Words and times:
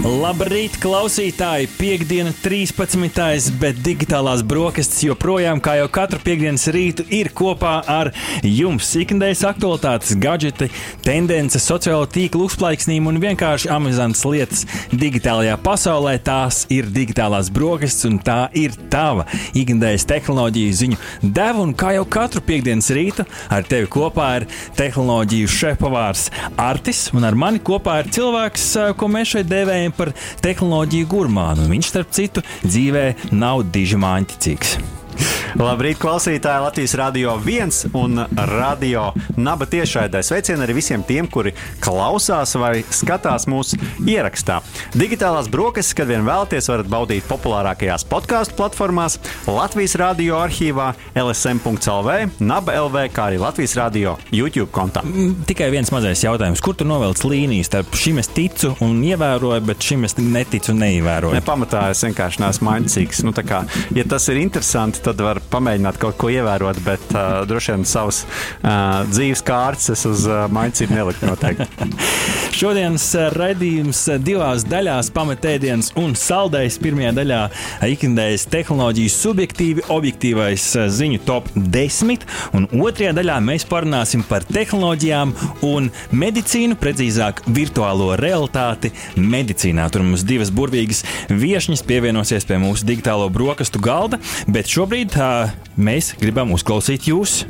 Labrīt, 0.00 0.78
klausītāji! 0.80 1.66
Piektdiena, 1.76 2.30
13. 2.32 3.50
bet 3.60 3.82
digitālās 3.84 4.40
brokastis 4.48 5.02
joprojām, 5.04 5.58
kā 5.60 5.74
jau 5.76 5.90
katru 5.92 6.16
piekdienas 6.24 6.62
rītu, 6.72 7.04
ir 7.12 7.28
kopā 7.36 7.74
ar 7.84 8.08
jums. 8.40 8.88
Ikdienas 8.96 9.42
aktualitātes, 9.44 10.14
gadgeti, 10.16 10.70
tendences, 11.04 11.66
sociālo 11.68 12.06
tīklu 12.08 12.46
uzplaiksnību 12.48 13.12
un 13.12 13.18
vienkārši 13.20 13.68
amizantas 13.74 14.24
lietas 14.24 14.64
digitālajā 14.88 15.58
pasaulē. 15.60 16.16
Tās 16.24 16.62
ir 16.72 16.88
digitālās 16.88 17.52
brokastis 17.52 18.08
un 18.08 18.16
tā 18.24 18.38
ir 18.56 18.72
tava 18.88 19.28
ikdienas 19.52 20.08
tehnoloģiju 20.08 20.78
ziņu 20.80 21.00
deva. 21.20 21.60
Un 21.60 21.76
kā 21.76 21.92
jau 21.98 22.06
katru 22.08 22.40
piekdienas 22.48 22.88
rītu, 22.96 23.28
ar 23.52 23.68
tevi 23.68 23.92
kopā 23.92 24.30
ir 24.40 24.48
tehnoloģiju 24.80 25.52
šefpavārs 25.58 26.30
Artis 26.56 27.10
un 27.12 27.28
ar 27.28 27.36
mani 27.36 27.60
kopā 27.60 28.00
ir 28.00 28.12
cilvēks, 28.16 28.66
ko 28.96 29.12
mēs 29.12 29.36
šeit 29.36 29.52
devējam 29.52 29.89
par 29.96 30.12
tehnoloģiju 30.44 31.10
gurmānu. 31.10 31.68
Viņš, 31.70 31.92
starp 31.92 32.16
citu, 32.16 32.46
dzīvē 32.66 33.06
nav 33.34 33.66
diži 33.74 34.00
māņķicīgs. 34.00 34.99
Labrīt, 35.60 35.98
klausītāji! 36.00 36.62
Latvijas 36.64 36.94
Rādio 36.98 37.34
1 37.42 37.94
un 37.98 38.22
Radio 38.50 39.10
Naba 39.40 39.66
tiešraidē. 39.70 40.22
Sveicieni 40.24 40.64
arī 40.64 40.76
visiem 40.78 41.02
tiem, 41.06 41.28
kuri 41.30 41.52
klausās 41.82 42.54
vai 42.60 42.82
skatās 42.94 43.48
mūsu 43.50 43.78
ierakstā. 44.06 44.60
Digitālās 44.94 45.50
brokastis, 45.50 45.96
kad 45.98 46.10
vien 46.10 46.24
vēlaties, 46.26 46.68
varat 46.70 46.90
baudīt 46.90 47.26
populārākajās 47.30 48.06
podkāstu 48.10 48.56
platformās, 48.58 49.18
Latvijas 49.48 49.96
Rādio 50.00 50.38
arhīvā, 50.40 50.92
LSM.CLV, 51.18 52.40
Naba 52.44 52.76
LV, 52.84 53.08
kā 53.14 53.30
arī 53.30 53.40
Latvijas 53.42 53.76
Rādio 53.80 54.16
YouTube 54.34 54.70
kontā. 54.74 55.02
Tikai 55.48 55.70
viens 55.74 55.90
mazais 55.94 56.24
jautājums. 56.24 56.62
Kur 56.64 56.78
tu 56.78 56.86
novelc 56.88 57.24
līnijas 57.26 57.70
starp 57.70 57.98
šim 57.98 58.20
es 58.22 58.30
ticu 58.34 58.74
un 58.84 59.02
ievēroju, 59.06 59.64
bet 59.66 59.82
šim 59.84 60.06
es 60.08 60.16
neticu 60.20 60.74
un 60.74 60.82
neievēroju? 60.84 61.34
Ne, 61.36 61.44
pamatā 61.44 61.88
es 61.94 62.04
vienkārši 62.06 62.44
neesmu 62.44 62.70
maņcīgs. 62.70 63.24
Nu, 63.26 63.34
kā, 63.34 63.64
ja 63.96 64.06
tas 64.08 64.28
ir 64.30 64.40
interesanti, 64.42 65.02
tad 65.04 65.09
var 65.18 65.40
pamēģināt 65.50 65.98
kaut 66.00 66.18
ko 66.20 66.30
ievērot, 66.30 66.78
bet 66.86 67.02
uh, 67.14 67.42
droši 67.48 67.74
vien 67.74 67.86
savas 67.88 68.22
uh, 68.24 69.02
dzīves 69.10 69.42
kārtas 69.46 70.04
uz 70.06 70.26
uh, 70.28 70.44
maicību 70.52 70.94
nelikt 70.94 71.24
noteikti. 71.26 71.66
Šodienas 72.60 73.06
raidījums 73.32 74.02
divās 74.20 74.66
daļās- 74.68 75.08
pamatēdienas 75.16 75.92
un 76.00 76.12
saldējs. 76.18 76.76
Pirmajā 76.82 77.12
daļā 77.16 77.40
ikdienas 77.88 78.44
tehnoloģijas 78.52 79.16
subjektīvi, 79.24 79.86
objektīvais 79.88 80.66
ziņu 80.92 81.22
top 81.24 81.48
10, 81.56 82.26
un 82.56 82.66
otrajā 82.68 83.14
daļā 83.16 83.38
mēs 83.46 83.64
parunāsim 83.70 84.24
par 84.28 84.44
tehnoloģijām 84.44 85.32
un 85.70 85.88
medicīnu, 86.12 86.76
precīzāk, 86.80 87.44
virtuālo 87.46 88.12
realitāti 88.20 88.92
medicīnā. 89.16 89.86
Tur 89.92 90.04
mums 90.04 90.26
divas 90.26 90.50
burvīgas 90.52 91.04
viesņas 91.30 91.84
pievienosies 91.86 92.44
pie 92.48 92.58
mūsu 92.60 92.84
digitālo 92.88 93.30
brokastu 93.32 93.80
galda, 93.80 94.18
bet 94.50 94.68
šobrīd 94.68 94.89
uh, 95.22 95.52
mēs 95.78 96.14
gribam 96.18 96.50
uzklausīt 96.56 97.04
jūs. 97.06 97.44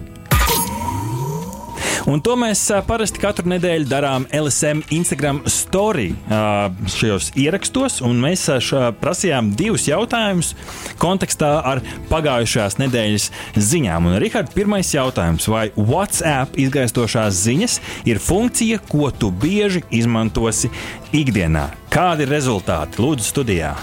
Un 2.10 2.20
to 2.24 2.34
mēs 2.36 2.62
parasti 2.88 3.20
katru 3.22 3.48
nedēļu 3.52 3.86
darām 3.88 4.26
LSM 4.34 4.82
Instagram 4.92 5.38
story 5.48 6.10
šajos 6.28 7.30
ierakstos. 7.38 8.00
Mēs 8.02 8.44
prasījām 9.00 9.52
divus 9.56 9.86
jautājumus 9.88 10.52
kontekstā 11.00 11.52
ar 11.72 11.80
pagājušās 12.10 12.76
nedēļas 12.80 13.30
ziņām. 13.70 14.10
Un, 14.10 14.18
Rihards, 14.20 14.52
pirmais 14.56 14.92
jautājums. 14.92 15.48
Vai 15.48 15.68
WhatsApp 15.76 16.60
izgaistošās 16.60 17.40
ziņas 17.46 17.80
ir 18.10 18.20
funkcija, 18.20 18.84
ko 18.90 19.12
tu 19.12 19.32
bieži 19.32 19.84
izmantosi 19.88 20.72
ikdienā? 21.16 21.70
Kādi 21.94 22.28
ir 22.28 22.36
rezultāti? 22.36 23.00
Lūdzu, 23.00 23.32
studijā! 23.32 23.76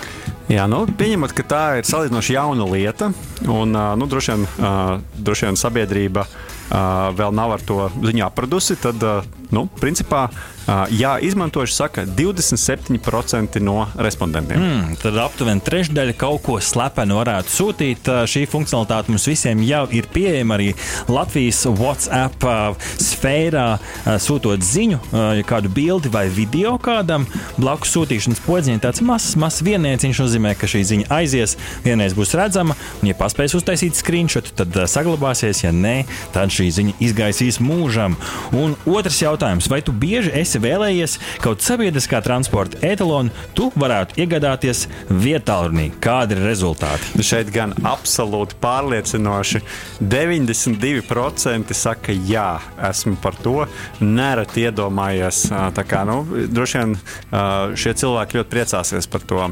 Jā, 0.47 0.63
nu, 0.71 0.85
pieņemot, 0.87 1.33
ka 1.35 1.43
tā 1.43 1.63
ir 1.79 1.87
salīdzinoši 1.87 2.37
jauna 2.37 2.67
lieta, 2.71 3.09
un 3.51 3.75
nu, 3.75 4.05
droši, 4.07 4.31
vien, 4.31 5.01
droši 5.19 5.49
vien 5.49 5.57
sabiedrība 5.59 6.23
vēl 7.19 7.35
nav 7.35 7.57
ar 7.57 7.65
to 7.67 7.89
ziņu 7.91 8.23
apradusi, 8.29 8.77
tad, 8.79 9.03
nu, 9.55 9.67
principā, 9.79 10.27
jā, 10.91 11.13
izmantojuši, 11.23 11.73
saka, 11.73 12.03
27% 12.05 13.59
no 13.63 13.87
respondentiem. 13.95 14.59
Mm, 14.59 14.97
tad 15.01 15.17
aptuveni 15.21 15.63
trešdaļa 15.63 16.15
kaut 16.19 16.43
ko 16.45 16.57
slepenu 16.63 17.19
varētu 17.21 17.53
sūtīt. 17.53 18.09
Šī 18.27 18.43
funkcionalitāte 18.51 19.13
mums 19.13 19.27
visiem 19.29 19.61
jau 19.67 19.85
ir 19.95 20.09
pieejama 20.11 20.57
arī 20.57 20.73
Latvijas 21.11 21.63
WhatsApp 21.69 22.43
sfērā, 22.99 23.67
sūtot 24.23 24.63
ziņu, 24.63 24.99
kādu 25.47 25.71
bildi 25.73 26.11
vai 26.11 26.27
video 26.33 26.75
kādam. 26.83 27.27
Blakus 27.57 27.93
sūtīšanas 27.95 28.43
podziņa 28.45 28.83
tāds 28.83 29.03
mazs, 29.05 29.37
mazs 29.39 29.63
viennieciņš 29.65 30.23
nozīmē, 30.25 30.53
ka 30.59 30.69
šī 30.69 30.83
ziņa 30.91 31.09
aizies, 31.19 31.55
vienreiz 31.85 32.15
būs 32.17 32.35
redzama, 32.37 32.75
un, 32.99 33.07
ja 33.09 33.15
paspēs 33.17 33.55
uztaisīt 33.57 33.97
screenshot, 33.97 34.51
tad 34.57 34.75
saglabāsies, 34.91 35.63
ja 35.63 35.71
nē, 35.75 35.95
tad 36.35 36.51
šī 36.53 36.67
ziņa 36.75 36.97
izgaisīs 37.07 37.61
mūžam. 37.63 38.17
Un 38.57 38.75
otrs 38.89 39.21
jautājums, 39.23 39.36
vai 39.71 39.81
tu 39.85 39.93
bieži 39.93 40.31
esi 40.37 40.59
vēlējies 40.61 41.17
kaut 41.43 41.61
sabiedriskā 41.65 42.21
transporta 42.25 42.79
etalonu, 42.85 43.31
tu 43.57 43.69
varētu 43.77 44.17
iegādāties 44.21 44.85
vietālrunī. 45.09 45.89
Kādi 46.03 46.37
ir 46.37 46.43
rezultāti? 46.47 47.13
Nu, 47.17 47.25
šeit 47.25 47.51
gan 47.53 47.75
absolūti 47.87 48.57
pārliecinoši 48.63 49.61
92% 50.01 51.77
saka, 51.77 52.15
jā, 52.27 52.49
esmu 52.89 53.17
par 53.21 53.37
to. 53.43 53.67
Nereti 54.01 54.65
iedomājies, 54.67 55.45
kā 55.87 56.03
nu, 56.07 56.21
droši 56.51 56.81
vien 56.81 56.95
šie 57.77 57.93
cilvēki 58.01 58.39
ļoti 58.39 58.53
priecāsies 58.53 59.09
par 59.11 59.25
to 59.27 59.45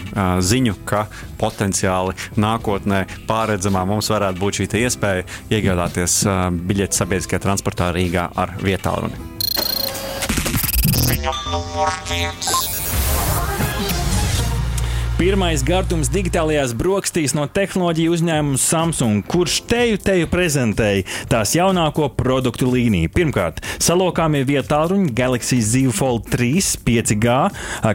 ziņu, 0.46 0.78
ka 0.88 1.06
potenciāli 1.42 2.16
nākotnē 2.42 3.06
pārredzamā 3.30 3.86
mums 3.90 4.12
varētu 4.14 4.42
būt 4.42 4.62
šī 4.62 4.70
iespēja 4.86 5.28
iegādāties 5.54 6.24
biļeti 6.66 7.02
sabiedriskajā 7.02 7.46
transportā 7.48 7.94
Rīgā 7.96 8.30
ar 8.36 8.58
vietālruni. 8.64 9.35
Ziņa 11.06 11.34
numur 11.52 11.92
viens. 12.10 12.65
Pirmais 15.16 15.62
gardums 15.64 16.10
digitālajās 16.12 16.74
brokastīs 16.76 17.32
no 17.38 17.46
tehnoloģiju 17.48 18.12
uzņēmuma 18.18 18.60
Samsung, 18.60 19.22
kurš 19.32 19.62
teju 19.64 20.00
teju 20.04 20.28
prezentēja 20.28 21.06
tās 21.32 21.54
jaunāko 21.56 22.10
produktu 22.18 22.68
līniju. 22.68 23.08
Pirmkārt, 23.16 23.62
salokāmie 23.80 24.42
vietāluņi 24.44 25.14
Galaxy 25.16 25.62
Z 25.64 25.94
Fold 25.96 26.28
3 26.34 26.60
5G, 26.84 27.36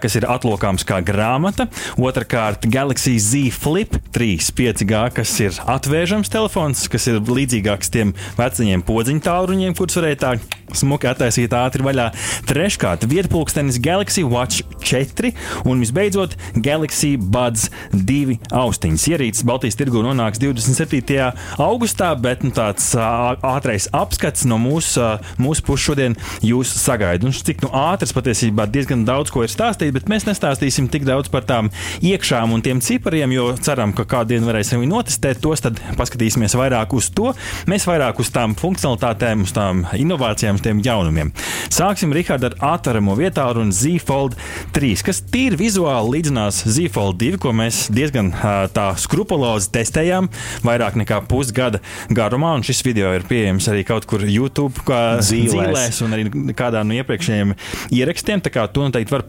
kas 0.01 0.17
ir 0.17 0.27
atlokāms 0.33 0.87
kā 0.89 1.03
grāmata. 1.05 1.67
Otrakārt, 2.01 2.65
Galaxy 2.73 3.19
Z 3.21 3.53
Flip 3.53 4.01
3 4.17 4.49
5G, 4.57 5.03
kas 5.21 5.35
ir 5.45 5.61
atvēršams 5.77 6.33
telefons, 6.33 6.87
kas 6.89 7.11
ir 7.13 7.21
līdzīgāks 7.21 7.93
tiem 7.93 8.15
vecajiem 8.41 8.81
podziņu 8.89 9.27
tālruņiem, 9.29 9.77
kurus 9.77 10.01
varēja 10.01 10.23
tā 10.25 10.33
smuki 10.73 11.09
attaisīt 11.11 11.53
ātri 11.57 11.85
vaļā. 11.85 12.09
Treškārt, 12.49 13.05
vietpulkstenis 13.11 13.81
Galaxy 13.83 14.25
Watch 14.25 14.65
4 14.87 15.35
un 15.69 15.85
visbeidzot 15.85 16.37
Galaxy 16.57 17.10
Buds 17.19 17.69
2 17.93 18.39
austiņas. 18.55 19.07
Ierīces 19.11 19.47
Baltijas 19.49 19.79
tirgu 19.79 20.03
nonāks 20.05 20.41
27. 20.43 21.31
augustā, 21.59 22.13
bet 22.19 22.45
nu, 22.47 22.53
tāds 22.55 22.93
ātrais 22.97 23.89
apskats 23.97 24.47
no 24.49 24.59
mūsu, 24.61 25.03
mūsu 25.41 25.65
puses 25.67 25.87
šodien 25.89 26.17
jūs 26.45 26.73
sagaida. 26.79 27.27
Un 27.27 27.35
cik 27.35 27.65
nu, 27.65 27.73
ātrs 27.75 28.15
patiesībā 28.17 28.69
diezgan 28.71 29.05
daudz 29.09 29.33
ko 29.35 29.45
ir 29.47 29.53
stāstīt, 29.53 29.95
bet 29.97 30.11
mēs 30.13 30.27
nestāstīsim 30.29 30.91
tik 30.93 31.07
daudz 31.09 31.31
par 31.33 31.47
tām 31.49 31.71
iekšām 32.05 32.55
un 32.55 32.65
tiem 32.65 32.83
cipariem, 32.85 33.33
jo 33.35 33.51
ceram, 33.61 33.95
ka 33.97 34.07
kādu 34.09 34.35
dienu 34.35 34.51
varēsim 34.51 34.85
notestēt. 34.91 35.41
Tos 35.41 35.63
tad 35.65 35.81
paskatīsimies 35.99 36.57
vairāk 36.59 36.95
uz 36.97 37.11
to. 37.15 37.33
Mēs 37.71 37.87
vairāk 37.89 38.21
uz 38.23 38.33
tām 38.35 38.55
funkcionalitātēm, 38.59 39.47
uz 39.47 39.55
tām 39.57 39.85
inovācijām, 39.97 40.59
uz 40.59 40.65
tiem 40.65 40.83
jaunumiem. 40.85 41.33
Sāksim 41.73 42.13
Rihards 42.15 42.51
ar 42.51 42.57
atveramo 42.75 43.17
vietālu 43.19 43.65
un 43.65 43.73
Z 43.75 44.01
Fold 44.07 44.37
3, 44.77 45.05
kas 45.07 45.23
tīri 45.33 45.59
vizuāli 45.61 46.17
līdzinās 46.17 46.63
Z 46.67 46.91
Fold 47.01 47.17
2, 47.17 47.39
ko 47.41 47.55
mēs 47.57 47.87
diezgan 47.89 48.29
tā 48.77 48.91
skrupulozi 49.01 49.71
testējām 49.73 50.27
vairāk 50.67 50.99
nekā 51.01 51.23
pusgada 51.31 51.79
garumā. 52.13 52.51
Šis 52.67 52.83
video 52.85 53.15
ir 53.17 53.25
pieejams 53.25 53.71
arī 53.73 53.87
kaut 53.89 54.05
kur 54.11 54.21
YouTube, 54.29 54.85
kā 54.85 55.17
zīlēs, 55.25 55.55
zīlēs 55.55 56.01
un 56.05 56.17
arī 56.19 56.53
kādā 56.59 56.83
no 56.85 56.99
iepriekšējiem 56.99 57.55
ierakstiem. 57.97 58.45
Tā 58.45 58.53
kā 58.53 58.67
to 58.69 58.85
noteikti 58.85 59.17
var 59.17 59.25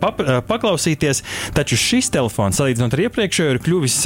paklausīties. 0.50 1.24
Taču 1.56 1.80
šis 1.80 2.12
telefons, 2.12 2.60
salīdzinot 2.60 2.98
ar 2.98 3.06
iepriekšējo, 3.06 3.56
ir 3.56 3.64
kļuvis 3.64 3.98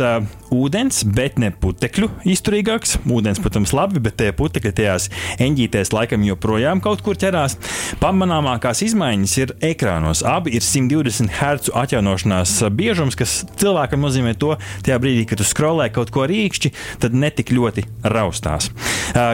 ūdens, 0.56 1.04
bet 1.16 1.40
ne 1.42 1.52
putekļu 1.52 2.10
izturīgāks. 2.32 2.98
Ūdens, 3.12 3.42
protams, 3.44 3.74
labi, 3.76 4.02
bet 4.04 4.18
tie 4.22 4.32
putekļi 4.36 4.74
tajās 4.80 5.10
eņģītēs 5.44 5.92
laikam 5.96 6.24
joprojām 6.28 6.82
kaut 6.84 7.04
kur 7.06 7.20
ķerās. 7.20 7.58
Pamanāmākās 8.02 8.84
izmaiņas 8.88 9.36
ir 9.42 9.54
ekrānos. 9.72 10.24
Abi 10.26 10.56
ir 10.58 10.66
120 10.66 11.34
Hz 11.36 11.74
atjaunošanās 11.76 12.56
biežums, 12.76 13.18
kas 13.20 13.38
cilvēkam 13.60 14.04
nozīmē 14.06 14.36
to, 14.40 14.56
tajā 14.86 15.00
brīdī, 15.04 15.26
kad 15.30 15.42
tu 15.42 15.48
skrolē 15.48 15.90
kaut 15.94 16.14
ko 16.16 16.26
rīkšķi, 16.30 16.72
tad 17.04 17.16
netik 17.18 17.52
ļoti 17.56 17.86
raustās. 18.16 18.72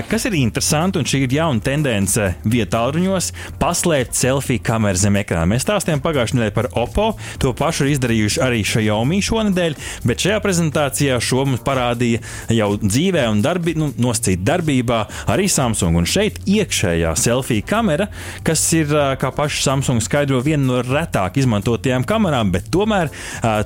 Kas 0.09 0.27
ir 0.29 0.38
interesanti, 0.39 1.00
un 1.01 1.07
šī 1.07 1.24
ir 1.25 1.38
jauna 1.38 1.63
tendence 1.63 2.31
vietāluņos, 2.45 3.31
paslēpt 3.62 4.17
selfiju 4.17 4.63
kameru 4.65 5.00
zem 5.00 5.19
ekrāna. 5.21 5.50
Mēs 5.53 5.65
stāstījām 5.65 6.03
pagājušajā 6.03 6.39
nedēļā 6.39 6.56
par 6.56 6.69
Oppo, 6.81 7.12
to 7.41 7.53
pašu 7.57 7.85
ir 7.85 7.95
izdarījuši 7.95 8.41
arī 8.44 8.62
Xiaomi 8.67 9.21
šonadēļ, 9.25 9.77
bet 10.07 10.25
šajā 10.25 10.39
prezentācijā 10.44 11.11
šo 11.19 11.46
mums 11.50 11.63
parādīja 11.66 12.22
jau 12.56 12.69
dzīvē 12.81 13.28
un 13.31 13.42
darbi, 13.44 13.75
nu, 13.80 13.92
nosacīt 14.02 14.46
darbībā 14.48 15.02
arī 15.34 15.50
Samsung. 15.52 16.00
Un 16.02 16.10
šeit 16.10 16.40
iekšējā 16.46 17.13
selfija 17.19 17.68
kamera, 17.68 18.08
kas 18.48 18.63
ir, 18.78 18.94
kā 19.22 19.34
paši 19.36 19.66
Samsung 19.66 20.04
skaidro, 20.04 20.42
viena 20.46 20.63
no 20.68 20.81
retāk 20.86 21.42
izmantotajām 21.42 22.08
kamerām, 22.08 22.54
bet 22.56 22.72
tomēr 22.74 23.12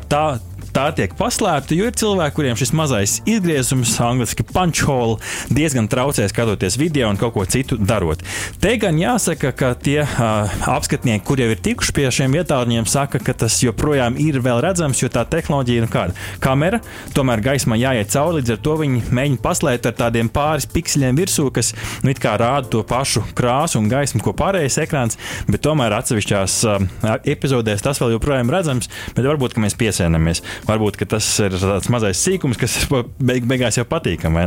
tā 0.09 0.25
tā 0.75 0.89
tiek 0.95 1.13
paslēpta, 1.15 1.75
jo 1.77 1.87
ir 1.87 1.95
cilvēki, 1.95 2.35
kuriem 2.35 2.57
šis 2.59 2.73
mazais 2.75 3.13
izgriezums, 3.29 3.93
angļuiski 4.03 4.43
punch 4.49 4.83
hole, 4.89 5.15
diezgan 5.55 5.87
traucē 5.91 6.27
skatoties 6.27 6.75
video 6.79 7.07
un 7.11 7.19
kaut 7.19 7.35
ko 7.35 7.45
citu 7.47 7.77
darot. 7.79 8.23
Te 8.59 8.73
gan 8.81 8.99
jāsaka, 8.99 9.53
ka 9.55 9.71
tie 9.79 10.01
uh, 10.03 10.51
apskatnieki, 10.73 11.23
kur 11.27 11.39
jau 11.39 11.47
ir 11.53 11.61
tikuši 11.63 11.95
pie 11.95 12.09
šiem 12.17 12.35
vietāluņiem, 12.35 12.87
saka, 12.91 13.21
ka 13.23 13.35
tas 13.45 13.57
joprojām 13.63 14.19
ir 14.19 14.41
vēl 14.43 14.59
redzams, 14.65 14.99
jo 14.99 15.11
tā 15.11 15.23
tehnoloģija 15.31 15.83
ir 15.83 15.87
nu 15.87 15.91
kāda 15.93 16.27
kamera, 16.43 16.81
tomēr 17.15 17.43
gaismā 17.45 17.79
jāiet 17.79 18.11
cauri, 18.11 18.41
līdz 18.41 18.55
ar 18.57 18.61
to 18.67 18.75
viņi 18.81 19.03
mēģina 19.15 19.41
paslēpt 19.45 19.89
ar 19.89 19.97
tādiem 20.01 20.31
pāris 20.33 20.67
pikseļiem 20.75 21.21
virsū, 21.21 21.47
kas 21.55 21.71
nu, 22.03 22.11
rāda 22.25 22.67
to 22.71 22.83
pašu 22.87 23.23
krāsu 23.37 23.79
un 23.79 23.87
gaismu, 23.91 24.19
ko 24.25 24.35
pārējais 24.35 24.79
ekrāns, 24.83 25.19
bet 25.47 25.63
tomēr 25.63 25.95
atsevišķās 26.01 26.59
uh, 26.67 27.15
epizodēs 27.23 27.85
tas 27.85 28.01
vēl 28.01 28.17
joprojām 28.17 28.51
redzams, 28.51 28.91
bet 29.15 29.23
varbūt 29.23 29.55
mēs 29.61 29.77
piesēnamies 29.79 30.43
varbūt 30.67 31.01
tas 31.09 31.27
ir 31.43 31.55
tāds 31.59 31.89
mazais 31.93 32.21
sīkums, 32.25 32.59
kas 32.59 32.77
beig, 33.29 33.45
beigās 33.49 33.79
jau 33.79 33.85
patīkam? 33.89 34.37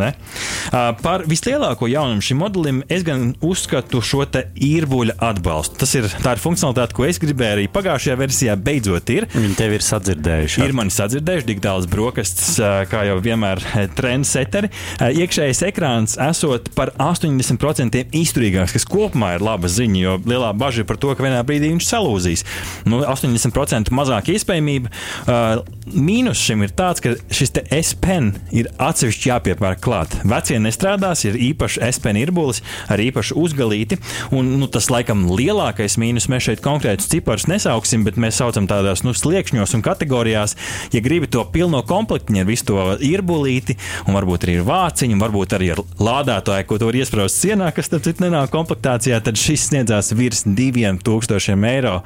Par 1.03 1.25
vislielāko 1.29 1.88
jaunumu 1.91 2.25
šim 2.25 2.41
modelim 2.43 2.82
es 2.93 3.05
gan 3.06 3.32
uzskatu 3.44 4.03
šo 4.05 4.25
te 4.31 4.47
īrbuļa 4.55 5.19
atbalstu. 5.31 5.79
Tas 5.82 5.94
ir 5.99 6.09
tā 6.23 6.35
ir 6.37 6.43
funkcionalitāte, 6.43 6.97
ko 6.97 7.06
es 7.09 7.20
gribēju 7.23 7.56
arī 7.56 7.67
pagājušajā 7.73 8.17
versijā 8.20 8.56
beidzot 8.61 9.12
ir. 9.15 9.29
Viņi 9.35 9.56
tevi 9.59 9.79
ir 9.79 9.87
sadzirdējuši. 9.87 10.62
Ir 10.67 10.75
mani 10.76 10.94
sadzirdējuši 10.94 11.49
digitālas 11.49 11.88
brokastis, 11.91 12.56
kā 12.91 13.05
jau 13.09 13.19
vienmēr 13.25 13.62
trendseteri. 13.99 14.71
Iekšējais 14.99 15.64
ekrāns 15.71 16.19
esot 16.29 16.71
par 16.76 16.93
80% 17.00 18.05
izturīgāks, 18.19 18.76
kas 18.76 18.88
kopumā 18.88 19.35
ir 19.37 19.44
laba 19.44 19.71
ziņa, 19.73 19.99
jo 20.03 20.17
lielā 20.29 20.53
bažas 20.59 20.85
ir 20.85 20.88
par 20.91 21.00
to, 21.00 21.14
ka 21.17 21.25
vienā 21.25 21.41
brīdī 21.47 21.73
viņš 21.73 21.88
salūzīs. 21.88 22.44
Nu, 22.88 23.03
80% 23.06 23.93
mazāk 23.94 24.32
iespējamība. 24.35 24.93
Uh, 25.25 25.64
mīnus 26.08 26.40
šim 26.40 26.64
ir 26.64 26.72
tāds, 26.76 27.02
ka 27.05 27.14
šis 27.34 27.52
S-pen 27.82 28.32
ir 28.55 28.69
atsevišķi 28.81 29.31
jāpiepērk 29.31 29.82
klāt. 29.84 30.14
Vecie 30.28 30.58
nestrādās, 30.62 31.25
ir 31.28 31.37
īpaši 31.50 31.82
S-pen 31.90 32.19
irbulis 32.20 32.62
ar 32.88 33.00
īpašu 33.02 33.37
uzgalīti. 33.40 33.99
Un, 34.34 34.55
nu, 34.60 34.69
tas 34.72 34.88
laikam 34.93 35.26
lielākais 35.28 35.99
mīnus. 36.00 36.28
Mēs 36.32 36.49
šeit 36.49 36.62
konkrētus 36.64 37.10
ciparus 37.12 37.49
nesauksim, 37.50 38.06
bet 38.06 38.20
mēs 38.20 38.40
saucam 38.40 38.69
tādās 38.70 39.05
nu, 39.05 39.14
sliekšņos 39.16 39.76
un 39.76 39.84
kategorijās. 39.84 40.56
Ja 40.94 41.02
gribi 41.05 41.28
to 41.31 41.44
pilno 41.52 41.82
komplektu 41.87 42.37
ar 42.38 42.49
visu 42.49 42.69
to 42.69 42.78
irbulīti, 43.04 43.76
un 44.06 44.16
varbūt 44.16 44.46
arī 44.46 44.58
ar 44.61 44.69
vāciņu, 44.69 45.19
varbūt 45.20 45.56
arī 45.58 45.72
ar 45.75 45.82
lādētāju, 46.02 46.66
ko 46.69 46.78
tu 46.81 46.88
vari 46.88 47.02
iesprāst 47.02 47.43
sienā, 47.43 47.70
kas 47.76 47.90
tad 47.93 48.06
citu 48.06 48.25
nenāk 48.25 48.52
komplektācijā, 48.54 49.20
tad 49.25 49.40
šis 49.40 49.69
sniedzās 49.70 50.12
virs 50.16 50.44
2000 50.46 51.69
eiro. 51.72 51.99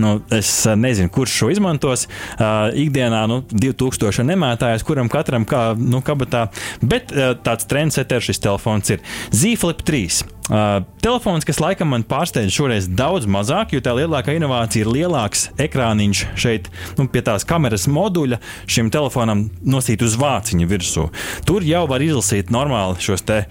Nu, 0.00 0.18
es 0.34 0.52
nezinu, 0.76 1.12
kurš 1.12 1.38
šo 1.42 1.50
izmantos. 1.54 2.06
Uh, 2.36 2.70
ikdienā 2.76 3.24
nu, 3.30 3.40
2000 3.52 4.26
nemētājs, 4.30 4.84
kuram 4.86 5.10
katram 5.12 5.46
kā 5.48 5.70
nu, 5.78 6.02
kabatā. 6.06 6.48
Bet 6.82 7.14
uh, 7.14 7.32
tāds 7.44 7.68
trendsetters 7.70 8.30
šis 8.30 8.42
telefons 8.42 8.94
ir 8.96 9.04
Zīflip 9.34 9.84
3. 9.86 10.39
Uh, 10.50 10.80
telefons, 10.98 11.44
kas 11.46 11.60
laikam 11.62 11.92
man 11.92 12.02
pārsteidz 12.02 12.50
šoreiz 12.50 12.88
daudz 12.98 13.28
mazāk, 13.30 13.70
jo 13.70 13.80
tā 13.86 13.92
lielākā 13.94 14.34
inovācija 14.34 14.82
ir 14.82 14.88
lielāks 14.90 15.44
ekrāniņš 15.62 16.22
šeit, 16.42 16.66
nu, 16.98 17.06
pie 17.06 17.22
tās 17.22 17.46
kameras 17.46 17.84
moduļa 17.86 18.40
šim 18.66 18.88
telefonam 18.90 19.44
nosīt 19.62 20.02
uz 20.02 20.16
vāciņa 20.18 20.66
virsū. 20.66 21.04
Tur 21.46 21.62
jau 21.62 21.84
var 21.90 22.02
izlasīt 22.02 22.50
normāli 22.50 22.98
šos 22.98 23.22
te 23.28 23.44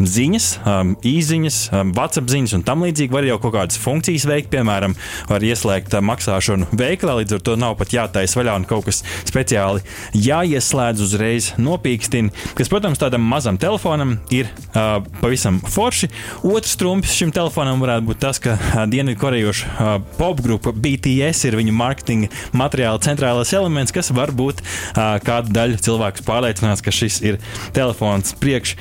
ziņas, 0.00 0.46
um, 0.62 0.94
īziņas, 1.04 1.58
um, 1.76 1.90
WhatsApp 1.96 2.32
ziņas 2.32 2.56
un 2.56 2.64
tam 2.64 2.86
līdzīgi. 2.86 3.12
Var 3.12 3.28
jau 3.28 3.36
kaut 3.42 3.54
kādas 3.58 3.80
funkcijas 3.82 4.24
veikt, 4.30 4.48
piemēram, 4.56 4.96
var 5.28 5.44
ieslēgt 5.44 5.92
uh, 5.92 6.04
maksāšanu 6.08 6.70
veikalā, 6.72 7.18
līdz 7.20 7.36
ar 7.36 7.44
to 7.50 7.58
nav 7.60 7.76
pat 7.82 7.92
jātaisa 7.98 8.40
vaļā 8.40 8.56
un 8.62 8.66
kaut 8.72 8.88
kas 8.88 9.02
speciāli 9.28 9.84
jāieslēdz 10.24 11.04
uzreiz 11.04 11.52
nopīkstina, 11.60 12.32
kas, 12.56 12.72
protams, 12.72 13.04
tādam 13.04 13.28
mazam 13.28 13.60
telefonam 13.60 14.16
ir 14.32 14.48
uh, 14.72 15.04
pavisam 15.20 15.60
forši. 15.60 16.08
Otrs 16.46 16.76
trumpis 16.78 17.10
šim 17.10 17.32
telefonam 17.34 17.80
varētu 17.82 18.06
būt 18.06 18.20
tas, 18.22 18.38
ka 18.38 18.52
Dienvidkorejoša 18.86 19.96
popgrupa 20.14 20.70
BTS 20.70 21.48
ir 21.48 21.56
viņu 21.58 21.72
mārketinga 21.74 22.28
materiāla 22.54 23.00
centrālais 23.02 23.50
elements, 23.56 23.90
kas 23.90 24.12
varbūt 24.14 24.60
kādu 25.26 25.50
daļu 25.56 25.80
cilvēku 25.82 26.22
pārliecinās, 26.26 26.84
ka 26.86 26.94
šis 26.94 27.16
ir 27.26 27.38
telefons 27.74 28.36
priekš. 28.38 28.76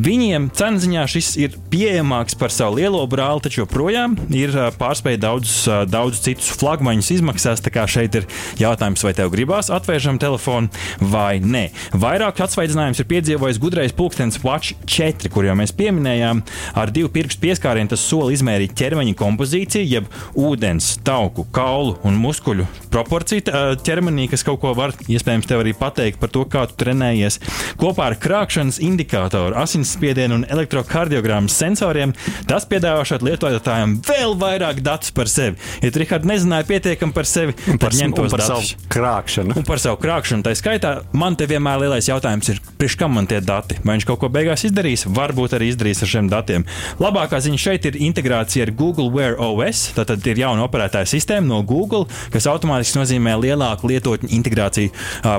Viņiem 0.00 0.46
cenu 0.56 0.80
ziņā 0.80 1.04
šis 1.12 1.28
ir 1.44 1.58
pieejamāks 1.68 2.38
par 2.40 2.54
savu 2.56 2.78
lielo 2.78 3.02
brāli, 3.10 3.44
taču 3.44 3.66
joprojām 3.66 4.16
ir 4.32 4.56
pārspēja 4.80 5.20
daudzus 5.26 5.68
daudz 5.92 6.22
citus 6.24 6.48
flagmaņus 6.62 7.12
izmaksās. 7.18 7.60
Tā 7.60 7.74
kā 7.74 7.84
šeit 7.84 8.16
ir 8.16 8.28
jautājums, 8.62 9.04
vai 9.04 9.12
tev 9.20 9.34
gribās 9.36 9.68
atvēršam 9.68 10.22
telefonu 10.22 10.72
vai 11.12 11.36
nē. 11.44 11.66
Vairāk 12.00 12.40
atsvaidzinājums 12.46 13.04
ir 13.04 13.10
piedzīvojis 13.12 13.60
gudrais 13.60 13.92
pulkstenis 14.00 14.40
Watch 14.40 14.72
4, 14.88 15.28
kur 15.28 15.50
jau 15.50 15.58
mēs 15.60 15.76
pieminējām 15.76 16.42
ar 16.80 16.96
divu 17.00 17.12
pirkstu 17.14 17.40
pieskārienu 17.46 17.90
tas 17.94 18.04
soli 18.04 18.36
izmērīt 18.36 18.76
ķermeņa 18.76 19.16
kompozīciju, 19.18 19.88
jeb 19.88 20.08
ūdens, 20.38 20.92
tauku, 21.06 21.46
kaulu 21.54 21.96
un 22.06 22.18
muskuļu 22.20 22.66
proporciju 22.92 23.78
ķermenī, 23.86 24.26
kas 24.30 24.44
kaut 24.46 24.60
ko 24.62 24.74
var 24.76 24.92
iespējams 25.08 25.48
tev 25.48 25.62
arī 25.62 25.72
pateikt 25.78 26.20
par 26.20 26.32
to, 26.34 26.44
kā 26.50 26.66
tu 26.68 26.76
trenējies. 26.82 27.38
Kopā 27.80 28.10
ar 28.10 28.16
krāpšanas 28.20 28.80
indikātoru, 28.84 29.56
asinsspiedienu 29.60 30.40
un 30.40 30.46
elektrokardiogrammas 30.50 31.56
sensoriem, 31.56 32.12
tas 32.50 32.66
piedāvā 32.68 33.04
šādam 33.08 33.30
lietotājam 33.30 33.96
vēl 34.06 34.36
vairāk 34.40 34.82
datus 34.84 35.14
par 35.16 35.30
sevi. 35.30 35.56
Ja 35.84 35.92
tu, 35.92 36.02
Rihard, 36.02 36.26
nezināji 36.28 36.68
pietiekami 36.70 37.16
par 37.16 37.28
sevi, 37.30 37.56
tad 37.70 37.96
ņem 37.96 38.16
tos 38.18 38.34
par 38.34 38.44
datus. 38.44 38.72
savu 38.74 38.90
krāpšanu. 38.92 39.56
Un 39.60 39.68
par 39.68 39.82
savu 39.82 40.00
krāpšanu. 40.02 40.44
Tā 40.46 40.54
skaitā 40.58 40.94
man 41.16 41.38
te 41.38 41.48
vienmēr 41.50 41.84
lielais 41.84 42.10
jautājums 42.10 42.52
ir, 42.52 42.60
priekš 42.80 42.98
kam 43.00 43.14
man 43.16 43.30
tie 43.30 43.40
dati? 43.44 43.78
Vai 43.84 43.96
viņš 43.96 44.08
kaut 44.10 44.22
ko 44.24 44.32
beigās 44.32 44.66
izdarīs? 44.68 45.06
Varbūt 45.06 45.56
arī 45.58 45.70
izdarīs 45.72 46.02
ar 46.04 46.12
šiem 46.14 46.30
datiem. 46.32 46.66
Labākā 46.98 47.38
ziņa 47.44 47.60
šeit 47.60 47.86
ir 47.90 47.98
integrācija 48.00 48.66
ar 48.66 48.72
Google 48.74 49.10
Wear 49.14 49.36
OS. 49.38 49.90
Tātad 49.96 50.24
ir 50.26 50.40
jauna 50.42 50.64
operētāja 50.66 51.08
sistēma 51.08 51.46
no 51.46 51.60
Google, 51.66 52.06
kas 52.34 52.48
automātiski 52.50 52.98
nozīmē 52.98 53.36
lielāku 53.40 53.90
lietotņu 53.90 54.30
integrāciju 54.34 54.90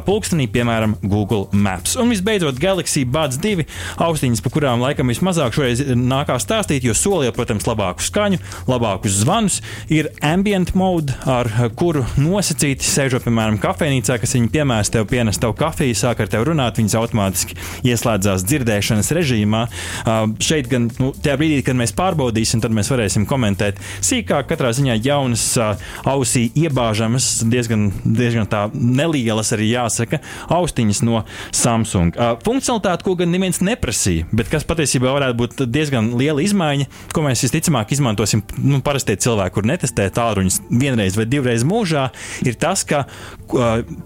pulkstenī, 0.08 0.48
piemēram, 0.52 0.96
Google 1.04 1.48
Maps. 1.52 1.98
Un 2.00 2.12
visbeidzot, 2.14 2.60
Galaxy 2.62 3.04
Buds 3.10 3.40
2 3.42 3.66
austiņas, 4.02 4.44
par 4.46 4.56
kurām 4.56 4.84
laikam 4.86 5.12
vismazāk 5.12 5.56
šoreiz 5.58 5.84
nākās 5.98 6.46
stāstīt, 6.48 6.86
jo 6.88 6.96
solīja, 6.98 7.34
protams, 7.36 7.68
labāku 7.70 8.06
skaņu, 8.06 8.42
labākus 8.72 9.20
zvanus. 9.22 9.60
Ir 9.92 10.12
ambient 10.26 10.74
mode, 10.78 11.16
ar 11.30 11.50
kuru 11.80 12.06
nosacīti 12.22 12.88
sēžot, 12.88 13.26
piemēram, 13.28 13.60
kafejnīcā, 13.62 14.20
kas 14.22 14.36
viņi 14.38 14.52
piemērs 14.54 14.94
tev 14.94 15.08
pienes 15.12 15.40
tev 15.42 15.56
kafiju, 15.60 15.98
sāk 15.98 16.24
ar 16.24 16.32
tevi 16.32 16.50
runāt, 16.52 16.80
viņas 16.80 16.98
automātiski 17.02 17.58
ieslēdzās 17.92 18.46
dzirdēšanas 18.48 19.12
režīmā. 19.18 19.66
Uh, 20.02 20.24
šeit 20.44 20.70
gan 20.72 20.90
nu, 21.02 21.12
tajā 21.18 21.38
brīdī, 21.42 21.62
kad 21.66 21.78
mēs 21.80 21.96
pārbaudīsim, 21.98 22.62
tad 22.62 22.74
mēs 22.76 22.92
varēsim 22.94 23.26
komentēt 23.30 23.80
sīkāk. 24.06 24.50
Katrā 24.52 24.72
ziņā 24.76 24.98
jaunas 25.02 25.46
ausī 26.08 26.48
iebāžamas, 26.62 27.42
diezgan, 27.50 27.90
diezgan 28.06 28.50
tā 28.52 28.68
nelielas 28.76 29.52
arī 29.56 29.72
jāsaka, 29.72 30.22
austiņas 30.54 31.02
no 31.08 31.24
Samsung. 31.56 32.18
Funkcionalitāte, 32.46 33.06
ko 33.08 33.16
gan 33.20 33.32
neviens 33.34 33.62
neprasīja, 33.64 34.28
bet 34.36 34.52
kas 34.52 34.68
patiesībā 34.68 35.12
varētu 35.16 35.40
būt 35.40 35.66
diezgan 35.72 36.12
liela 36.20 36.44
izmaiņa, 36.44 36.90
ko 37.16 37.26
mēs 37.26 37.46
visticamāk 37.48 37.94
izmantosim 37.96 38.44
nu, 38.62 38.82
parastie 38.86 39.18
cilvēki, 39.22 39.56
kur 39.56 39.70
netestē 39.70 40.10
tālruņus 40.14 40.62
vienreiz 40.70 41.18
vai 41.20 41.28
divreiz 41.30 41.66
mūžā, 41.68 42.10
ir 42.46 42.60
tas, 42.62 42.86
ka 42.88 43.06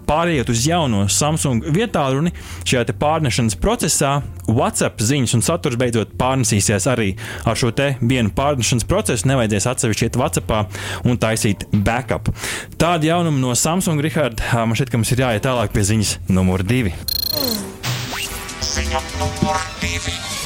pārējot 0.08 0.52
uz 0.52 0.64
jauno 0.68 1.04
Samsung 1.12 1.66
vietālruni 1.74 2.32
šajā 2.64 2.96
pārnešanas 3.00 3.58
procesā, 3.60 4.20
WhatsApp 4.46 5.02
ziņas 5.02 5.34
un 5.36 5.42
saturs 5.42 5.78
beidzot 5.80 6.14
pārnesīsies 6.18 6.86
arī 6.90 7.12
ar 7.44 7.58
šo 7.58 7.72
te 7.76 7.92
vienu 8.00 8.32
pārnešanas 8.36 8.86
procesu. 8.88 9.28
Nevajadzēs 9.30 9.68
atsevišķi 9.72 10.08
iet 10.08 10.20
WhatsAppā 10.20 10.62
un 11.08 11.20
taisīt 11.20 11.66
backup. 11.72 12.30
Tāda 12.80 13.12
jaunuma 13.12 13.42
no 13.42 13.54
Samsung, 13.58 14.02
Richard, 14.04 14.42
man 14.54 14.76
šķiet, 14.78 14.92
ka 14.92 15.00
mums 15.00 15.14
ir 15.14 15.24
jāiet 15.26 15.46
tālāk 15.46 15.74
pie 15.74 15.86
ziņas 15.90 16.16
numur 16.30 16.66
divi. 16.66 16.94
Ziņa 18.72 19.04
numur 19.20 19.62
divi. 19.82 20.45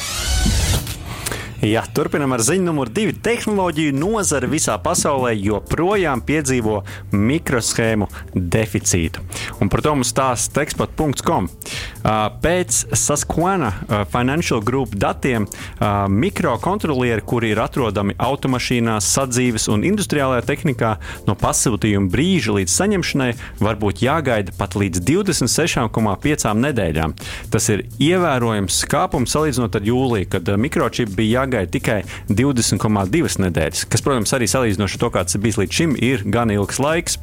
Jā, 1.61 1.83
turpinam 1.93 2.31
ar 2.33 2.41
ziņu 2.41 2.65
numur 2.65 2.89
divi. 2.89 3.13
Tehnoloģiju 3.13 3.93
nozare 3.93 4.47
visā 4.49 4.79
pasaulē 4.81 5.35
joprojām 5.37 6.23
piedzīvo 6.25 6.79
mikroshēmu 7.13 8.07
deficītu. 8.33 9.21
Un 9.61 9.69
par 9.69 9.83
to 9.85 9.93
mums 9.93 10.09
stāsta 10.09 10.63
eksport.com. 10.63 11.51
Pēc 12.41 12.79
Saskwana 12.97 13.69
Financial 14.09 14.63
Group 14.65 14.95
datiem 14.97 15.45
mikrokontrolieri, 16.09 17.21
kuri 17.29 17.51
ir 17.53 17.61
atrodami 17.61 18.17
automašīnās, 18.17 19.11
sadzīves 19.13 19.69
un 19.69 19.85
industriālajā 19.85 20.47
tehnikā, 20.49 20.95
no 21.29 21.37
pasūtījuma 21.37 22.09
brīža 22.09 22.57
līdz 22.57 22.73
saņemšanai 22.73 23.29
var 23.61 23.77
būt 23.77 24.01
jāgaida 24.01 24.57
pat 24.57 24.79
līdz 24.81 25.05
26,5 25.05 26.57
nedēļām. 26.65 27.13
Tas 27.53 27.69
ir 27.69 27.85
ievērojams 28.01 28.81
kāpums 28.89 29.37
salīdzinot 29.37 29.77
ar 29.77 29.89
jūliju, 29.91 30.31
kad 30.33 30.53
mikročipi 30.57 31.19
bija 31.21 31.37
jāgaida 31.37 31.49
jāgaida 31.51 31.71
tikai 31.71 31.99
20,2 32.31 33.39
nedēļas, 33.45 33.85
kas, 33.91 34.03
protams, 34.05 34.33
arī 34.37 34.47
salīdzinoši 34.49 35.01
to, 35.01 35.11
kāds 35.13 35.35
ir 35.35 35.43
bijis 35.43 35.59
līdz 35.59 35.79
šim, 35.79 35.95
ir 35.99 36.23
gan 36.31 36.53
ilgs 36.53 36.79
laiks. 36.81 37.19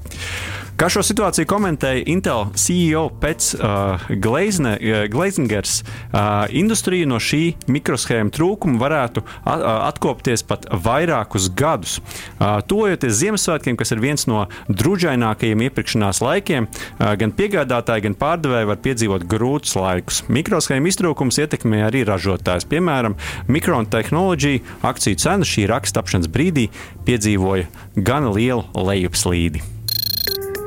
Kā 0.78 0.86
šo 0.86 1.00
situāciju 1.02 1.42
komentēja 1.50 2.04
Intel 2.06 2.52
CEO 2.54 3.08
Pēc 3.18 3.48
uh, 3.56 4.04
Gleizne, 4.22 4.76
uh, 4.78 5.00
Gleizingers, 5.10 5.80
uh, 5.82 6.44
industrija 6.54 7.08
no 7.10 7.16
šī 7.18 7.56
mikroshēma 7.66 8.30
trūkuma 8.30 8.78
varētu 8.78 9.24
at, 9.42 9.64
atkopties 9.88 10.44
pat 10.46 10.68
vairākus 10.70 11.48
gadus. 11.58 11.96
Uh, 11.98 12.60
Tojoties 12.70 13.16
Ziemassvētkiem, 13.18 13.74
kas 13.80 13.90
ir 13.90 14.02
viens 14.04 14.28
no 14.30 14.44
drudžainākajiem 14.70 15.64
iepirkšanās 15.66 16.20
laikiem, 16.22 16.68
uh, 16.70 17.10
gan 17.18 17.34
piegādātāji, 17.34 18.04
gan 18.06 18.14
pārdevēji 18.20 18.68
var 18.70 18.78
piedzīvot 18.84 19.24
grūtus 19.32 19.74
laikus. 19.74 20.20
Mikroshēma 20.30 20.92
iztrūkums 20.92 21.40
ietekmē 21.42 21.80
arī 21.88 22.04
ražotājs. 22.06 22.68
Piemēram, 22.70 23.16
Micron 23.50 23.90
Technology 23.90 24.60
akciju 24.86 25.18
cena 25.18 25.50
šī 25.54 25.66
raksta 25.72 25.98
tapšanas 25.98 26.30
brīdī 26.30 26.68
piedzīvoja 27.08 27.66
gan 27.98 28.30
lielu 28.30 28.62
lejupslīdi. 28.78 29.77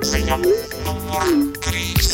Ziņa 0.02 0.38
numur 0.42 1.28
3. 1.62 2.11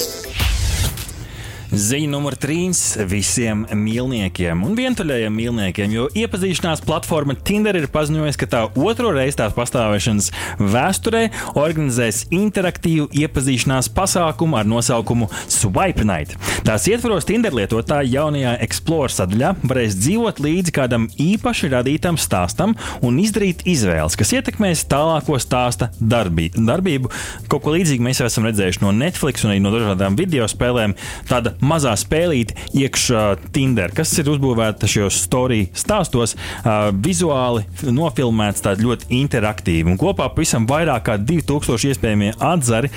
Ziņa 1.78 2.10
numur 2.10 2.34
3 2.42 3.04
visiem 3.06 3.60
mīlniekiem 3.70 4.64
un 4.66 4.74
vientuļajiem 4.78 5.36
mīlniekiem, 5.38 5.92
jo 5.94 6.08
iepazīšanās 6.18 6.82
platforma 6.82 7.36
Tinder 7.38 7.78
ir 7.78 7.86
paziņojusi, 7.94 8.40
ka 8.42 8.48
tā 8.50 8.62
otro 8.82 9.12
reizi 9.14 9.38
tās 9.38 9.54
pastāvēšanas 9.54 10.32
vēsturē 10.58 11.22
organizēs 11.54 12.24
interaktīvu 12.34 13.12
iepazīšanās 13.22 13.92
pasākumu 13.94 14.58
ar 14.58 14.66
nosaukumu 14.66 15.28
Swipe 15.46 16.08
Night. 16.08 16.34
Tās 16.66 16.88
ietvaros 16.90 17.30
Tinder 17.30 17.54
lietotāji 17.54 18.16
jaunajā 18.16 18.56
Explore 18.66 19.14
sadaļā 19.14 19.54
varēs 19.62 20.00
dzīvot 20.00 20.42
līdzi 20.42 20.74
kādam 20.80 21.06
īpaši 21.22 21.70
radītam 21.76 22.18
stāstam 22.18 22.74
un 23.06 23.22
izdarīt 23.22 23.68
izvēles, 23.70 24.18
kas 24.18 24.34
ietekmēs 24.40 24.88
tālāko 24.90 25.38
stāsta 25.44 25.92
darbī, 26.02 26.50
darbību. 26.58 27.14
Kaut 27.52 27.68
ko 27.68 27.78
līdzīgu 27.78 28.10
mēs 28.10 28.24
jau 28.24 28.32
esam 28.32 28.50
redzējuši 28.50 28.86
no 28.88 28.98
Netflix 28.98 29.46
un 29.46 29.54
arī 29.54 29.62
no 29.62 29.76
dažādām 29.78 30.18
video 30.18 30.50
spēlēm. 30.50 30.98
Tāda 31.30 31.54
mazā 31.68 31.94
spēlīte 32.00 32.56
iekšā 32.78 33.24
Tinder, 33.56 33.92
kas 33.96 34.14
ir 34.22 34.32
uzbūvēta 34.32 34.88
šajos 34.90 35.20
storiju 35.28 35.70
stāstos, 35.78 36.36
vizuāli 37.04 37.66
nofilmēts 37.84 38.64
tā 38.66 38.76
ļoti 38.80 39.12
interaktīvi. 39.20 39.92
Un 39.92 40.00
kopā 40.00 40.30
pavisam 40.34 40.68
vairāk 40.70 41.08
kā 41.10 41.18
2000 41.20 41.92
iespējamie 41.92 42.34
atzari 42.40 42.92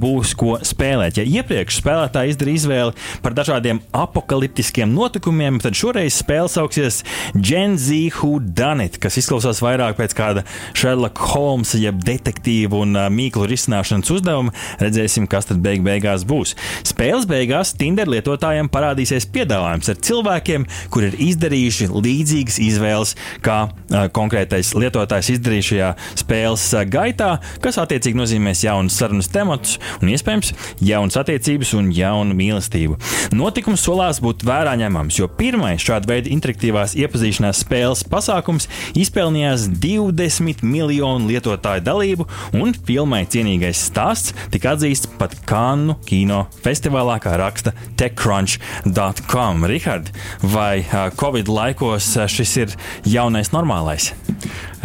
būs 0.00 0.34
ko 0.38 0.56
spēlēt. 0.66 1.18
Ja 1.20 1.24
iepriekš 1.40 1.80
spēlētāji 1.80 2.34
izdarīja 2.34 2.60
izvēli 2.60 2.94
par 3.24 3.34
dažādiem 3.36 3.82
apakaliptiskiem 3.96 4.92
notikumiem, 4.94 5.58
tad 5.62 5.76
šoreiz 5.78 6.18
spēle 6.20 6.50
sauksies 6.52 7.02
Gen 7.34 7.76
Z 7.80 8.20
Who 8.20 8.38
Done 8.40 8.86
It, 8.86 8.98
kas 9.02 9.18
izklausās 9.20 9.62
vairāk 9.64 9.98
pēc 9.98 10.14
kāda 10.16 10.44
Sherlock 10.72 11.18
Holmes, 11.32 11.74
jeb 11.78 12.00
detektīvu 12.06 12.84
un 12.84 12.98
mīklu 13.14 13.48
risināšanas 13.50 14.10
uzdevuma. 14.14 14.54
Redzēsim, 14.82 15.28
kas 15.30 15.50
tad 15.50 15.62
beig 15.64 15.84
beigās 15.86 16.26
būs. 16.28 16.54
Spēles 16.86 17.26
beigās 17.30 17.69
beigās 17.70 17.74
Tinder 17.78 18.08
lietotājiem 18.08 18.68
parādīsies 18.70 19.26
piedāvājums 19.32 19.88
ar 19.90 19.98
cilvēkiem, 20.00 20.66
kur 20.90 21.04
ir 21.04 21.14
izdarījuši 21.18 21.88
līdzīgas 21.90 22.58
izvēles, 22.60 23.16
kā 23.42 23.68
uh, 23.68 24.08
konkrētais 24.12 24.74
lietotājs 24.74 25.30
izdarīja 25.36 25.66
šajā 25.70 25.90
spēles 26.16 26.64
uh, 26.74 26.84
gaitā, 26.84 27.40
kas 27.60 27.78
attiecīgi 27.78 28.18
nozīmēs 28.18 28.64
jaunus 28.64 28.98
sarunas 28.98 29.30
tematus 29.30 29.78
un 30.00 30.10
iespējams 30.10 30.52
jaunas 30.80 31.16
attiecības 31.20 31.74
un 31.74 31.90
jaunu 31.92 32.34
mīlestību. 32.34 32.98
Notikums 33.32 33.84
solās 33.84 34.20
būt 34.20 34.44
vērā 34.44 34.76
ņemams, 34.80 35.20
jo 35.20 35.28
pirmais 35.28 35.82
šāda 35.82 36.10
veida 36.10 36.30
interaktīvās 36.30 36.96
iepazīšanās 36.98 37.64
spēles 37.64 38.04
pasākums 38.10 38.68
izpelnījās 38.98 39.68
20 39.80 40.64
miljonu 40.66 41.30
lietotāju 41.30 41.84
dalību, 41.86 42.28
un 42.60 42.74
filmai 42.86 43.24
cienīgais 43.30 43.86
stāsts 43.90 44.34
tika 44.52 44.74
atzīsts 44.76 45.10
pat 45.20 45.36
Kannu 45.48 45.96
kino 46.06 46.44
festivālā, 46.64 47.18
kā 47.22 47.36
raksta 47.40 47.59
raksta 47.60 47.72
techcrunch.com. 47.96 49.64
Rihard, 49.64 50.10
vai 50.42 50.84
Covid 51.16 51.48
laikos 51.48 52.16
šis 52.26 52.56
ir 52.56 52.74
jaunais 53.04 53.52
normālais? 53.52 54.12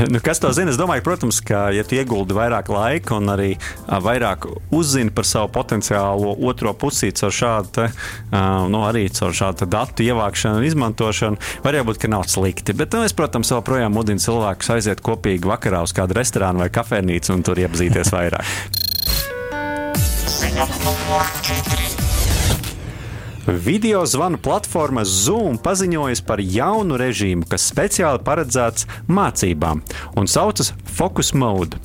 Nu, 0.10 0.20
kas 0.20 0.40
to 0.40 0.52
zina? 0.52 0.72
Es 0.72 0.78
domāju, 0.78 1.04
protams, 1.06 1.40
ka, 1.40 1.70
ja 1.72 1.84
tu 1.88 1.96
ieguldi 1.96 2.36
vairāk 2.36 2.68
laika 2.68 3.16
un 3.16 3.32
arī 3.32 3.54
vairāk 3.88 4.48
uzzini 4.76 5.14
par 5.16 5.24
savu 5.24 5.48
potenciālo 5.56 6.36
otro 6.44 6.74
pusīti 6.76 7.24
ar 7.24 7.32
šādu, 7.32 7.88
nu, 8.72 8.84
arī 8.84 9.08
caur 9.16 9.32
šādu 9.32 9.70
datu 9.72 10.04
ievākšanu 10.04 10.60
un 10.60 10.68
izmantošanu, 10.68 11.40
var 11.64 11.80
būt, 11.88 12.02
ka 12.04 12.12
nav 12.12 12.28
slikti. 12.28 12.76
Bet 12.76 12.92
nu, 12.92 13.06
es, 13.08 13.16
protams, 13.16 13.54
joprojām 13.56 13.96
mudinu 13.96 14.20
cilvēkus 14.20 14.74
aiziet 14.76 15.04
kopīgi 15.06 15.48
vakarā 15.48 15.86
uz 15.88 15.96
kādu 15.96 16.20
restorānu 16.20 16.66
vai 16.66 16.72
kafejnīcu 16.74 17.38
un 17.38 17.48
tur 17.48 17.64
iepazīties 17.64 18.12
vairāk. 18.12 18.82
Ziņa 20.36 20.68
numur 20.84 21.36
4. 21.48 21.95
Video 23.48 24.06
zvanu 24.10 24.40
platforma 24.42 25.04
Zoom 25.06 25.60
paziņojas 25.62 26.24
par 26.26 26.42
jaunu 26.42 26.98
režīmu, 26.98 27.46
kas 27.46 27.68
speciāli 27.70 28.24
paredzēts 28.26 28.88
mācībām 29.06 29.84
un 30.18 30.26
saucas 30.26 30.72
Focus 30.98 31.30
Mode. 31.38 31.78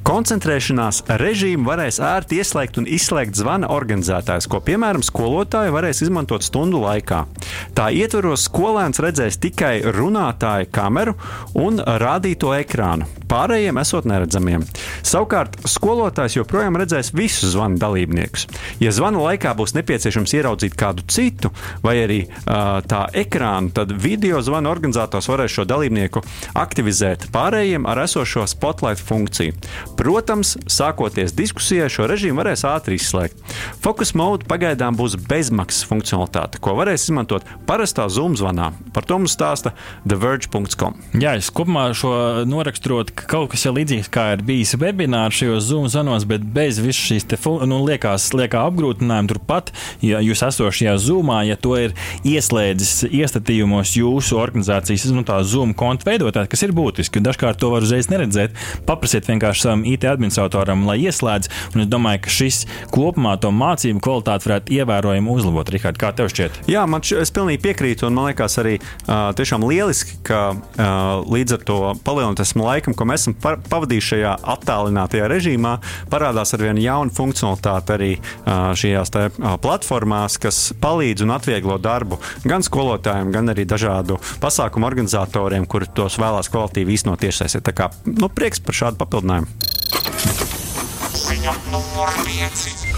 Koncentrēšanās 0.00 1.02
režīmu 1.20 1.68
varēs 1.68 1.98
ērti 2.00 2.38
ieslēgt 2.40 2.78
un 2.80 2.86
izslēgt 2.88 3.36
zvana 3.36 3.68
organizētājs, 3.70 4.48
ko 4.50 4.62
piemēram 4.64 5.04
skolotāji 5.04 5.74
varēs 5.74 6.00
izmantot 6.06 6.44
stundu 6.46 6.80
laikā. 6.80 7.26
Tā 7.76 7.90
ietveros 7.92 8.46
skolēns 8.48 9.02
redzēs 9.04 9.36
tikai 9.42 9.74
runātāja 9.84 10.70
kameru 10.72 11.16
un 11.60 11.78
rādīto 11.80 12.54
ekrānu, 12.56 13.08
pārējiem 13.30 13.80
esot 13.82 14.08
neredzamiem. 14.08 14.64
Savukārt 15.06 15.58
skolotājs 15.68 16.38
joprojām 16.38 16.80
redzēs 16.80 17.12
visus 17.14 17.52
zvana 17.52 17.76
dalībniekus. 17.80 18.46
Ja 18.80 18.94
zvana 18.96 19.20
laikā 19.28 19.52
būs 19.58 19.76
nepieciešams 19.76 20.34
ieraudzīt 20.38 20.78
kādu 20.80 21.04
citu 21.12 21.52
vai 21.84 21.98
arī 22.06 22.20
uh, 22.24 22.80
tā 22.88 23.04
ekrānu, 23.20 23.74
tad 23.76 23.92
video 23.92 24.40
zvana 24.44 24.72
organizators 24.72 25.28
varēs 25.30 25.58
šo 25.58 25.68
dalībnieku 25.68 26.24
aktivizēt 26.58 27.28
pārējiem 27.34 27.86
ar 27.90 28.04
esošo 28.06 28.46
spotlight 28.50 29.02
funkciju. 29.04 29.54
Protams, 30.00 30.54
sākoties 30.64 31.34
diskusijai, 31.36 31.90
šo 31.92 32.06
režīmu 32.08 32.40
varēs 32.40 32.62
ātri 32.64 32.96
izslēgt. 32.96 33.36
Focus 33.84 34.14
mode 34.16 34.46
pagaidām 34.48 34.96
būs 34.96 35.18
bezmaksas 35.28 35.84
funkcionalitāte, 35.90 36.56
ko 36.64 36.72
varēs 36.78 37.04
izmantot 37.04 37.44
parastā 37.68 38.06
Zoom 38.08 38.32
zvanā. 38.40 38.70
Par 38.96 39.04
to 39.04 39.18
mums 39.20 39.34
stāsta 39.36 39.74
TheVerge.com. 40.08 40.96
Jā, 41.20 41.34
es 41.36 41.50
kopumā 41.52 41.90
šo 41.92 42.12
noraksturot, 42.48 43.12
ka 43.12 43.26
kaut 43.28 43.50
kas 43.52 43.66
ir 43.68 43.74
līdzīgs 43.76 44.08
kā 44.14 44.24
ir 44.38 44.44
bijis 44.48 44.72
webinārs 44.80 45.36
šajos 45.42 45.68
Zoom 45.68 45.90
zvanos, 45.92 46.24
bet 46.30 46.48
bez 46.48 46.80
visas 46.80 47.02
šīs 47.10 47.28
nu, 47.68 47.82
liekās, 47.84 48.30
liekā 48.40 48.64
apgrūtinājuma 48.70 49.34
turpat, 49.34 49.74
ja 50.00 50.24
jūs 50.24 50.40
esat 50.48 50.72
šajā 50.80 50.96
Zoomā, 51.04 51.42
ja 51.50 51.58
to 51.60 51.76
ir 51.76 51.92
ieslēdzis 52.24 53.10
iestatījumos 53.10 53.92
jūsu 54.00 54.40
organizācijas 54.40 55.10
nu, 55.12 55.28
Zoom 55.44 55.76
konta 55.76 56.08
veidotājs, 56.08 56.48
kas 56.56 56.64
ir 56.64 56.72
būtiski. 56.76 57.20
Dažkārt 57.20 57.60
to 57.60 57.74
var 57.76 57.84
uzreiz 57.84 58.08
neredzēt. 58.08 58.56
Paprasiet 58.88 59.28
vienkārši 59.28 59.68
savam 59.68 59.86
IT 59.94 60.06
administratoram, 60.10 60.86
lai 60.88 60.98
ieslēdz. 61.04 61.50
Un 61.74 61.84
es 61.84 61.90
domāju, 61.90 62.24
ka 62.26 62.34
šis 62.34 62.62
kopumā 62.94 63.36
to 63.40 63.52
mācību 63.54 64.02
kvalitāti 64.04 64.48
varētu 64.48 64.76
ievērojami 64.78 65.34
uzlabot. 65.34 65.70
Rihard, 65.70 66.00
kā 66.00 66.12
tev 66.16 66.30
šķiet? 66.32 66.62
Jā, 66.70 66.86
man 66.90 67.04
š, 67.04 67.20
es 67.24 67.34
pilnīgi 67.34 67.62
piekrītu, 67.64 68.08
un 68.08 68.16
man 68.16 68.30
liekas 68.30 68.58
arī 68.62 68.76
uh, 68.80 69.30
tiešām 69.38 69.64
lieliski, 69.68 70.18
ka 70.26 70.40
uh, 70.54 71.24
līdz 71.30 71.56
ar 71.58 71.64
to 71.66 71.78
palielinātam 72.06 72.64
laikam, 72.64 72.96
ko 72.96 73.06
mēs 73.08 73.26
esam 73.26 73.36
pavadījuši 73.40 74.10
šajā 74.14 74.34
attālinātajā 74.54 75.28
režīmā, 75.30 75.76
parādās 76.12 76.54
ar 76.56 76.64
vienu 76.64 76.82
jaunu 76.84 77.14
funkcionalitāti 77.14 77.96
arī 77.96 78.10
uh, 78.18 78.70
šajās 78.78 79.14
te, 79.14 79.26
uh, 79.30 79.56
platformās, 79.62 80.38
kas 80.42 80.62
palīdz 80.82 81.26
un 81.26 81.34
atvieglo 81.36 81.78
darbu 81.82 82.20
gan 82.44 82.64
skolotājiem, 82.66 83.32
gan 83.34 83.52
arī 83.52 83.66
dažādu 83.68 84.18
pasākumu 84.42 84.88
organizatoriem, 84.90 85.68
kuri 85.70 85.90
tos 85.94 86.18
vēlās 86.20 86.50
kvalitīvi 86.52 86.96
īstenot 86.96 87.22
tiešsaistē. 87.24 87.62
Tā 87.70 87.76
kā 87.76 87.90
nu, 88.08 88.30
prieks 88.32 88.62
par 88.64 88.82
šādu 88.82 89.00
papildinājumu. 89.00 89.79
Ziņa 89.90 91.54
numur 91.72 92.12
5. 92.22 92.90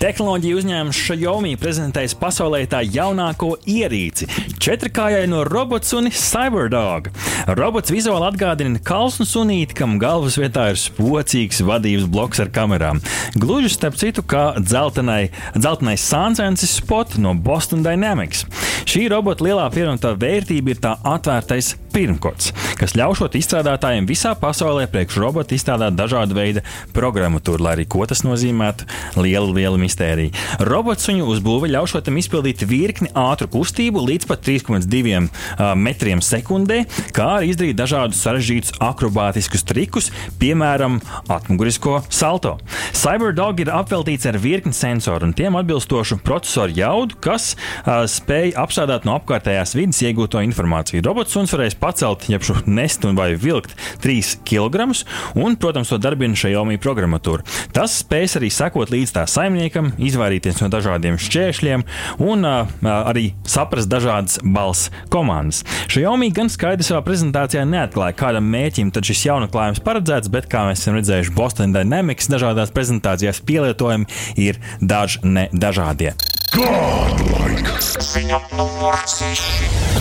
Tehnoloģija 0.00 0.56
uzņēmums 0.56 0.96
Xiaomi 0.96 1.50
prezentēs 1.60 2.14
pasaulē 2.16 2.62
tā 2.72 2.78
jaunāko 2.86 3.50
ierīci- 3.68 4.24
četrkājaino 4.64 5.42
robotu 5.44 5.90
suni 5.90 6.10
Cyberdog. 6.10 7.10
Robots 7.58 7.92
vizuāli 7.92 8.30
atgādina 8.30 8.80
kalnu 8.80 9.26
sunīti, 9.28 9.74
kam 9.74 9.98
galvas 9.98 10.38
vietā 10.40 10.70
ir 10.70 10.80
spocīgs 10.80 11.60
vadības 11.60 12.08
bloks 12.08 12.40
ar 12.40 12.48
kamerām. 12.48 13.02
Gluži 13.36 13.68
starp 13.68 13.94
citu, 14.00 14.22
kā 14.22 14.56
dzeltenai, 14.56 15.30
dzeltenais 15.54 16.00
sāncensis 16.00 16.80
Spot 16.80 17.18
no 17.18 17.34
Boston 17.34 17.82
Dynamics. 17.82 18.46
Šī 18.86 19.10
robota 19.10 19.44
lielā 19.44 19.68
pievienotā 19.70 20.16
vērtība 20.16 20.68
ir 20.70 20.76
tā 20.76 20.96
atvērtais 21.04 21.74
pirmkods, 21.92 22.52
kas 22.80 22.94
ļaušot 22.98 23.36
izstrādātājiem 23.40 24.06
visā 24.08 24.32
pasaulē 24.38 24.86
priekš 24.90 25.18
robota 25.22 25.56
izstrādāt 25.56 25.96
dažādu 25.98 26.36
veidu 26.36 26.62
programmatūru, 26.94 27.64
lai 27.64 27.74
arī 27.76 27.86
ko 27.90 28.06
tas 28.08 28.22
nozīmētu- 28.26 28.86
liela, 29.24 29.50
liela 29.50 29.78
mistērija. 29.80 30.32
Robots 30.66 31.06
suņu 31.08 31.26
uzbūve 31.34 31.70
ļaušot 31.72 32.06
tam 32.06 32.18
izpildīt 32.20 32.64
virkni 32.66 33.10
ātru 33.14 33.48
kustību 33.50 34.04
līdz 34.06 34.28
pat 34.30 34.42
3,2 34.46 35.28
uh, 35.28 35.74
metriem 35.74 36.20
sekundē, 36.20 36.84
kā 37.12 37.40
arī 37.40 37.52
izdarīt 37.52 37.78
dažādus 37.78 38.20
sarežģītus 38.24 38.76
akrobātiskus 38.80 39.64
trikus, 39.66 40.10
piemēram, 40.40 41.00
atmugurisko 41.28 42.02
salto. 42.08 42.58
Cyberdog 42.96 43.60
ir 43.60 43.72
apveltīts 43.74 44.28
ar 44.28 44.38
virkni 44.38 44.72
sensoru 44.76 45.28
un 45.28 45.34
tiem 45.36 45.56
atbilstošu 45.58 46.20
procesoru 46.24 46.76
jaudu, 46.76 47.18
kas 47.22 47.54
uh, 47.54 48.04
spēj 48.10 48.54
apstrādāt 48.60 49.06
no 49.08 49.16
apkārtējās 49.18 49.74
vidas 49.78 50.02
iegūto 50.04 50.42
informāciju. 50.44 51.04
Robots 51.06 51.34
suns 51.36 51.52
varēs 51.54 51.78
pacelt, 51.80 52.28
jeb 52.30 52.44
nest 52.66 53.04
vai 53.16 53.32
vilkt 53.38 53.74
3 54.04 54.40
kg, 54.46 54.90
un, 55.38 55.56
protams, 55.56 55.90
to 55.90 55.98
darbina 56.00 56.36
Xiaomi 56.36 56.78
programmatūra. 56.82 57.44
Tas 57.74 58.00
spēs 58.02 58.36
arī 58.38 58.50
sekot 58.52 58.92
līdz 58.92 59.14
tā 59.16 59.24
saimniekam, 59.30 59.92
izvairīties 59.98 60.60
no 60.62 60.70
dažādiem 60.72 61.18
šķēršļiem 61.20 61.84
un 62.26 62.46
uh, 62.46 62.72
arī 63.10 63.30
saprast 63.48 63.90
dažādas 63.90 64.40
balss 64.44 64.90
komandas. 65.12 65.62
Xiaomi 65.90 66.30
gan 66.36 66.52
skaidri 66.52 66.86
savā 66.86 67.02
prezentācijā 67.06 67.64
neatklāja, 67.68 68.16
kādam 68.18 68.48
mēķim 68.52 68.92
tad 68.94 69.08
šis 69.08 69.26
jaunatklājums 69.30 69.82
paredzēts, 69.86 70.32
bet, 70.32 70.50
kā 70.50 70.66
mēs 70.68 70.84
esam 70.84 70.98
redzējuši 70.98 71.34
Boston 71.36 71.76
Dynamics 71.76 72.30
dažādās 72.32 72.74
prezentācijās, 72.74 73.42
pielietojumi 73.46 74.08
ir 74.40 74.60
daži 74.80 75.24
ne 75.24 75.48
dažādie. 75.52 76.14
Godlike! 76.54 77.78
Ziņa 77.80 78.40
numur 78.58 78.96
6. 79.06 79.99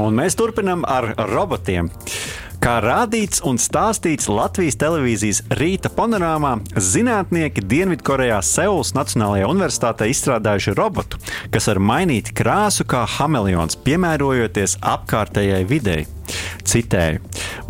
Un 0.00 0.16
mēs 0.16 0.38
turpinām 0.38 0.86
ar 0.88 1.12
robotiem. 1.28 1.90
Kā 2.62 2.76
rādīts 2.78 3.42
un 3.42 3.56
stāstīts 3.58 4.28
Latvijas 4.30 4.76
televīzijas 4.78 5.40
rīta 5.58 5.90
panorāmā, 5.90 6.52
zinātnieki 6.78 7.64
Dienvidkorejā 7.66 8.38
Seulas 8.46 8.94
Nacionālajā 8.94 9.48
universitātē 9.50 10.06
izstrādājuši 10.12 10.76
robotu, 10.78 11.18
kas 11.50 11.66
var 11.72 11.82
mainīt 11.82 12.30
krāsu 12.38 12.86
kā 12.86 13.02
hameleons, 13.18 13.80
piemērojoties 13.82 14.78
apkārtējai 14.94 15.64
videi. 15.66 16.06
Citēju: 16.68 17.20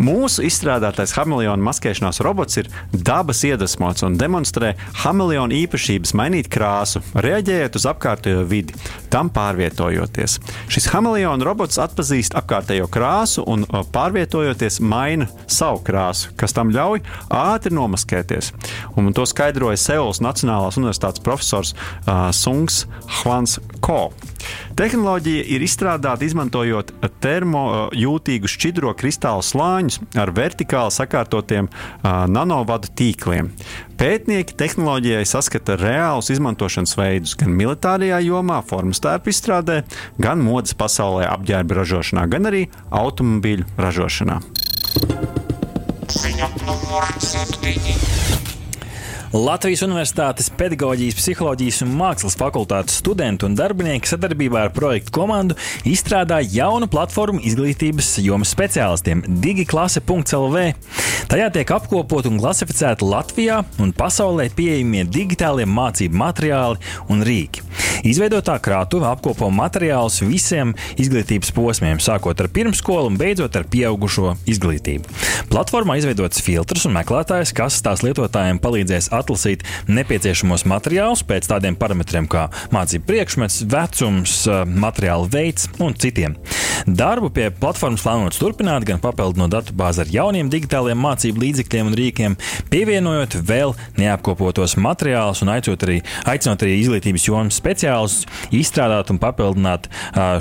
Mūsu 0.02 0.44
izstrādātais 0.46 1.14
hameleona 1.16 1.62
maskēšanās 1.68 2.20
robots 2.24 2.60
ir 2.60 2.70
dabas 2.92 3.42
iedvesmots 3.48 4.04
un 4.06 4.18
demonstrē 4.20 4.74
hameleona 5.02 5.56
īpašības 5.62 6.14
mainīt 6.18 6.50
krāsu, 6.52 7.02
reaģējot 7.14 7.78
uz 7.80 7.88
apkārtējo 7.92 8.44
vidi, 8.48 8.76
tam 9.12 9.30
pārvietojoties. 9.32 10.38
Šis 10.72 10.88
hameleona 10.92 11.46
robots 11.46 11.80
atpazīst 11.82 12.36
apkārtējo 12.38 12.88
krāsu 12.92 13.44
un 13.48 13.66
pārvietojoties 13.94 14.80
maina 14.84 15.28
savu 15.46 15.82
krāsu, 15.86 16.32
kas 16.38 16.56
tam 16.56 16.72
ļauj 16.74 17.02
ātri 17.32 17.74
nomaskēties. 17.76 18.52
Un 18.96 19.12
to 19.16 19.26
skaidroja 19.28 19.80
Seulas 19.80 20.22
Nacionālās 20.24 20.78
Universitātes 20.80 21.24
profesors 21.24 21.74
uh, 21.74 22.30
Sungs 22.34 22.84
Hvans 23.20 23.58
Ko. 23.82 24.10
Tehnoloģija 24.78 25.44
ir 25.54 25.62
izstrādāta 25.64 26.26
izmantojot 26.26 26.92
termojūtīgu 27.22 28.50
šķidro 28.52 28.92
kristālu 28.98 29.44
slāņus 29.46 30.00
ar 30.20 30.32
vertikāli 30.36 30.94
sakārtotiem 30.94 31.68
uh, 31.68 32.24
nanovadu 32.30 32.90
tīkliem. 32.98 33.50
Pētnieki 34.00 34.56
tehnoloģijai 34.58 35.24
saskata 35.28 35.76
reālus 35.80 36.32
izmantošanas 36.34 36.96
veidus 36.98 37.36
gan 37.38 37.54
militārajā 37.58 38.22
jomā, 38.26 38.60
formas 38.66 39.02
tērpu 39.04 39.32
izstrādē, 39.32 39.82
gan 40.22 40.42
modes 40.42 40.74
pasaulē 40.78 41.28
apģērba 41.30 41.82
ražošanā, 41.82 42.26
gan 42.32 42.50
arī 42.50 42.66
automobīļu 42.90 43.68
ražošanā. 43.78 44.40
Ziņa 46.12 46.48
numur 46.66 47.06
7. 47.24 47.81
Latvijas 49.32 49.80
Universitātes 49.80 50.50
Pedagoģijas, 50.60 51.14
Psiholoģijas 51.16 51.78
un 51.86 51.94
Mākslas 51.96 52.34
fakultātes 52.36 52.98
studenti 53.00 53.46
un 53.48 53.54
darbinieki 53.56 54.10
sadarbībā 54.10 54.66
ar 54.66 54.72
projektu 54.76 55.14
komandu 55.16 55.56
izstrādā 55.88 56.42
jaunu 56.44 56.84
platformu 56.92 57.40
izglītības 57.40 58.18
jomas 58.20 58.52
speciālistiem- 58.52 59.24
digiklase.lv. 59.46 60.66
Tajā 61.32 61.48
tiek 61.54 61.72
apkopot 61.72 62.28
un 62.28 62.36
klasificēti 62.42 63.08
Latvijā 63.08 63.64
un 63.80 63.94
pasaulē 63.96 64.50
pieejamie 64.52 65.06
digitālie 65.08 65.64
mācību 65.64 66.12
materiāli 66.12 66.76
un 67.08 67.24
rīki. 67.24 67.64
Izveidotā 68.02 68.56
krātuve 68.58 69.06
apkopo 69.06 69.46
materiālus 69.54 70.20
visiem 70.26 70.74
izglītības 70.98 71.52
posmiem, 71.54 72.00
sākot 72.02 72.40
ar 72.42 72.48
pirmskolu 72.50 73.12
un 73.12 73.16
beidzot 73.16 73.56
ar 73.56 73.64
pieaugušo 73.70 74.34
izglītību. 74.44 75.06
Platformā 75.52 75.96
izveidots 76.00 76.42
filtrs 76.42 76.88
un 76.88 76.96
meklētājs, 76.96 77.54
kas 77.54 77.78
tās 77.84 78.02
lietotājiem 78.02 78.58
palīdzēs 78.58 79.12
atlasīt 79.22 79.64
nepieciešamos 79.88 80.66
materiālus 80.68 81.24
pēc 81.26 81.48
tādiem 81.54 81.78
parametriem 81.78 82.28
kā 82.30 82.48
mācību 82.74 83.08
priekšmets, 83.08 83.62
vecums, 83.72 84.36
materiāla 84.68 85.30
veids 85.32 85.70
un 85.82 85.96
citiem. 85.96 86.36
Darbu 86.86 87.30
pie 87.34 87.48
platformas 87.54 88.02
plānots 88.02 88.40
turpināt, 88.42 88.84
gan 88.88 89.00
papildinot 89.02 89.52
datu 89.52 89.74
bāzi 89.78 90.02
ar 90.02 90.10
jauniem 90.10 90.50
digitāliem 90.50 90.98
mācību 90.98 91.42
līdzekļiem 91.44 91.90
un 91.90 91.96
rīkiem, 91.98 92.36
pievienojot 92.72 93.36
vēl 93.46 93.74
neapkopotos 94.00 94.74
materiālus 94.82 95.44
un 95.44 95.52
aicinot 95.54 95.86
arī, 95.86 96.00
aicinot 96.32 96.64
arī 96.66 96.78
izglītības 96.80 97.28
jomas 97.28 97.58
speciālistus 97.60 98.26
izstrādāt 98.54 99.12
un 99.14 99.20
papildināt 99.22 99.86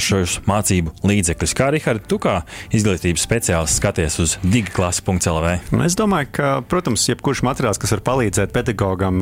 šos 0.02 0.40
mācību 0.50 0.96
līdzekļus. 1.06 1.56
Kā 1.58 1.70
Rihards, 1.76 2.08
tu 2.10 2.18
kā 2.22 2.40
izglītības 2.74 3.26
speciālists 3.28 3.78
skaties 3.82 4.18
uz 4.24 4.36
digiklasi.lv? 4.42 5.54
Nu, 5.76 5.84
es 5.86 5.98
domāju, 6.00 6.32
ka, 6.40 6.50
protams, 6.72 7.06
jebkurš 7.12 7.44
materiāls, 7.46 7.80
kas 7.82 7.94
var 7.98 8.04
palīdzēt 8.10 8.56
pedagogam, 8.72 9.22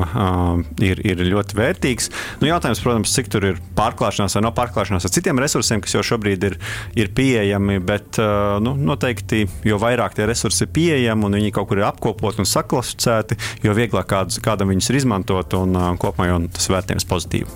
ir, 0.80 1.00
ir 1.04 1.20
ļoti 1.26 1.56
vērtīgs. 1.58 2.10
Nu, 2.40 2.48
jautājums, 2.48 2.80
protams, 2.82 3.14
cik 3.14 3.30
tur 3.32 3.46
ir 3.50 3.60
pārklāšanās 3.76 4.36
vai 4.36 4.44
nav 4.44 4.54
pārklāšanās 4.56 5.06
ar 5.06 5.12
citiem 5.14 5.40
resursiem, 5.40 5.80
kas 5.82 5.94
jau 5.94 6.02
šobrīd 6.12 6.44
ir, 6.46 6.58
ir 6.96 7.10
pieejami, 7.14 7.80
bet 7.82 8.20
nu, 8.62 8.74
noteikti, 8.74 9.46
jo 9.66 9.78
vairāk 9.80 10.14
tie 10.16 10.28
resursi 10.28 10.64
ir 10.66 10.72
pieejami 10.74 11.26
un 11.26 11.38
viņi 11.40 11.52
kaut 11.56 11.70
kur 11.70 11.80
ir 11.80 11.88
apkopoti 11.88 12.42
un 12.42 12.48
saklasificēti, 12.48 13.38
jo 13.64 13.74
vieglāk 13.76 14.08
kāds, 14.10 14.40
kādam 14.42 14.70
viņus 14.72 14.90
ir 14.90 15.00
izmantot 15.02 15.58
un 15.58 15.76
kopumā 16.00 16.30
jau 16.30 16.40
tas 16.54 16.70
vērtējums 16.70 17.08
pozitīvi. 17.10 17.48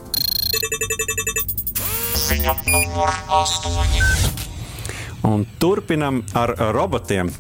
Ziņa 2.25 2.57
numur 2.67 3.13
8. 3.29 4.33
Un 5.25 5.47
turpinam 5.61 6.21
ar 6.37 6.53
robotiem. 6.77 7.31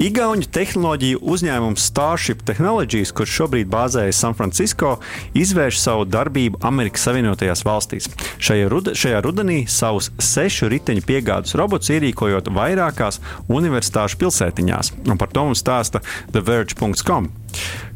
Igaunijas 0.00 0.48
tehnoloģiju 0.56 1.18
uzņēmums 1.28 1.82
Starship 1.90 2.40
Technologies, 2.48 3.10
kurš 3.12 3.34
šobrīd 3.36 3.68
bāzējas 3.68 4.22
San 4.24 4.32
Francisco, 4.38 4.94
izvērš 5.36 5.76
savu 5.76 6.06
darbību 6.08 6.62
Amerikas 6.64 7.04
Savienotajās 7.04 7.60
valstīs. 7.68 8.08
Šajā, 8.40 8.70
ruda, 8.72 8.94
šajā 8.96 9.20
rudenī 9.26 9.58
savus 9.68 10.08
sešu 10.16 10.70
riteņu 10.72 11.04
piegādes 11.04 11.52
robotus 11.60 11.92
ierīkojot 11.92 12.48
vairākās 12.56 13.20
universitāšu 13.52 14.22
pilsētiņās, 14.24 14.94
un 15.04 15.20
par 15.20 15.36
to 15.36 15.44
mums 15.50 15.60
stāsta 15.60 16.00
TheVerge.com. 16.32 17.28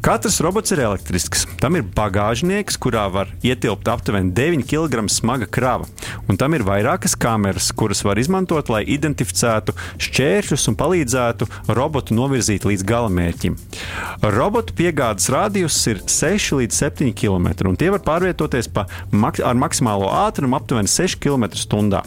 Katrs 0.05 0.37
robots 0.43 0.69
ir 0.69 0.83
elektrisks. 0.85 1.47
Tam 1.57 1.73
ir 1.79 1.85
bagāžnieks, 1.97 2.75
kurā 2.77 3.07
var 3.09 3.31
ietilpt 3.41 3.87
aptuveni 3.89 4.29
9 4.37 4.61
kg 4.69 5.07
smaga 5.09 5.47
krava. 5.49 5.87
Un 6.29 6.37
tam 6.37 6.53
ir 6.53 6.61
vairākas 6.61 7.15
kameras, 7.17 7.71
kuras 7.73 8.03
var 8.05 8.21
izmantot, 8.21 8.69
lai 8.69 8.83
identificētu 8.85 9.73
šķēršļus 10.05 10.67
un 10.69 10.77
palīdzētu 10.77 11.47
robotu 11.73 12.13
novirzīt 12.13 12.67
līdz 12.69 12.85
galamērķim. 12.85 13.57
Robotu 14.35 14.75
piegādes 14.77 15.31
radius 15.33 15.79
ir 15.89 16.03
6 16.05 16.53
līdz 16.59 16.77
7 16.85 17.09
km, 17.17 17.49
un 17.71 17.79
tie 17.81 17.89
var 17.89 18.05
pārvietoties 18.05 18.69
pa, 18.69 18.85
mak 19.09 19.41
ar 19.41 19.57
maksimālo 19.57 20.11
ātrumu 20.13 20.59
aptuveni 20.59 20.91
6 20.91 21.17
km/h. 21.17 22.03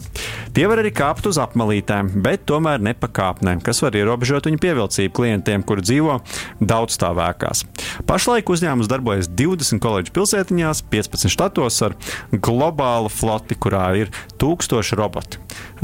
Tie 0.55 0.67
var 0.71 0.79
arī 0.79 0.93
kāpt 0.95 1.27
uz 1.27 1.41
apmalītēm, 1.41 2.15
bet 2.23 2.47
tomēr 2.47 2.79
ne 2.79 2.95
pa 2.95 3.11
kāpnēm, 3.11 3.59
kas 3.59 3.83
var 3.83 3.99
ierobežot 3.99 4.47
viņu 4.47 4.63
pievilcību 4.63 5.15
klientiem, 5.19 5.67
kuri 5.67 5.83
dzīvo 5.83 6.21
daudzstāvēkā 6.63 7.48
tehnoloģijās. 7.49 7.65
Pašlaik 8.07 8.49
uzņēmums 8.49 8.89
darbojas 8.89 9.29
20 9.29 9.79
koledžu 9.81 10.13
pilsētiņās, 10.13 10.83
15 10.89 11.29
štatos 11.29 11.81
ar 11.85 11.95
globālu 12.31 13.09
floti, 13.09 13.55
kurā 13.55 13.95
ir 13.97 14.11
tūkstoši 14.39 14.95
roboti. 14.97 15.39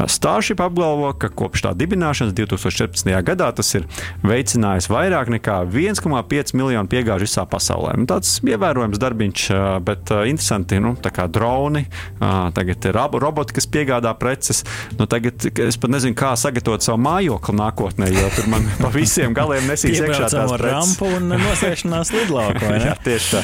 Starship 0.08 0.62
apgalvo, 0.62 1.14
ka 1.18 1.30
kopš 1.30 1.66
tā 1.66 1.74
dibināšanas 1.76 2.34
2014. 2.36 3.12
gadā 3.26 3.52
tas 3.56 3.74
ir 3.76 3.86
veicinājis 4.24 4.90
vairāk 4.92 5.32
nekā 5.34 5.62
1,5 5.72 6.56
miljonu 6.56 6.90
piegāžu 6.92 7.28
visā 7.28 7.46
pasaulē. 7.48 7.96
Nu, 8.00 8.08
tāds 8.10 8.38
ievērojams 8.44 9.00
darbiņš, 9.02 9.46
bet 9.86 10.12
interesanti, 10.30 10.80
nu, 10.84 10.96
tā 11.00 11.12
kā 11.16 11.28
droni, 11.32 11.86
tagad 12.20 12.90
ir 12.90 13.00
roboti, 13.22 13.56
kas 13.58 13.68
piegādā 13.72 14.14
preces. 14.20 14.64
Nu, 15.00 15.08
tagad 15.10 15.48
es 15.48 15.80
pat 15.80 15.94
nezinu, 15.94 16.16
kā 16.18 16.34
sagatavot 16.40 16.84
savu 16.86 17.02
mājokli 17.06 17.58
nākotnē, 17.60 18.12
jo 18.14 18.32
tur 18.36 18.50
man 18.52 18.68
pa 18.80 18.92
visiem 18.94 19.36
galiem 19.36 19.68
nesīs 19.72 20.00
iekšā 20.02 20.32
tās 20.32 20.96
un 21.06 21.32
nosēšanās 21.56 22.12
lidlaukā. 22.12 22.72
Jā, 22.84 22.96
tieši 23.06 23.32
tā. 23.32 23.44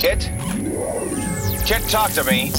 Kit? 0.00 0.28
Kit, 1.64 1.86
talk 1.90 2.10
to 2.12 2.24
me. 2.26 2.50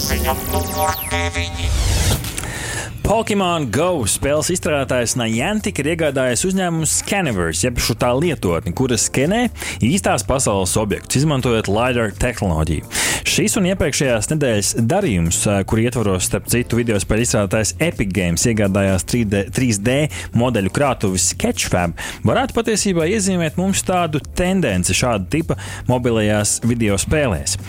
Pokemon 3.05 3.67
Go 3.69 4.01
spēles 4.09 4.47
izstrādātājs 4.49 5.13
Niantic 5.19 5.77
ir 5.77 5.91
iegādājies 5.91 6.41
uzņēmumu 6.47 6.87
Scanivers, 6.89 7.59
jeb 7.61 7.77
šo 7.77 7.93
tā 8.01 8.07
lietotni, 8.17 8.71
kuras 8.73 9.03
skenē 9.11 9.43
īstās 9.85 10.25
pasaules 10.25 10.73
objektus, 10.81 11.19
izmantojot 11.19 11.69
LiDAR 11.69 12.15
tehnoloģiju. 12.17 12.89
Šis 13.29 13.59
un 13.59 13.67
iepriekšējās 13.69 14.29
nedēļas 14.31 14.71
darījums, 14.89 15.43
kur 15.69 15.81
ietvaros 15.83 16.25
starp 16.25 16.49
citu 16.49 16.79
video 16.79 16.97
spēļu 17.01 17.27
izstrādātājs 17.27 17.75
Epic 17.85 18.09
Games 18.15 18.47
iegādājās 18.49 19.05
3D, 19.11 19.43
3D 19.53 19.95
modeļu 20.41 20.73
krātuvi 20.73 21.21
Sketchfab, 21.21 21.93
varētu 22.25 22.57
patiesībā 22.57 23.05
iezīmēt 23.13 23.61
mums 23.61 23.85
tādu 23.85 24.23
tendenci 24.33 24.97
šāda 24.97 25.29
tipa 25.37 25.59
mobilajās 25.91 26.57
video 26.65 26.97
spēlēs. 27.01 27.59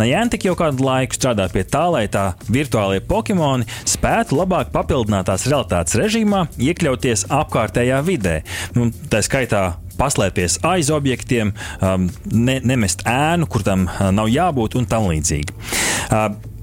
Niantic 0.00 0.48
jau 0.48 0.56
kādu 0.56 0.88
laiku 0.88 1.20
strādā 1.20 1.50
pie 1.52 1.68
tā, 1.68 1.84
lai 1.92 2.06
tā 2.12 2.30
virtuālie 2.48 3.04
Pokemoni 3.04 3.68
spētu 3.84 4.40
labāk 4.40 4.72
papildināt 4.72 4.85
papildinātās 4.86 5.48
realitātes 5.50 5.98
režīmā 5.98 6.46
iekļauties 6.62 7.26
apkārtējā 7.34 7.98
vidē. 8.06 8.38
Nu, 8.76 8.88
tā 9.10 9.22
skaitā 9.26 9.64
paslēpties 9.98 10.60
aiz 10.66 10.92
objektiem, 10.94 11.54
um, 11.80 12.06
ne, 12.30 12.60
nemest 12.62 13.02
ēnu, 13.08 13.48
kur 13.50 13.64
tam 13.66 13.88
uh, 13.88 14.10
nav 14.14 14.30
jābūt 14.30 14.76
un 14.78 14.86
tam 14.88 15.08
līdzīgi. 15.10 15.56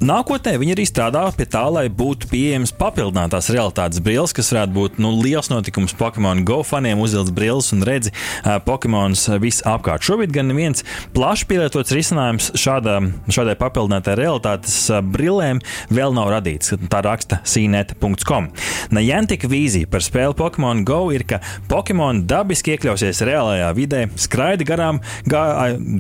Nākotnē 0.02 0.56
viņi 0.58 0.74
arī 0.74 0.84
strādā 0.90 1.22
pie 1.38 1.46
tā, 1.48 1.62
lai 1.72 1.86
būtu 1.88 2.28
pieejamas 2.32 2.74
papildinātās 2.76 3.48
realitātes 3.54 4.02
brilles, 4.04 4.34
kas 4.36 4.50
varētu 4.52 4.74
būt 4.76 4.98
nu, 5.04 5.14
liels 5.22 5.52
notikums 5.52 5.94
Pokemon 5.96 6.42
Go 6.48 6.58
faniem, 6.66 7.00
uzvilkt 7.04 7.32
brilles 7.36 7.70
un 7.76 7.86
redzi 7.88 8.12
uh, 8.12 8.58
Pokemonus 8.66 9.28
visapkārt. 9.40 10.04
Šobrīd 10.04 10.34
gan 10.36 10.52
viens 10.58 10.84
plaši 11.16 11.48
pielietots 11.48 11.94
risinājums 11.96 12.50
šādā, 12.60 12.98
šādai 13.32 13.56
papildinātai 13.60 14.18
realitātes 14.20 14.76
brillēm 15.14 15.62
vēl 15.94 16.18
nav 16.18 16.34
radīts. 16.34 16.74
Tā 16.92 17.04
raksta 17.06 17.40
cnet.com. 17.48 18.50
Niantic 18.98 19.48
vīzija 19.48 19.88
par 19.94 20.04
spēli 20.04 20.36
Pokemon 20.42 20.84
Go 20.90 21.06
ir, 21.16 21.24
ka 21.30 21.40
Pokemon 21.72 22.26
dabiski 22.28 22.76
iekļausies 22.76 23.24
reālajā 23.30 23.72
vidē, 23.78 24.04
skraida 24.20 24.68
garām, 24.68 25.00
gā, 25.30 25.46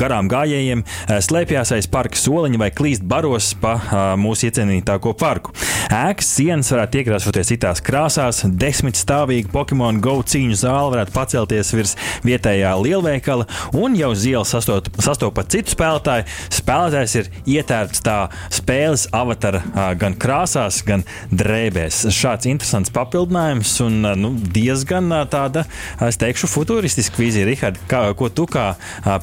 garām 0.01 0.31
gājējiem, 0.33 0.83
slēpjas 1.23 1.75
aiz 1.77 1.89
parka 1.91 2.19
soliņa 2.19 2.65
vai 2.65 2.71
klīst 2.75 3.07
baros 3.07 3.53
pa 3.61 3.77
mūsu 4.19 4.49
iecienītāko 4.49 5.13
parku. 5.19 5.53
Ēkas 5.93 6.29
sienas 6.37 6.71
varētu 6.73 7.01
iekrāsoties 7.01 7.51
citās 7.53 7.81
krāsās, 7.85 8.41
desmit 8.59 8.97
stāvīga 8.97 9.51
Pokemon 9.53 9.99
Go 10.03 10.15
cīņu 10.25 10.57
zāle 10.63 10.95
varētu 10.95 11.13
pacelties 11.15 11.73
virs 11.75 11.95
vietējā 12.25 12.71
lielveikala, 12.81 13.47
un 13.77 13.97
jau 13.99 14.11
uz 14.15 14.25
ielas 14.29 14.53
sastopat 14.53 15.51
citu 15.53 15.75
spēlētāju. 15.75 16.27
Spēlētājs 16.53 17.15
ir 17.19 17.29
ietērpts 17.57 18.03
tā 18.05 18.17
spēles 18.53 19.07
avatara 19.13 19.93
gan 19.99 20.17
krāsās, 20.19 20.81
gan 20.87 21.05
drēbēs. 21.31 22.05
Šāds 22.13 22.49
interesants 22.49 22.93
papildinājums 22.93 23.75
un 23.85 23.99
nu, 24.19 24.33
diezgan 24.55 25.11
tāda, 25.31 25.65
es 26.07 26.19
teikšu, 26.21 26.49
futūristiska 26.51 27.19
vīzija. 27.21 27.47
Rihard, 27.49 27.79
kā, 27.91 28.05
ko 28.17 28.31
tu 28.33 28.47
kā 28.49 28.73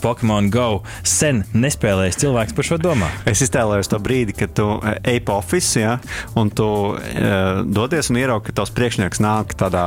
Pokemon 0.03 0.51
Go 0.53 0.69
sen 1.07 1.45
nespēlējis 1.57 2.21
cilvēks 2.25 2.57
par 2.57 2.69
šo 2.69 2.81
domā? 2.83 3.11
Es 3.31 3.43
iztēlojos 3.47 3.91
to 3.91 3.99
brīdi, 4.03 4.37
kad 4.37 4.50
tu 4.57 4.67
ej 4.83 5.21
pa 5.27 5.39
oficiālu, 5.41 5.79
ja, 5.81 5.97
un 6.41 6.51
tu 6.53 6.67
uh, 6.67 7.63
dodies 7.65 8.11
un 8.13 8.19
ieraugi, 8.21 8.49
ka 8.51 8.57
tavs 8.61 8.75
priekšnieks 8.77 9.23
nāk 9.23 9.55
tādā 9.61 9.85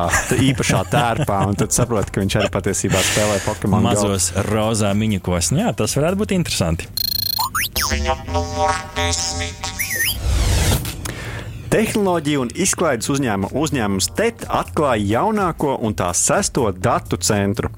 īpašā 0.49 0.83
tērpā, 0.93 1.43
un 1.49 1.59
tad 1.59 1.75
saproti, 1.75 2.13
ka 2.15 2.23
viņš 2.23 2.39
arī 2.41 2.51
patiesībā 2.53 3.03
spēlē 3.11 3.39
Pokemon. 3.45 3.85
Mazos 3.85 4.31
Go. 4.33 4.47
rozā 4.49 4.93
miņikos. 4.97 5.53
Nu, 5.53 5.65
jā, 5.65 5.75
tas 5.77 5.97
varētu 5.99 6.23
būt 6.23 6.35
interesanti. 6.39 6.89
Ziņa 7.83 8.19
numur 8.31 8.73
desmit. 8.97 9.82
Tehnoloģija 11.73 12.37
un 12.37 12.51
izklaides 12.53 13.07
uzņēma, 13.09 13.47
uzņēmums 13.57 14.11
TET 14.13 14.43
atklāja 14.45 15.23
jaunāko 15.23 15.71
un 15.81 15.95
tā 15.97 16.11
sesto 16.13 16.67
datu 16.69 17.17
centru. 17.17 17.71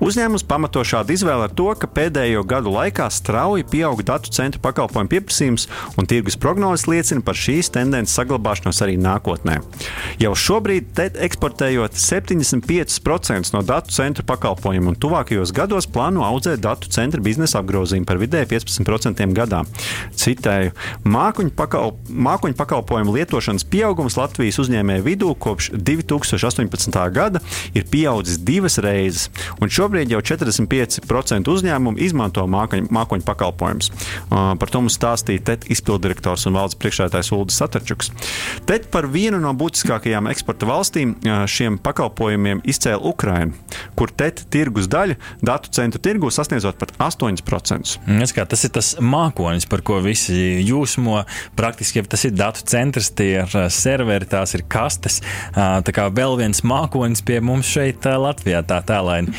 Uzņēmums 0.00 0.46
pamato 0.48 0.80
šādu 0.80 1.12
izvēli 1.12 1.44
ar 1.44 1.52
to, 1.52 1.66
ka 1.76 1.90
pēdējo 1.92 2.46
gadu 2.48 2.72
laikā 2.72 3.10
strauji 3.12 3.66
pieauga 3.68 4.06
datu 4.14 4.32
centru 4.32 4.62
pakalpojumu 4.64 5.12
pieprasījums, 5.12 5.66
un 6.00 6.08
tirgus 6.08 6.38
prognozes 6.40 6.86
liecina 6.88 7.20
par 7.26 7.36
šīs 7.36 7.68
tendences 7.74 8.16
saglabāšanos 8.16 8.80
arī 8.86 8.94
nākotnē. 8.96 9.58
Jau 10.22 10.32
šobrīd 10.32 10.88
TET 10.96 11.20
eksportējot 11.28 12.00
75% 12.00 13.52
no 13.52 13.60
datu 13.68 13.92
centru 13.92 14.24
pakalpojumu, 14.32 14.94
un 14.94 14.98
tuvākajos 15.04 15.52
gados 15.52 15.90
plāno 15.92 16.24
audzēt 16.24 16.64
datu 16.64 16.88
centra 16.88 17.20
biznesa 17.20 17.60
apgrozījumu 17.60 18.08
par 18.08 18.22
vidēji 18.24 18.48
15% 18.56 19.28
gadā. 19.36 19.60
Citēju, 20.24 20.72
mākoņu, 21.04 21.52
pakal, 21.60 21.98
mākoņu 22.08 22.60
pakalpojumu 22.64 23.18
lietošanu 23.20 23.41
lietošanas 23.42 23.64
pieaugums 23.66 24.16
Latvijas 24.16 24.60
uzņēmēju 24.62 25.02
vidū 25.02 25.32
kopš 25.34 25.72
2018. 25.74 26.98
gada 27.10 27.40
ir 27.74 27.84
pieaudzis 27.90 28.38
divas 28.38 28.78
reizes, 28.78 29.30
un 29.60 29.68
šobrīd 29.68 30.12
jau 30.12 30.20
45% 30.22 31.50
uzņēmumu 31.50 31.98
izmanto 31.98 32.44
mākoņu, 32.46 32.86
mākoņu 32.94 33.26
pakalpojumus. 33.26 33.90
Uh, 34.30 34.54
par 34.58 34.70
to 34.70 34.82
mums 34.82 34.94
stāstīja 34.98 35.42
TET 35.48 35.66
izpildirektors 35.74 36.46
un 36.46 36.58
valdes 36.58 36.78
priekšsēdētājs 36.78 37.32
Ulris 37.34 37.58
Satarčuks. 37.58 38.12
TET 38.68 38.86
par 38.94 39.08
vienu 39.10 39.40
no 39.42 39.50
būtiskākajām 39.58 40.30
eksporta 40.30 40.68
valstīm 40.70 41.16
uh, 41.16 41.42
šiem 41.50 41.80
pakalpojumiem 41.82 42.62
izcēla 42.62 43.02
Ukraina, 43.10 43.50
kur 43.98 44.14
TET 44.14 44.44
tirgus 44.54 44.86
daļa 44.92 45.18
datu 45.42 45.74
centru 45.74 45.98
tirgu 46.02 46.30
sasniedzot 46.30 46.78
pat 46.78 46.94
8%. 47.02 47.98
Kā, 48.32 48.46
tas 48.48 48.62
ir 48.64 48.70
tas 48.72 48.94
mākonis, 49.02 49.66
par 49.68 49.82
ko 49.84 49.98
visi 50.04 50.62
jūsmo. 50.62 51.24
Praktiski 51.58 52.04
tas 52.06 52.22
ir 52.28 52.36
datu 52.36 52.62
centrs, 52.68 53.10
tie 53.12 53.31
ir 53.32 53.56
eh, 53.58 53.68
serveri, 53.72 54.28
tās 54.28 54.54
ir 54.56 54.64
kastes. 54.70 55.20
Tā 55.52 55.92
kā 55.94 56.06
vēl 56.14 56.36
viens 56.40 56.62
mākonis 56.66 57.22
pie 57.26 57.38
mums 57.44 57.68
šeit 57.68 58.04
Latvijā, 58.06 58.62
tā 58.66 58.80
tālaini 58.86 59.32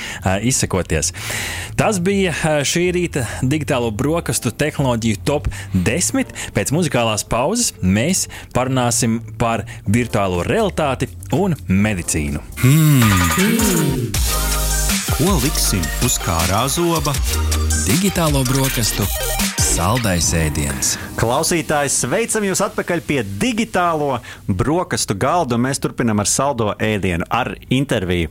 izsakoties. 0.45 1.11
Tas 1.79 1.99
bija 2.03 2.33
šī 2.67 2.85
rīta 2.95 3.25
digitālo 3.41 3.91
brokastu 3.95 4.53
tehnoloģiju 4.55 5.21
top 5.27 5.49
10. 5.73 6.33
Pēc 6.55 6.73
muzikālās 6.75 7.25
pauzes 7.27 7.73
mēs 7.81 8.27
parunāsim 8.55 9.19
par 9.41 9.65
virtuālo 9.87 10.43
realitāti 10.47 11.09
un 11.35 11.57
medicīnu. 11.67 12.43
Hmm. 12.63 13.17
Hmm. 13.37 14.03
Ko 15.13 15.37
liksim 15.43 15.83
uz 16.05 16.17
kārā 16.23 16.65
zoba? 16.71 17.13
Digitālo 17.85 18.45
brokastu 18.49 19.05
Saldais 19.73 20.27
ēdiens. 20.37 20.91
Klausītājs, 21.17 21.95
sveicam 22.03 22.43
jūs 22.45 22.59
atpakaļ 22.61 22.99
pie 23.07 23.15
digitālo 23.41 24.19
brokastu 24.45 25.15
galda, 25.17 25.57
mēs 25.57 25.81
turpinām 25.81 26.21
ar 26.21 26.29
saldo 26.29 26.75
ēdienu, 26.77 27.25
ar 27.33 27.55
interviju. 27.73 28.29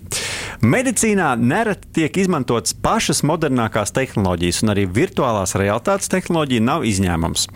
Medicīnā 0.62 1.32
nereti 1.42 1.88
tiek 1.96 2.18
izmantotas 2.22 2.76
pašas 2.78 3.24
modernākās 3.26 3.90
tehnoloģijas, 3.96 4.60
un 4.62 4.70
arī 4.76 4.84
virtuālās 4.86 5.56
realitātes 5.58 6.12
tehnoloģija 6.12 6.62
nav 6.62 6.86
izņēmums. 6.86 7.48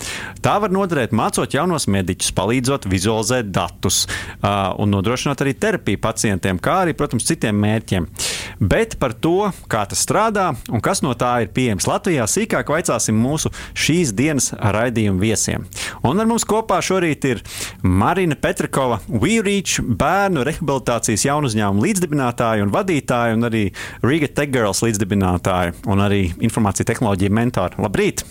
Tā 0.43 0.57
var 0.65 0.75
noderēt 0.75 1.15
mācot 1.15 1.55
jaunos 1.55 1.87
mediķus, 1.87 2.33
palīdzot 2.35 2.89
vizualizēt 2.91 3.53
datus 3.55 4.01
uh, 4.09 4.75
un 4.83 4.91
nodrošināt 4.97 5.47
arī 5.47 5.55
terapiju 5.55 6.03
pacientiem, 6.03 6.59
kā 6.59 6.81
arī, 6.89 6.97
protams, 6.99 7.29
citiem 7.31 7.55
mērķiem. 7.63 8.11
Bet 8.59 8.99
par 8.99 9.15
to, 9.15 9.53
kā 9.71 9.85
tas 9.87 10.03
strādā 10.03 10.49
un 10.73 10.83
kas 10.83 11.05
no 11.07 11.15
tā 11.15 11.37
ir 11.45 11.55
pieejams 11.55 11.87
Latvijā, 11.87 12.27
sīkāk 12.27 12.75
vaicāsim 12.75 13.15
mūsu 13.15 13.55
šīs 13.77 14.15
dienas 14.17 14.51
raidījuma 14.57 15.21
viesiem. 15.21 15.67
Un 16.07 16.23
ar 16.23 16.29
mums 16.29 16.47
kopā 16.49 16.81
šorīt 16.85 17.29
ir 17.29 17.43
Marina 17.85 18.39
Petrakova, 18.41 19.03
WeReach 19.07 19.83
bērnu 19.85 20.47
rehabilitācijas 20.49 21.27
jaunu 21.29 21.51
uzņēmumu 21.51 21.85
līdzdibinātāja 21.85 22.67
un 22.67 22.73
vadītāja, 22.75 23.37
un 23.37 23.51
arī 23.51 23.63
Riga 24.07 24.33
Tech 24.33 24.55
Girls 24.55 24.83
līdzdibinātāja 24.87 25.77
un 25.93 26.03
arī 26.07 26.25
informācija 26.41 26.89
tehnoloģija 26.89 27.37
mentora. 27.37 27.77
Labrīt! 27.87 28.25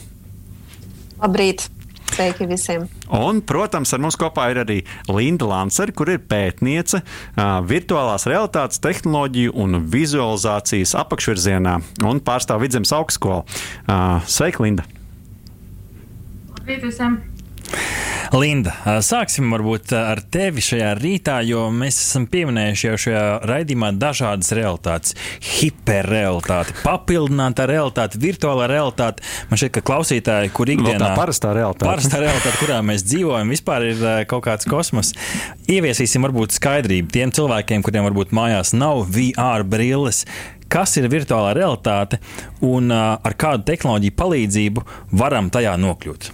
Labrīt! 1.22 1.70
Sveiki 2.16 2.46
visiem! 2.48 2.86
Un, 3.12 3.42
protams, 3.44 3.92
ar 3.96 4.02
mums 4.04 4.16
kopā 4.20 4.48
ir 4.54 4.62
arī 4.62 4.78
Linda 5.10 5.48
Lansere, 5.50 5.92
kur 5.96 6.12
ir 6.14 6.22
pētniece 6.30 7.02
virtuālās 7.68 8.28
realitātes 8.30 8.80
tehnoloģiju 8.86 9.56
un 9.60 9.82
vizualizācijas 9.92 10.96
apakšvirzienā 11.02 11.80
un 12.08 12.22
pārstāv 12.24 12.64
Vidzemes 12.64 12.94
augstskolu. 12.96 13.44
Sveika, 14.32 14.64
Linda! 14.64 14.86
Labrīt 16.66 16.82
visiem! 16.82 17.20
Linda, 18.34 18.72
sāksim 19.06 19.52
varbūt 19.54 19.92
ar 19.94 20.18
tevi 20.34 20.64
šajā 20.66 20.96
rītā, 20.98 21.36
jo 21.46 21.68
mēs 21.70 22.00
esam 22.02 22.24
pieminējuši 22.32 22.88
jau 22.88 22.96
šajā 23.04 23.26
raidījumā 23.46 23.92
dažādas 24.02 24.50
realitātes. 24.58 25.14
Hiperrealitāte, 25.46 26.74
papildināta 26.82 27.68
realitāte, 27.70 28.18
virtuālā 28.24 28.66
realitāte. 28.72 29.22
Man 29.52 29.62
šķiet, 29.62 29.76
ka 29.78 29.84
klausītāji, 29.92 30.52
kur 30.58 30.72
ikdienā 30.74 31.04
tā 31.04 31.12
parastā 31.20 31.54
realitāte, 31.54 31.86
parastā 31.86 32.24
realitāte 32.24 32.58
kurā 32.64 32.80
mēs 32.90 33.06
dzīvojam, 33.06 33.54
vispār 33.54 33.86
ir 33.92 34.02
kaut 34.32 34.48
kāds 34.50 34.66
kosmos. 34.70 35.14
Ieviesīsim 35.70 36.26
varbūt 36.26 36.58
skaidrību 36.58 37.14
tiem 37.14 37.36
cilvēkiem, 37.36 37.86
kuriem 37.86 38.10
varbūt 38.10 38.34
mājās 38.34 38.74
nav 38.74 39.06
VR 39.06 39.68
brilles 39.70 40.26
kas 40.76 40.98
ir 40.98 41.06
virtuālā 41.14 41.54
realitāte 41.56 42.18
un 42.66 42.90
ar 42.90 43.38
kādu 43.38 43.68
tehnoloģiju 43.70 44.18
palīdzību 44.18 44.90
varam 45.22 45.54
tajā 45.54 45.78
nokļūt. 45.78 46.34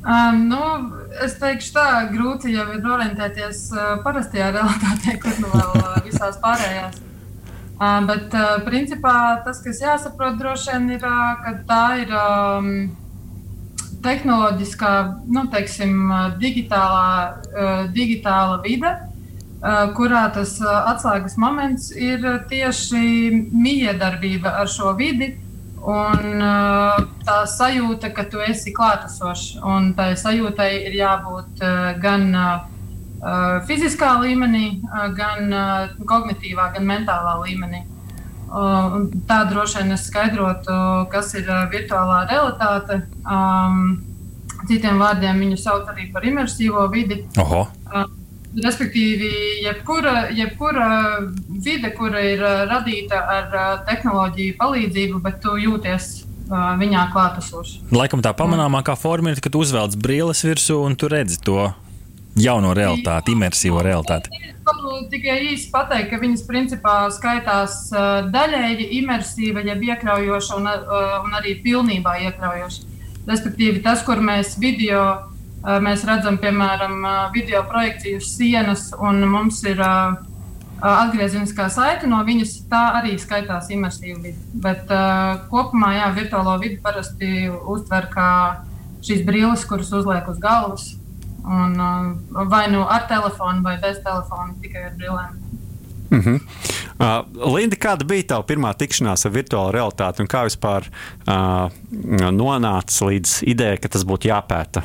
Um, 0.00 0.46
nu, 0.48 0.60
es 1.20 1.34
teikšu, 1.36 1.74
tā 1.76 1.86
grūti 2.08 2.54
jau 2.54 2.64
ir 2.72 2.86
orientēties 2.88 3.66
uh, 3.74 3.80
parastajā 4.00 4.46
realitātē, 4.54 5.18
kur 5.20 5.34
nu 5.42 5.50
vēl 5.52 5.74
uh, 5.76 5.98
visās 6.06 6.38
pārējās. 6.40 6.96
Uh, 7.76 7.98
bet, 8.08 8.32
uh, 8.32 8.62
principā, 8.64 9.12
tas, 9.44 9.60
kas 9.60 9.82
jāsaprot, 9.84 10.38
droši 10.40 10.72
vien 10.72 10.88
ir, 10.96 11.04
uh, 11.04 11.34
ka 11.44 11.52
tā 11.68 11.82
ir 12.00 12.14
um, 12.16 12.70
tehnoloģiskā, 14.00 14.94
nu, 15.28 15.44
teiksim, 15.52 15.92
digitālā, 16.40 17.12
uh, 17.52 17.84
digitāla 17.92 18.56
vide, 18.64 18.94
uh, 18.96 19.92
kurā 19.98 20.24
tas 20.32 20.56
uh, 20.64 20.78
atslēgas 20.94 21.36
moments 21.36 21.92
ir 21.92 22.24
tieši 22.48 23.04
miedarbība 23.52 24.56
ar 24.64 24.72
šo 24.72 24.96
vidi 24.96 25.34
Un 25.80 26.42
uh, 26.44 26.98
tā 27.24 27.38
sajūta, 27.48 28.10
ka 28.12 28.26
tu 28.28 28.42
esi 28.44 28.72
klātesošs, 28.76 29.62
un 29.64 29.94
tai 29.96 30.12
sajūtai 30.20 30.68
ir 30.90 30.98
jābūt 30.98 31.62
uh, 31.64 31.86
gan 32.02 32.26
uh, 32.36 32.58
fiziskā 33.68 34.14
līmenī, 34.22 34.80
gan 35.16 35.52
kognitīvā, 36.08 36.70
gan 36.72 36.86
mentālā 36.88 37.34
līmenī. 37.42 37.82
Tā 39.28 39.36
droši 39.50 39.82
vien 39.82 39.92
es 39.92 40.06
skaidrotu, 40.08 40.76
kas 41.12 41.34
ir 41.36 41.50
virtuālā 41.70 42.22
realitāte. 42.30 43.02
Um, 43.28 44.00
citiem 44.70 44.96
vārdiem 45.00 45.44
viņu 45.44 45.60
sauc 45.60 45.92
arī 45.92 46.08
par 46.14 46.24
imersīvo 46.24 46.86
vidi. 46.94 47.20
Oho. 47.44 47.66
Uh, 48.50 48.58
Respektīvi, 48.64 49.28
jebkura, 49.62 50.24
jebkura 50.34 50.86
vide, 51.62 51.92
kura 51.94 52.18
ir 52.26 52.40
radīta 52.66 53.20
ar 53.22 53.52
tehnoloģiju 53.86 54.56
palīdzību, 54.58 55.20
bet 55.22 55.38
tu 55.44 55.54
jūties 55.54 56.08
uh, 56.24 56.72
viņā 56.80 57.04
klātesoši. 57.14 57.84
Laikam 57.94 58.24
tā 58.26 58.32
pamanāmākā 58.34 58.96
forma 58.98 59.30
ir, 59.30 59.38
ka 59.38 59.52
tu 59.54 59.62
uzvelc 59.62 59.94
brīles 60.02 60.42
virsū 60.42 60.80
un 60.82 60.98
tu 60.98 61.06
redzi 61.12 61.38
to 61.46 61.68
jauno 62.40 62.74
realitāti, 62.74 63.36
imersīvo 63.38 63.84
realitāti. 63.86 64.34
Tikai 65.10 65.38
īsi 65.52 65.70
pateikt, 65.70 66.10
ka 66.10 66.18
viņas 66.18 66.42
principā 66.50 66.98
skaitās 67.14 67.84
uh, 67.94 68.26
daļēji 68.34 68.90
imersīva, 68.98 69.62
jeb 69.70 69.86
iekļaujoša 69.92 70.58
un, 70.58 70.70
uh, 70.74 71.18
un 71.22 71.38
arī 71.38 71.54
pilnībā 71.62 72.18
iekļaujoša. 72.26 72.86
Respektīvi, 73.30 73.78
tas, 73.84 74.02
kur 74.02 74.18
mēs 74.18 74.56
video 74.58 75.29
Mēs 75.60 76.06
redzam, 76.08 76.38
piemēram, 76.40 77.02
video 77.34 77.60
projekciju 77.68 78.20
sienas, 78.24 78.86
un 78.96 79.20
mums 79.28 79.58
ir 79.68 79.80
atgriezeniskā 80.80 81.66
saite 81.68 82.08
no 82.08 82.22
viņas. 82.24 82.54
Tā 82.70 82.80
arī 83.00 83.18
skaitās 83.20 83.68
imersīva 83.68 84.22
vidi. 84.22 84.38
Bet 84.64 84.88
kopumā, 85.50 85.92
jā, 85.98 86.06
virtuālo 86.16 86.56
vidi 86.62 86.78
parasti 86.80 87.50
uztver 87.50 88.08
kā 88.14 88.30
šīs 89.04 89.20
brilles, 89.26 89.66
kuras 89.68 89.92
uzliek 89.92 90.28
uz 90.32 90.40
galvas. 90.40 90.86
Un, 91.44 91.76
vai 92.48 92.66
nu 92.72 92.86
ar 92.88 93.04
telefonu, 93.08 93.60
vai 93.64 93.76
bez 93.80 94.00
telefona, 94.04 94.56
tikai 94.62 94.86
ar 94.88 94.96
brillēm. 94.96 95.36
Mm 96.10 96.20
-hmm. 96.20 96.40
uh, 96.98 97.54
Linda, 97.54 97.76
kāda 97.76 98.04
bija 98.04 98.22
tava 98.22 98.42
pirmā 98.42 98.72
tikšanās 98.74 99.26
ar 99.26 99.32
virtuālo 99.32 99.70
realitāti 99.72 100.20
un 100.20 100.26
kā 100.26 100.42
vispār 100.44 100.88
uh, 101.28 101.70
nonāca 102.32 103.06
līdz 103.06 103.42
idejai, 103.42 103.76
ka 103.78 103.88
tas 103.88 104.02
būtu 104.04 104.28
jāpēta 104.28 104.82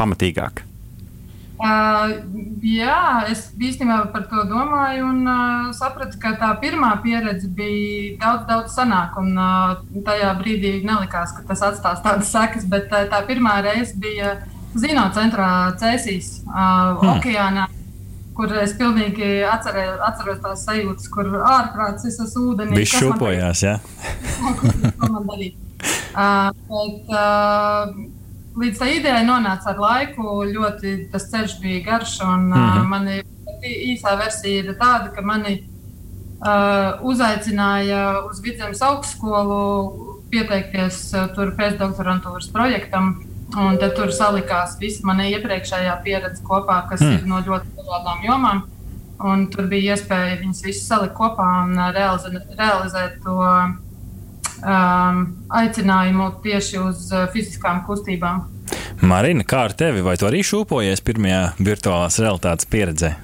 pamatīgāk? 0.00 0.64
Uh, 1.60 2.14
jā, 2.64 3.26
es 3.28 3.50
īstenībā 3.60 4.06
par 4.14 4.22
to 4.30 4.46
domāju 4.48 5.10
un 5.10 5.26
uh, 5.28 5.66
sapratu, 5.76 6.16
ka 6.22 6.32
tā 6.40 6.54
pirmā 6.62 6.94
pieredze 7.04 7.50
bija 7.52 8.14
daudz, 8.22 8.46
daudz 8.48 8.76
senāka. 8.78 9.20
Un 9.20 9.36
uh, 9.36 9.74
tajā 10.06 10.30
brīdī 10.38 10.78
nelikās, 10.88 11.34
ka 11.36 11.44
tas 11.50 11.60
atstās 11.68 12.00
tādas 12.06 12.30
sekas, 12.32 12.64
bet 12.64 12.88
uh, 12.88 13.04
tā 13.12 13.20
pirmā 13.28 13.58
reize 13.66 13.92
bija 14.00 14.38
Zino 14.72 15.04
centrā 15.12 15.50
Cēsīs, 15.76 16.38
uh, 16.46 16.96
hmm. 16.96 17.18
okeānā. 17.18 17.66
Kur 18.38 18.54
es 18.56 18.72
pilnīgi 18.78 19.42
atcerē, 19.44 19.84
atceros 20.06 20.40
tās 20.40 20.62
sajūtas, 20.64 21.10
kur 21.12 21.28
ārprāts 21.44 22.08
esmu 22.08 22.54
ūdenī. 22.54 22.78
Viņš 22.78 22.94
šūpojās, 23.02 23.66
jā. 23.66 23.74
Ko 25.02 25.10
man 25.12 25.28
darīt? 25.28 25.60
Uh, 26.16 26.48
bet, 26.70 27.12
uh, 27.12 27.92
līdz 28.58 28.80
tā 28.80 28.88
idejai 28.96 29.22
nonāca 29.26 29.72
ar 29.72 29.80
laiku. 29.80 30.42
Ļoti 30.50 30.94
tas 31.12 31.28
ceļš 31.30 31.58
bija 31.62 31.84
garš, 31.86 32.20
un 32.24 32.48
mm 32.48 32.54
-hmm. 32.54 32.80
uh, 32.80 32.88
mani 32.88 33.22
īsā 33.92 34.16
versija 34.18 34.64
ir 34.64 34.76
tāda, 34.78 35.10
ka 35.14 35.22
mani 35.22 35.60
uh, 36.40 37.00
uzaicināja 37.02 38.26
uz 38.30 38.40
Vidzemes 38.42 38.82
augstskolu 38.82 39.60
pieteikties 40.30 41.12
uh, 41.14 41.28
tur 41.34 41.54
pēcdoktorantūras 41.56 42.50
projektam. 42.52 43.20
Un 43.50 43.78
tad 43.78 43.96
tur 43.96 44.12
salikās 44.14 44.76
visa 44.78 45.02
mana 45.02 45.24
iepriekšējā 45.26 45.96
pieredze 46.04 46.42
kopā, 46.46 46.84
kas 46.88 47.00
mm. 47.00 47.14
ir 47.16 47.24
no 47.26 47.40
ļoti 47.42 47.72
dažādām 47.76 48.22
jomām. 48.22 48.62
Un 49.20 49.48
tur 49.50 49.66
bija 49.66 49.96
iespēja 49.96 50.38
viņas 50.40 50.62
visas 50.64 50.86
salikt 50.86 51.16
kopā 51.18 51.48
un 51.64 51.74
realizēt, 51.92 52.46
realizēt 52.56 53.18
to 53.24 53.34
um, 54.60 55.24
aicinājumu 55.60 56.30
tieši 56.44 56.80
uz 56.82 57.08
uh, 57.12 57.26
fiziskām 57.32 57.82
kustībām. 57.86 58.44
Marina, 59.00 59.44
kā 59.46 59.64
ar 59.68 59.74
tevi? 59.76 60.04
Vai 60.04 60.16
tu 60.20 60.28
arī 60.28 60.44
šūpojies 60.46 61.02
pirmajā 61.04 61.42
virtuālās 61.58 62.20
realitātes 62.22 62.68
pieredzē? 62.70 63.14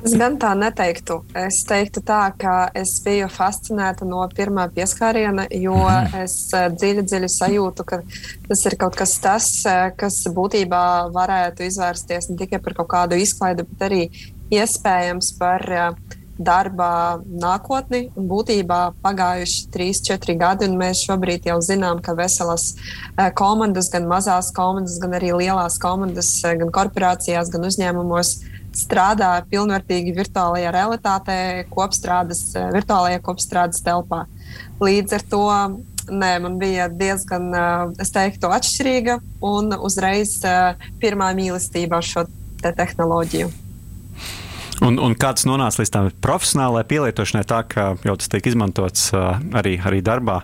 Es 0.00 0.14
gan 0.16 0.38
tā 0.40 0.54
neteiktu. 0.56 1.18
Es 1.36 1.60
teiktu, 1.68 2.00
tā, 2.06 2.20
ka 2.40 2.70
es 2.76 2.94
biju 3.04 3.28
fascinēta 3.32 4.06
no 4.08 4.22
pirmā 4.32 4.64
pieskāriena, 4.72 5.44
jo 5.52 5.76
mm. 5.76 6.22
es 6.22 6.36
uh, 6.56 6.68
dziļi, 6.72 7.04
dziļi 7.08 7.30
sajūtu, 7.34 7.86
ka 7.88 8.00
tas 8.48 8.64
ir 8.70 8.78
kaut 8.80 8.96
kas 9.00 9.16
tāds, 9.20 9.50
uh, 9.68 9.90
kas 10.00 10.22
būtībā 10.36 10.84
varētu 11.12 11.68
izvērsties 11.68 12.30
ne 12.30 12.38
tikai 12.40 12.62
par 12.64 12.78
kaut 12.80 12.90
kādu 12.94 13.20
izklaidi, 13.20 13.66
bet 13.68 13.84
arī 13.90 14.02
iespējams 14.56 15.34
par 15.40 15.68
uh, 15.68 16.16
darba 16.40 17.20
nākotni. 17.28 18.06
Būtībā 18.16 18.80
pagājuši 19.04 19.66
3-4 19.74 20.36
gadi, 20.40 20.68
un 20.70 20.78
mēs 20.80 21.04
šobrīd 21.06 21.50
jau 21.50 21.58
zinām, 21.64 22.00
ka 22.04 22.16
veselas 22.18 22.72
eh, 22.74 23.28
komandas, 23.36 23.90
gan 23.92 24.08
mazās 24.10 24.50
komandas, 24.56 24.98
gan 25.02 25.18
arī 25.18 25.34
lielās 25.36 25.78
komandas, 25.82 26.32
eh, 26.44 26.56
gan 26.62 26.72
korporācijās, 26.74 27.52
gan 27.52 27.68
uzņēmumos 27.68 28.32
strādā 28.80 29.32
pilnvērtīgi 29.50 30.14
virtuālajā 30.16 30.72
realitātē, 30.74 31.38
kopstrādes, 31.74 32.44
eh, 32.56 32.70
virtuālajā 32.76 33.22
kopstrādes 33.26 33.84
telpā. 33.84 34.24
Līdz 34.80 35.18
ar 35.18 35.26
to 35.30 35.46
nē, 36.10 36.34
man 36.42 36.56
bija 36.58 36.88
diezgan, 36.88 37.52
es 38.00 38.10
teiktu, 38.10 38.48
atšķirīga 38.50 39.20
un 39.46 39.76
uzreiz 39.76 40.40
pirmā 40.98 41.30
mīlestība 41.36 42.00
ar 42.00 42.08
šo 42.08 42.24
te 42.60 42.72
tehnoloģiju. 42.74 43.69
Un, 44.80 44.96
un 44.96 45.16
kāds 45.18 45.44
nonāca 45.44 45.82
līdz 45.82 45.92
tam 45.92 46.06
profesionālajai 46.24 46.88
pielietošanai, 46.88 47.46
tā 47.48 47.64
ka 47.68 47.90
jau 48.06 48.14
tas 48.16 48.30
tiek 48.32 48.46
izmantots 48.48 49.10
arī, 49.12 49.76
arī 49.84 50.00
darbā? 50.04 50.40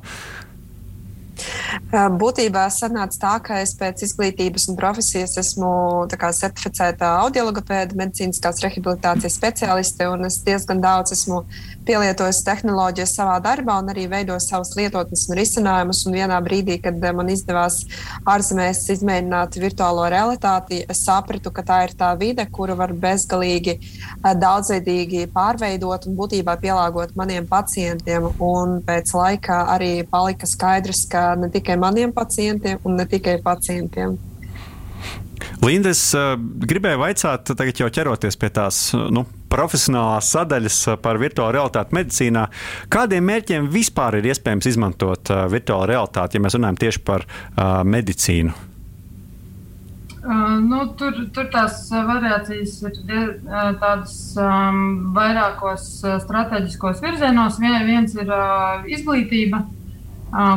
Būtībā 1.92 2.64
sanāca 2.72 3.18
tā, 3.20 3.33
ka 3.44 3.59
es 3.61 3.75
pēc 3.77 4.05
izglītības 4.07 4.70
un 4.72 4.79
profesijas 4.79 5.37
esmu 5.40 5.70
kā, 6.12 6.31
certificēta 6.33 7.12
audiologopēda, 7.27 7.96
medicīniskās 7.99 8.62
rehabilitācijas 8.64 9.37
specialiste, 9.37 10.09
un 10.09 10.29
es 10.29 10.40
diezgan 10.46 10.81
daudz 10.85 11.12
esmu 11.16 11.42
pielietoju 11.87 12.35
tehnoloģijas 12.46 13.14
savā 13.18 13.37
darbā 13.44 13.79
un 13.83 13.90
arī 13.92 14.07
veidoju 14.11 14.42
savus 14.42 14.75
lietotnes 14.79 15.27
un 15.29 15.38
risinājumus. 15.38 16.03
Un 16.07 16.16
vienā 16.18 16.38
brīdī, 16.44 16.79
kad 16.83 17.01
man 17.16 17.31
izdevās 17.33 17.83
ārzemēs 18.29 18.83
izmēģināt 18.96 19.59
virtuālo 19.62 20.07
realitāti, 20.12 20.83
es 20.88 21.05
sapratu, 21.07 21.53
ka 21.55 21.64
tā 21.66 21.83
ir 21.87 21.96
tā 21.99 22.12
vide, 22.18 22.46
kuru 22.51 22.77
var 22.79 22.94
bezgalīgi 23.07 23.79
daudzveidīgi 24.25 25.27
pārveidot 25.35 26.09
un 26.09 26.18
būtībā 26.18 26.59
pielāgot 26.62 27.16
maniem 27.18 27.49
pacientiem. 27.51 28.31
Un 28.42 28.81
pēc 28.87 29.14
laika 29.16 29.64
arī 29.77 30.01
palika 30.11 30.49
skaidrs, 30.49 31.07
ka 31.11 31.35
ne 31.38 31.51
tikai 31.53 31.79
maniem 31.81 32.14
pacientiem, 32.16 32.83
un 32.85 32.99
ne 33.01 33.07
tikai 33.09 33.38
pacientiem. 33.44 34.18
Linda, 35.64 35.90
es 35.92 36.03
uh, 36.16 36.35
gribēju 36.37 37.01
vaicāt, 37.01 37.51
tagad 37.57 37.81
jau 37.81 37.88
ķeroties 37.92 38.38
pie 38.40 38.51
tās 38.55 38.79
nu, 39.12 39.25
profesionālās 39.52 40.30
sadaļas 40.35 40.78
par 41.02 41.20
virtuālo 41.22 41.54
realitāti 41.56 41.96
medicīnā. 41.96 42.46
Kādiem 42.92 43.26
mērķiem 43.30 43.68
vispār 43.72 44.18
ir 44.20 44.30
iespējams 44.32 44.70
izmantot 44.72 45.32
uh, 45.32 45.44
virtuālo 45.52 45.88
realitāti, 45.90 46.38
ja 46.38 46.46
mēs 46.46 46.59
runājam 46.59 46.80
tieši 46.87 47.04
par 47.06 47.26
uh, 47.26 47.82
medicīnu? 47.87 48.54
Uh, 50.26 50.56
nu, 50.59 50.80
tur, 50.98 51.20
tur 51.30 51.46
tās 51.52 51.85
variācijas 51.92 52.80
ir 52.88 52.96
tādas 53.78 54.16
um, 54.42 55.12
vairākos 55.14 55.85
strateģiskos 56.24 57.02
virzienos. 57.04 57.61
Vien, 57.62 57.78
viens 57.87 58.16
ir 58.18 58.32
uh, 58.35 58.82
izglītība, 58.90 59.62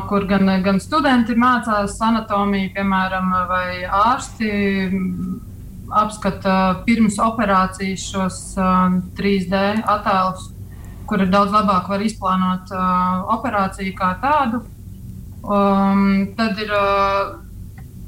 kur 0.10 0.26
gan, 0.26 0.50
gan 0.66 0.82
studenti 0.82 1.36
mācās 1.38 1.94
anatomiju, 2.02 2.72
piemēram, 2.74 3.30
vai 3.52 3.86
ārsti 3.86 4.50
apskata 5.96 6.56
pirms 6.86 7.20
operācijas 7.24 8.06
šos 8.12 8.40
3D 9.18 9.62
attēlus, 9.84 10.50
kur 11.10 11.24
ir 11.24 11.32
daudz 11.34 11.54
labāk 11.56 11.90
var 11.90 12.04
izplānot 12.06 12.74
operāciju 13.36 13.96
kā 13.98 14.14
tādu. 14.22 14.64
Um, 15.40 16.34
tad 16.36 16.60
ir 16.60 16.74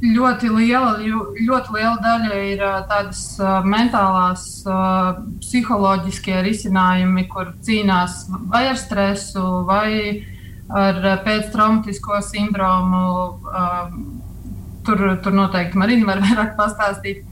ļoti 0.01 0.49
liela, 0.49 0.95
ļoti 0.99 1.75
liela 1.75 1.95
daļa 2.01 2.39
ir 2.49 2.63
tādas 2.89 3.23
mentālās, 3.63 4.45
psiholoģiskie 5.43 6.41
risinājumi, 6.47 7.27
kur 7.29 7.53
cīnās 7.65 8.25
vai 8.51 8.65
ar 8.71 8.79
stresu, 8.81 9.45
vai 9.69 10.25
ar 10.71 11.01
pēctraumatisko 11.25 12.21
sindromu. 12.25 13.05
Um, 13.51 14.01
tur, 14.85 15.03
tur 15.21 15.35
noteikti 15.35 15.77
Marina 15.77 16.07
var 16.09 16.21
vairāk 16.25 16.55
pastāstīt. 16.57 17.25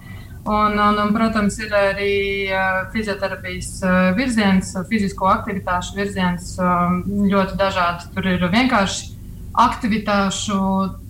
Un, 0.48 0.80
un, 0.80 0.98
un, 0.98 1.12
protams, 1.14 1.58
ir 1.60 1.74
arī 1.76 2.14
uh, 2.48 2.86
fizioterapijas 2.94 3.74
uh, 3.84 3.98
virziens, 4.18 4.72
fizisko 4.90 5.28
aktivitāšu 5.30 5.98
virziens 5.98 6.54
um, 6.64 7.02
ļoti 7.30 7.58
dažāds. 7.60 8.08
Tur 8.16 8.30
ir 8.32 8.46
vienkārši 8.48 9.12
aktivitāšu 9.60 10.60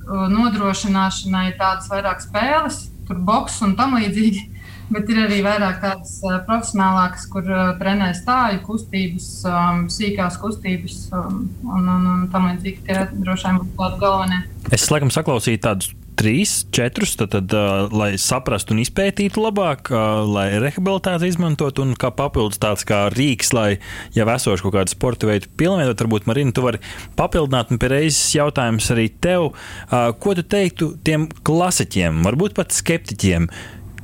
nodrošināšanai 0.10 1.52
tādas 1.60 1.90
vairāk 1.92 2.24
spēles, 2.24 2.88
tur 3.06 3.20
boks 3.28 3.60
un 3.68 3.76
tam 3.78 4.00
līdzīgi. 4.00 4.48
Bet 4.90 5.06
ir 5.14 5.20
arī 5.22 5.44
vairāk 5.46 5.84
tādas 5.84 6.16
profesionālākas, 6.48 7.28
kur 7.30 7.46
trenē 7.78 8.08
stāju 8.18 8.64
kustības, 8.66 9.28
um, 9.46 9.84
sīkās 9.94 10.40
kustības 10.42 11.04
um, 11.14 11.44
un, 11.68 11.86
un, 11.86 12.08
un 12.16 12.24
tam 12.34 12.50
līdzīgi. 12.50 12.88
Tie 12.90 13.06
droši 13.14 13.52
vien 13.52 13.62
būtu 13.62 13.78
tādi 13.78 14.02
galvenie. 14.02 14.42
Es 14.74 14.90
laikam 14.90 15.14
saklausīju 15.14 15.62
tādus 15.62 15.94
trīs, 16.20 16.66
četrus, 16.76 17.16
tad, 17.20 17.32
tad, 17.32 17.54
uh, 17.56 17.88
lai 17.96 18.12
saprastu 18.20 18.76
un 18.76 18.82
izpētītu 18.84 19.40
labāk, 19.40 19.92
uh, 19.94 20.22
lai 20.28 20.48
rehabilitāciju 20.60 21.32
izmantotu 21.32 21.86
un 21.86 21.96
kā 22.00 22.12
papildus 22.16 22.60
tāds 22.60 22.84
kā 22.88 23.06
rīks, 23.14 23.54
lai 23.56 23.70
jau 24.18 24.28
esošu 24.34 24.68
kaut 24.68 24.76
kādu 24.80 24.96
sporta 24.96 25.30
veidu 25.30 25.52
pilnveidot. 25.60 26.04
Varbūt, 26.04 26.28
Marina, 26.30 26.54
tu 26.56 26.66
vari 26.66 26.82
papildināt, 27.20 27.72
un 27.72 27.80
pie 27.80 27.92
reizes 27.94 28.36
jautājums 28.36 28.92
arī 28.96 29.08
tev, 29.24 29.52
uh, 29.54 30.10
ko 30.20 30.36
tu 30.36 30.44
teiktu 30.44 30.92
tiem 31.08 31.30
klasiķiem, 31.48 32.24
varbūt 32.28 32.58
pat 32.60 32.76
skeptiķiem. 32.76 33.48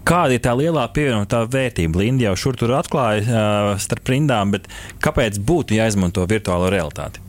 Kāda 0.05 0.37
ir 0.37 0.41
tā 0.45 0.53
lielā 0.53 0.85
pievienotā 0.93 1.41
vērtība? 1.49 2.03
Linda 2.03 2.29
jau 2.29 2.35
šur 2.43 2.61
tur 2.61 2.75
atklāja 2.77 3.25
uh, 3.25 3.69
starp 3.81 4.13
rindām, 4.13 4.53
bet 4.53 4.69
kāpēc 5.03 5.41
būtu 5.41 5.79
jāizmanto 5.81 6.27
virtuālo 6.29 6.69
realitāti? 6.71 7.24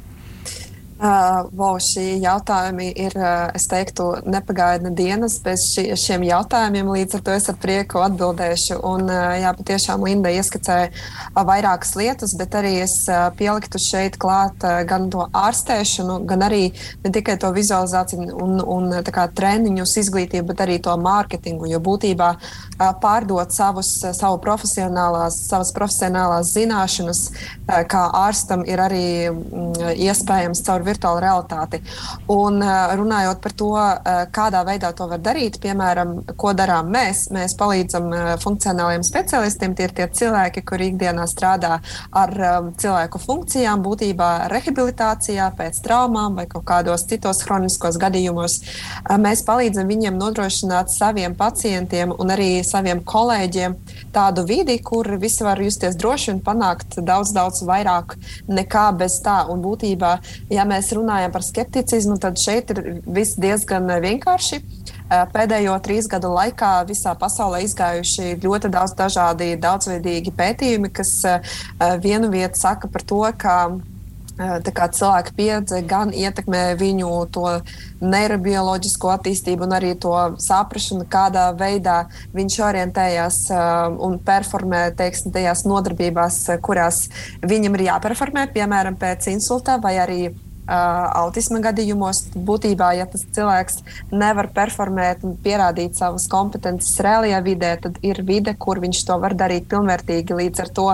Uh, 0.96 1.42
wow, 1.52 1.74
šī 1.76 2.22
jautājumi 2.22 2.87
ir, 2.96 3.12
uh, 3.20 3.50
es 3.52 3.66
teiktu, 3.68 4.06
nepagaidna 4.32 4.88
dienas 4.96 5.35
bez 5.44 5.66
ši, 5.74 5.90
šiem 6.00 6.22
jautājumiem. 6.24 6.88
Līdz 6.88 7.18
ar 7.18 7.22
to 7.26 7.35
es 7.37 7.50
ar 7.52 7.59
prieku 7.61 8.00
atbildēšu. 8.00 8.78
Un, 8.80 9.04
uh, 9.04 9.35
jā, 9.37 9.50
patiešām 9.59 10.06
Linda 10.09 10.32
ieskicēja 10.32 10.87
uh, 10.88 11.42
vairākas 11.44 11.92
lietas, 12.00 12.32
bet 12.40 12.56
arī 12.56 12.78
es 12.87 12.94
uh, 13.12 13.26
pieliktu 13.37 13.76
šeit 13.76 14.16
klāt 14.16 14.64
uh, 14.64 14.78
gan 14.88 15.11
to 15.12 15.26
ārstēšanu, 15.37 16.22
gan 16.30 16.46
arī 16.48 16.62
ne 17.04 17.12
tikai 17.12 17.37
to 17.44 17.52
vizualizāciju 17.52 18.32
un, 18.32 18.56
un 18.64 18.96
kā, 19.04 19.28
treniņus, 19.37 19.98
izglītību, 20.00 20.48
bet 20.54 20.64
arī 20.64 20.78
to 20.80 20.96
mārketingu. 20.96 21.68
Jo 21.74 21.82
būtībā 21.85 22.30
pārdot 22.78 23.54
savus, 23.54 23.90
savu 24.16 24.40
profesionālās, 24.44 25.38
savas 25.48 25.72
profesionālās 25.76 26.52
zināšanas 26.56 27.22
kā 27.66 28.02
ārstam 28.14 28.62
ir 28.66 28.80
arī 28.82 29.06
mm, 29.30 29.94
iespējams 30.06 30.62
caur 30.66 30.84
virtuālu 30.86 31.22
realitāti. 31.24 31.80
Un 32.32 32.60
runājot 32.62 33.40
par 33.42 33.54
to, 33.58 33.72
kādā 34.34 34.62
veidā 34.66 34.92
to 34.96 35.08
var 35.10 35.22
darīt, 35.22 35.58
piemēram, 35.62 36.14
ko 36.38 36.52
darām 36.56 36.90
mēs, 36.94 37.26
mēs 37.34 37.56
palīdzam 37.58 38.10
funkcionāliem 38.42 39.04
specialistiem. 39.06 39.74
Tie 39.76 39.88
ir 39.88 39.94
tie 39.96 40.06
cilvēki, 40.20 40.62
kuri 40.66 40.90
ikdienā 40.92 41.26
strādā 41.30 41.78
ar 42.14 42.34
cilvēku 42.78 43.20
funkcijām, 43.22 43.82
būtībā 43.84 44.30
rehabilitācijā, 44.52 45.50
pēc 45.58 45.80
traumām 45.84 46.38
vai 46.38 46.46
kaut 46.50 46.66
kādos 46.68 47.06
citos 47.10 47.42
kroniskos 47.46 47.98
gadījumos. 48.02 48.60
Mēs 49.22 49.42
palīdzam 49.46 49.90
viņiem 49.90 50.18
nodrošināt 50.20 50.92
saviem 50.94 51.34
pacientiem 51.38 52.14
un 52.14 52.34
arī 52.34 52.62
saviem 52.66 53.02
kolēģiem 53.07 53.76
tādu 54.14 54.44
vidi, 54.48 54.79
kur 54.83 55.09
visi 55.20 55.44
var 55.46 55.61
justies 55.62 55.96
droši 55.98 56.33
un 56.35 56.42
panākt 56.44 56.98
daudz, 57.07 57.33
daudz 57.37 57.62
vairāk 57.66 58.16
nekā 58.48 58.88
bez 58.98 59.20
tā. 59.24 59.42
Un 59.52 59.62
būtībā, 59.64 60.16
ja 60.52 60.66
mēs 60.68 60.92
runājam 60.96 61.35
par 61.35 61.46
skepticismu, 61.46 62.18
tad 62.22 62.40
šeit 62.42 62.74
ir 62.74 62.83
viss 63.07 63.38
diezgan 63.40 63.88
vienkārši. 64.02 64.62
Pēdējo 65.07 65.76
trīs 65.87 66.09
gadu 66.11 66.33
laikā 66.35 66.70
visā 66.88 67.12
pasaulē 67.18 67.61
izgājuši 67.62 68.40
ļoti 68.42 68.70
daudz 68.74 68.96
dažādi, 68.98 69.52
daudzveidīgi 69.62 70.35
pētījumi, 70.35 70.90
kas 70.90 71.12
vienu 72.02 72.33
vietu 72.33 72.59
saka 72.59 72.90
par 72.90 73.07
to, 73.07 73.22
ka 73.38 73.59
cilvēka 74.37 75.33
pieredze 75.37 75.83
gan 75.88 76.12
ietekmē 76.12 76.77
viņu 76.77 77.11
to 77.33 77.61
neirobioloģisko 78.01 79.12
attīstību, 79.14 79.64
un 79.64 79.72
arī 79.72 79.94
to 79.99 80.12
saprāšanu, 80.38 81.07
kādā 81.09 81.49
veidā 81.57 82.07
viņš 82.37 82.59
orientējas 82.68 83.38
un 83.99 84.18
performē 84.18 84.90
teiksim, 84.96 85.33
tajās 85.33 85.64
nodarbībās, 85.64 86.42
kurās 86.61 87.09
viņam 87.42 87.75
ir 87.79 87.88
jāperformē, 87.88 88.49
piemēram, 88.53 88.96
pēc 89.01 89.31
insulta 89.33 89.79
vai 89.83 89.96
arī 89.99 90.20
autisma 90.66 91.61
gadījumos, 91.62 92.22
būtībā, 92.35 92.90
ja 92.98 93.07
tas 93.11 93.22
cilvēks 93.37 93.81
nevar 94.11 94.48
performēt 94.55 95.24
un 95.26 95.37
pierādīt 95.42 95.98
savas 95.98 96.26
kompetences 96.31 96.98
reālajā 97.05 97.40
vidē, 97.46 97.72
tad 97.85 98.00
ir 98.07 98.22
vide, 98.26 98.55
kur 98.59 98.81
viņš 98.83 99.02
to 99.07 99.18
var 99.22 99.37
darīt 99.38 99.68
pilnvērtīgi. 99.70 100.38
Līdz 100.40 100.64
ar 100.64 100.72
to 100.79 100.88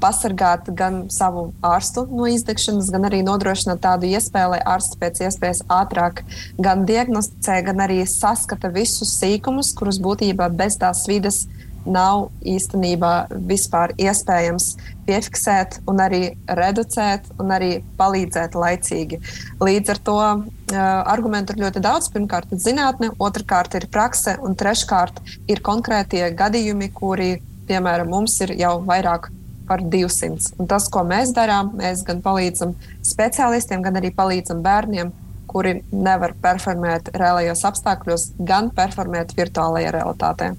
pasargāt 0.00 0.70
gan 0.78 1.04
savu 1.12 1.50
ārstu 1.64 2.06
no 2.10 2.28
izdegšanas, 2.30 2.92
gan 2.94 3.08
arī 3.10 3.20
nodrošināt 3.26 3.82
tādu 3.84 4.08
iespēju, 4.08 4.54
lai 4.54 4.62
ārsts 4.74 4.98
pēc 5.00 5.24
iespējas 5.28 5.64
ātrāk 5.68 6.24
gan 6.62 6.86
diagnosticē, 6.88 7.60
gan 7.68 7.84
arī 7.84 8.00
saskata 8.08 8.72
visus 8.74 9.16
sīkumus, 9.18 9.74
kurus 9.76 10.00
būtībā 10.02 10.48
bez 10.54 10.78
tās 10.80 11.04
vides 11.10 11.44
nav 11.86 12.28
īstenībā 12.46 13.12
vispār 13.48 13.94
iespējams 14.00 14.74
piefiksēt, 15.04 15.80
un 15.90 16.00
arī 16.00 16.22
reducēt, 16.48 17.28
un 17.40 17.52
arī 17.54 17.70
palīdzēt 17.98 18.56
laicīgi. 18.58 19.20
Līdz 19.60 19.94
ar 19.94 20.00
to 20.08 20.18
uh, 20.20 20.44
argumentu 20.76 21.54
ir 21.54 21.64
ļoti 21.66 21.82
daudz. 21.84 22.10
Pirmkārt, 22.14 22.52
ir 22.52 22.62
zinātne, 22.64 23.12
otrkārt, 23.20 23.76
ir 23.78 23.88
prakse, 23.92 24.36
un 24.44 24.56
treškārt, 24.58 25.20
ir 25.50 25.64
konkrētie 25.64 26.26
gadījumi, 26.36 26.90
kuri, 26.96 27.34
piemēram, 27.68 28.12
mums 28.12 28.38
ir 28.44 28.56
jau 28.60 28.78
vairāk 28.86 29.30
par 29.68 29.80
200. 29.80 30.54
Un 30.60 30.68
tas, 30.68 30.88
ko 30.92 31.04
mēs 31.08 31.32
darām, 31.36 31.72
mēs 31.78 32.04
gan 32.06 32.20
palīdzam 32.24 32.74
speciālistiem, 33.04 33.84
gan 33.84 34.00
arī 34.00 34.12
palīdzam 34.14 34.60
bērniem 34.64 35.12
kuri 35.54 35.76
nevar 35.94 36.34
performēt 36.42 37.12
reālajos 37.14 37.62
apstākļos, 37.68 38.26
gan 38.42 38.72
performēt 38.74 39.36
virtuālajā 39.38 39.92
realitātē. 39.94 40.50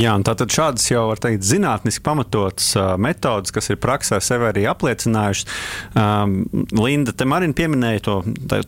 Jā, 0.00 0.14
tātad 0.24 0.52
šādas 0.54 0.86
jau 0.88 1.02
var 1.10 1.20
teikt 1.20 1.44
zinātniski 1.44 2.04
pamatotas 2.06 2.70
uh, 2.78 2.94
metodas, 3.00 3.52
kas 3.52 3.68
ir 3.72 3.80
praksē 3.82 4.20
sevi 4.24 4.48
arī 4.48 4.64
apliecinājušas. 4.70 5.58
Um, 5.98 6.38
Linda, 6.78 7.12
te 7.12 7.26
Marina 7.28 7.56
pieminēja 7.58 8.04
to, 8.06 8.16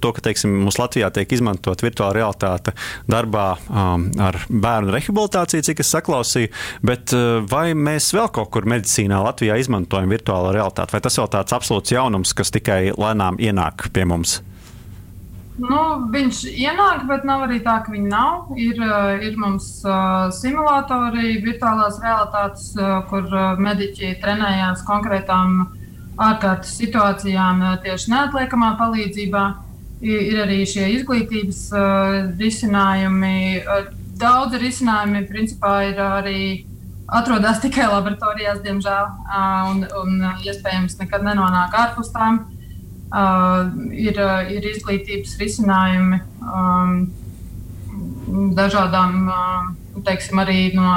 to 0.02 0.12
ka 0.12 0.26
teiksim, 0.28 0.58
mums 0.66 0.80
Latvijā 0.82 1.08
tiek 1.14 1.32
izmantot 1.32 1.84
virtuāla 1.84 2.18
realitāte 2.18 2.76
darbā 3.10 3.46
um, 3.70 4.08
ar 4.20 4.42
bērnu 4.50 4.92
rehabilitāciju, 4.96 5.64
cik 5.70 5.80
es 5.84 5.94
saklausīju, 5.94 6.52
bet 6.84 7.16
uh, 7.16 7.38
vai 7.48 7.70
mēs 7.78 8.12
vēl 8.16 8.28
kaut 8.34 8.52
kur 8.52 8.68
medicīnā 8.68 9.22
Latvijā 9.24 9.56
izmantojam 9.62 10.12
virtuālo 10.12 10.52
realitāti, 10.52 10.98
vai 10.98 11.04
tas 11.06 11.20
vēl 11.22 11.32
tāds 11.38 11.56
absolūts 11.56 11.96
jaunums, 11.96 12.36
kas 12.36 12.52
tikai 12.52 12.82
lēnām 12.98 13.40
ienāk 13.40 13.88
pie 13.94 14.04
mums? 14.10 14.42
Nu, 15.60 15.78
viņš 16.08 16.46
ienāk, 16.48 17.02
bet 17.04 17.26
nav 17.28 17.42
arī 17.44 17.58
tā, 17.60 17.76
ka 17.84 17.92
viņi 17.92 18.08
nav. 18.08 18.54
Ir, 18.56 18.78
eh, 18.80 19.26
ir 19.28 19.36
mums 19.36 19.82
uh, 19.84 20.30
simulatori, 20.32 21.42
virtuālās 21.44 21.98
realitātes, 22.00 22.70
uh, 22.78 23.02
kur 23.10 23.28
uh, 23.28 23.60
mediķi 23.60 24.14
trenējās 24.22 24.80
konkrētām 24.88 25.66
ārkārtas 26.16 26.72
situācijām 26.80 27.60
tieši 27.84 28.14
neatliekamā 28.14 28.72
palīdzībā. 28.80 29.44
Ir, 30.02 30.22
ir 30.32 30.40
arī 30.42 30.62
šie 30.66 30.88
izglītības 30.96 31.60
risinājumi. 32.40 33.62
Daudzi 34.18 34.58
risinājumi 34.58 35.22
principā 35.28 35.74
ir 35.92 36.00
arī 36.02 36.40
atrodas 37.06 37.60
tikai 37.62 37.86
laboratorijās, 37.86 38.58
diemžēl, 38.64 39.12
un, 39.70 39.84
un 40.02 40.26
iespējams 40.42 40.98
nekad 40.98 41.22
nenonāk 41.28 41.76
ārpus 41.84 42.10
tām. 42.12 42.40
Uh, 42.40 42.58
Uh, 42.58 42.61
ir, 43.12 44.16
uh, 44.16 44.38
ir 44.48 44.68
izglītības 44.72 45.36
risinājumi 45.40 46.20
um, 46.40 46.94
dažādām, 48.56 49.28
uh, 49.28 50.00
teiksim, 50.06 50.40
arī 50.40 50.72
no. 50.76 50.94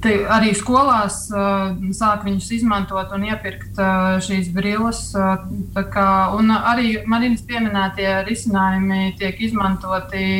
Te 0.00 0.12
arī 0.32 0.54
skolās 0.56 1.26
uh, 1.34 1.74
sāk 1.92 2.22
viņus 2.24 2.46
izmantot 2.56 3.10
un 3.12 3.26
iepirkt 3.26 3.76
uh, 3.76 4.14
šīs 4.24 4.48
brilles. 4.54 5.02
Uh, 5.12 5.42
kā, 5.92 6.06
arī 6.72 7.02
Marinas 7.10 7.42
pieminētie 7.44 8.08
risinājumi 8.24 9.10
tiek 9.20 9.42
izmantoti 9.44 10.30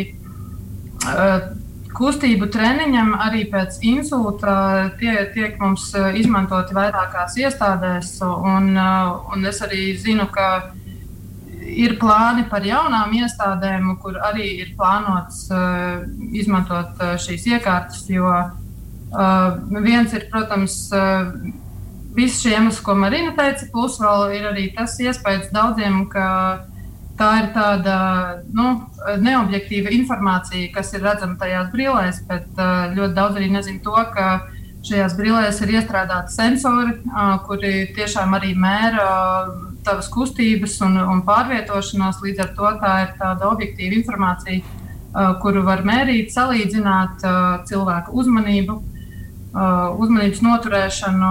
uh, 1.05 1.51
kustību 1.97 2.49
treniņam 2.53 3.15
arī 3.19 3.45
pēc 3.51 3.81
insulta 3.87 4.91
tie, 5.01 5.15
tiek 5.35 5.59
mums 5.61 5.91
eh, 5.99 6.19
izmantoti 6.21 6.77
vairākās 6.77 7.37
iestādēs. 7.41 8.17
Un, 8.27 8.73
eh, 8.77 9.33
un 9.35 9.47
es 9.51 9.61
arī 9.67 9.91
zinu, 9.99 10.29
ka 10.33 10.73
ir 11.61 11.97
plāni 12.01 12.47
par 12.51 12.65
jaunām 12.67 13.13
iestādēm, 13.21 13.95
kur 14.03 14.19
arī 14.31 14.47
ir 14.63 14.73
plānots 14.79 15.45
uh, 15.55 16.03
izmantot 16.35 16.99
uh, 16.99 17.13
šīs 17.21 17.45
iekārtas. 17.53 18.07
Jo 18.11 18.27
uh, 18.33 19.59
viens 19.85 20.15
ir, 20.17 20.25
protams, 20.33 20.81
uh, 20.97 21.31
viss 22.17 22.43
šie 22.43 22.57
iemesli, 22.57 22.83
ko 22.87 22.97
Marina 22.99 23.37
teica, 23.37 23.69
plus 23.73 24.01
vēl 24.03 24.35
ir 24.39 24.49
arī 24.51 24.67
tas 24.75 24.97
iespējas 25.05 25.53
daudziem, 25.55 26.03
ka 26.11 26.27
tā 27.21 27.31
ir 27.43 27.51
tāda 27.53 27.97
nu, 28.57 28.71
neobjektīva 29.21 29.93
informācija, 29.93 30.71
kas 30.75 30.95
ir 30.97 31.05
redzama 31.05 31.37
tajās 31.41 31.69
brīvēs, 31.75 32.23
bet 32.31 32.49
ļoti 32.97 33.17
daudz 33.19 33.37
arī 33.37 33.51
nezina 33.53 33.83
to, 33.85 33.97
ka 34.15 34.29
šajās 34.87 35.17
brīvēs 35.19 35.61
ir 35.65 35.75
iestrādāti 35.77 36.33
sensori, 36.33 36.97
kuri 37.47 37.73
tiešām 37.97 38.33
arī 38.39 38.55
mēra 38.57 39.09
tavas 39.85 40.09
kustības 40.13 40.79
un, 40.87 40.97
un 41.01 41.23
pārvietošanos. 41.27 42.23
Līdz 42.25 42.45
ar 42.47 42.53
to 42.57 42.73
tā 42.81 42.95
ir 43.05 43.15
tāda 43.21 43.51
objektīva 43.51 43.99
informācija, 44.01 44.79
kuru 45.43 45.65
var 45.67 45.85
mērīt, 45.85 46.33
salīdzināt 46.33 47.25
cilvēku 47.69 48.17
uzmanību. 48.23 48.81
Uzmanības 49.51 50.45
noturēšanu, 50.47 51.31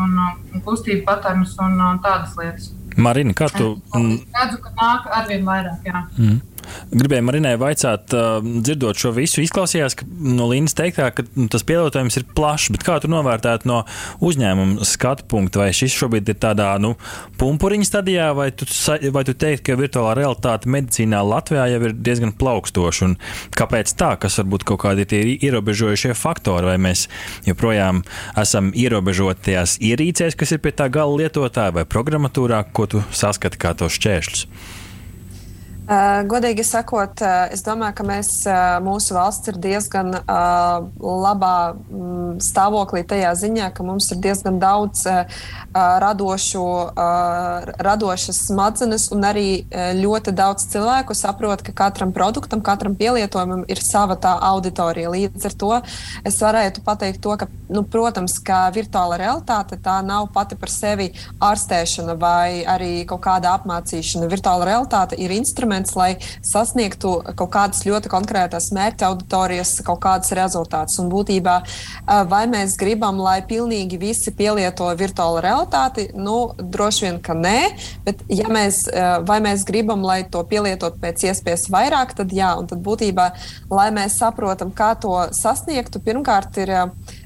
un, 0.00 0.14
un 0.54 0.62
kustību 0.64 1.04
patērnus 1.04 1.58
un, 1.60 1.76
un 1.84 1.98
tādas 2.02 2.32
lietas. 2.40 2.70
Marina, 2.96 3.32
kā 3.36 3.48
tu? 3.52 3.74
Es 3.96 4.24
redzu, 4.36 4.58
ka 4.64 4.72
nāk 4.78 5.08
arvien 5.20 5.44
vairāk. 5.46 5.86
Jā. 5.86 6.04
Mm. 6.18 6.40
Gribēju 6.92 7.24
Marinai 7.26 7.54
vaicāt, 7.60 8.12
dzirdot 8.42 8.98
šo 8.98 9.12
visu, 9.16 9.40
izklausījās 9.42 9.96
no 10.06 10.48
Līnas 10.50 10.76
teiktā, 10.78 11.08
ka 11.14 11.24
nu, 11.36 11.46
tas 11.52 11.64
pielietojums 11.66 12.18
ir 12.20 12.26
plašs, 12.36 12.70
bet 12.74 12.84
kā 12.86 12.98
tu 13.02 13.10
novērtētu 13.12 13.68
no 13.70 13.82
uzņēmuma 14.24 14.86
skatu 14.88 15.26
punkta, 15.30 15.62
vai 15.62 15.70
šis 15.76 15.94
šobrīd 15.96 16.32
ir 16.32 16.38
tādā 16.42 16.68
nu, 16.82 16.94
pumpuriņa 17.40 17.88
stadijā, 17.88 18.28
vai 18.36 18.50
tu, 18.56 18.68
vai 19.14 19.24
tu 19.28 19.34
teiktu, 19.34 19.64
ka 19.70 19.78
virtuālā 19.80 20.14
realitāte 20.18 20.70
medicīnā 20.72 21.22
Latvijā 21.26 21.68
jau 21.72 21.80
ir 21.88 21.96
diezgan 21.96 22.34
plaukstoša, 22.38 23.08
un 23.08 23.16
kāpēc 23.56 23.94
tā, 23.98 24.12
kas 24.20 24.38
varbūt 24.42 24.66
kaut 24.68 24.82
kādi 24.84 25.08
tie 25.08 25.22
ierobežojušie 25.38 26.16
faktori, 26.18 26.72
vai 26.72 26.78
mēs 26.90 27.06
joprojām 27.48 28.04
esam 28.42 28.72
ierobežoti 28.76 29.48
tajās 29.48 29.78
ierīcēs, 29.82 30.38
kas 30.38 30.54
ir 30.54 30.62
pie 30.64 30.74
tā 30.76 30.90
gala 30.92 31.22
lietotāja, 31.22 31.74
vai 31.80 31.88
programmatūrā, 31.88 32.64
ko 32.72 32.88
tu 32.90 33.04
saskati 33.14 33.60
kā 33.60 33.74
tos 33.78 33.98
šķēršļus? 33.98 34.80
Uh, 35.82 36.20
godīgi 36.30 36.62
sakot, 36.62 37.18
uh, 37.26 37.48
es 37.50 37.64
domāju, 37.66 37.96
ka 37.98 38.04
mēs, 38.06 38.28
uh, 38.46 38.76
mūsu 38.86 39.16
valsts 39.16 39.50
ir 39.50 39.56
diezgan 39.58 40.12
labā 40.22 41.56
mm, 41.74 42.36
stāvoklī 42.38 43.02
tajā 43.08 43.32
ziņā, 43.40 43.72
ka 43.74 43.82
mums 43.82 44.06
ir 44.14 44.20
diezgan 44.22 44.60
daudz 44.62 45.02
radošu, 45.72 46.62
radošas 47.82 48.38
smadzenes 48.48 49.06
un 49.14 49.24
arī 49.24 49.64
ļoti 49.96 50.34
daudz 50.36 50.66
cilvēku 50.72 51.16
saprot, 51.16 51.62
ka 51.64 51.72
katram 51.76 52.12
produktam, 52.12 52.60
katram 52.64 52.94
pielietojumam 52.98 53.64
ir 53.72 53.80
sava 53.80 54.18
tā 54.20 54.34
auditorija. 54.52 55.10
Līdz 55.12 55.48
ar 55.48 55.56
to 55.62 55.72
es 56.28 56.38
varētu 56.44 56.84
pateikt 56.84 57.22
to, 57.24 57.34
ka, 57.40 57.48
nu, 57.72 57.84
protams, 57.88 58.36
ka 58.44 58.66
virtuāla 58.74 59.18
realitāte 59.20 59.80
tā 59.82 59.98
nav 60.04 60.28
pati 60.34 60.58
par 60.60 60.72
sevi 60.72 61.10
ārstēšana 61.40 62.18
vai 62.20 62.62
arī 62.68 62.92
kaut 63.08 63.24
kāda 63.24 63.56
apmācīšana. 63.56 64.28
Virtuāla 64.32 64.68
realitāte 64.68 65.18
ir 65.20 65.32
instruments 65.36 65.71
instruments, 65.72 65.96
lai 65.96 66.16
sasniegtu 66.42 67.22
kaut 67.36 67.50
kādas 67.52 67.84
ļoti 67.86 68.10
konkrētas 68.12 68.70
mērķa 68.74 69.08
auditorijas, 69.10 69.80
kaut 69.84 70.00
kādas 70.02 70.32
rezultātus. 70.36 70.98
Un 71.00 71.10
būtībā, 71.12 71.56
vai 72.28 72.44
mēs 72.50 72.76
gribam, 72.76 73.18
lai 73.18 73.42
pilnīgi 73.46 73.98
visi 73.98 74.32
pielieto 74.32 74.90
virtuālu 74.96 75.40
realitāti, 75.42 76.10
nu, 76.14 76.54
droši 76.58 77.06
vien, 77.06 77.20
ka 77.22 77.34
nē, 77.34 77.58
bet 78.04 78.22
ja 78.28 78.48
mēs, 78.52 78.84
vai 79.26 79.40
mēs 79.44 79.64
gribam, 79.68 80.02
lai 80.02 80.22
to 80.24 80.42
pielietot 80.44 80.98
pēc 81.00 81.26
iespējas 81.30 81.68
vairāk, 81.72 82.14
tad 82.18 82.32
jā, 82.32 82.52
un 82.58 82.68
tad 82.70 82.82
būtībā, 82.84 83.30
lai 83.70 83.90
mēs 83.94 84.18
saprotam, 84.20 84.72
kā 84.74 84.94
to 85.00 85.14
sasniegtu, 85.32 86.02
pirmkārt 86.02 86.62
ir 86.62 86.76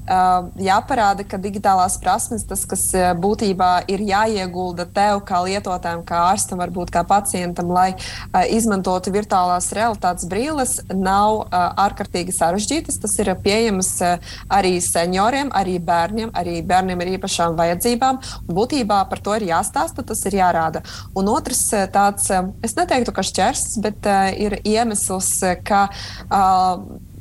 jāparāda, 0.07 1.25
ka 1.27 1.39
digitālās 1.41 1.97
prasmes, 2.01 2.45
tas, 2.47 2.63
kas 2.69 2.85
būtībā 3.19 3.87
ir 3.91 4.03
jāiegulda 4.07 4.87
tev 4.95 5.21
kā 5.27 5.41
lietotājam, 5.45 6.03
kā 6.07 6.21
ārstam, 6.31 6.61
varbūt 6.61 6.91
kā 6.95 7.03
pacientam, 7.07 7.71
lai 7.73 7.93
izmantotu 8.53 9.11
virtuālās 9.15 9.69
realitātes 9.75 10.27
brīles, 10.29 10.77
nav 10.93 11.47
ārkārtīgi 11.51 12.35
sarežģītas. 12.35 12.99
Tas 13.03 13.17
ir 13.19 13.33
pieejams 13.43 13.91
arī 14.49 14.77
senioriem, 14.83 15.51
arī 15.55 15.77
bērniem, 15.83 16.31
arī 16.37 16.61
bērniem 16.67 17.03
ar 17.03 17.13
īpašām 17.17 17.57
vajadzībām. 17.59 18.21
Būtībā 18.47 19.01
par 19.09 19.23
to 19.23 19.35
ir 19.37 19.49
jāstāsta, 19.51 20.05
tas 20.07 20.23
ir 20.29 20.39
jārāda. 20.39 20.83
Un 21.17 21.29
otrs 21.31 21.65
tāds, 21.93 22.31
es 22.63 22.77
neteiktu, 22.79 23.13
ka 23.15 23.25
šķērslis, 23.27 23.77
bet 23.83 24.07
ir 24.39 24.59
iemesls, 24.63 25.33
ka 25.67 25.87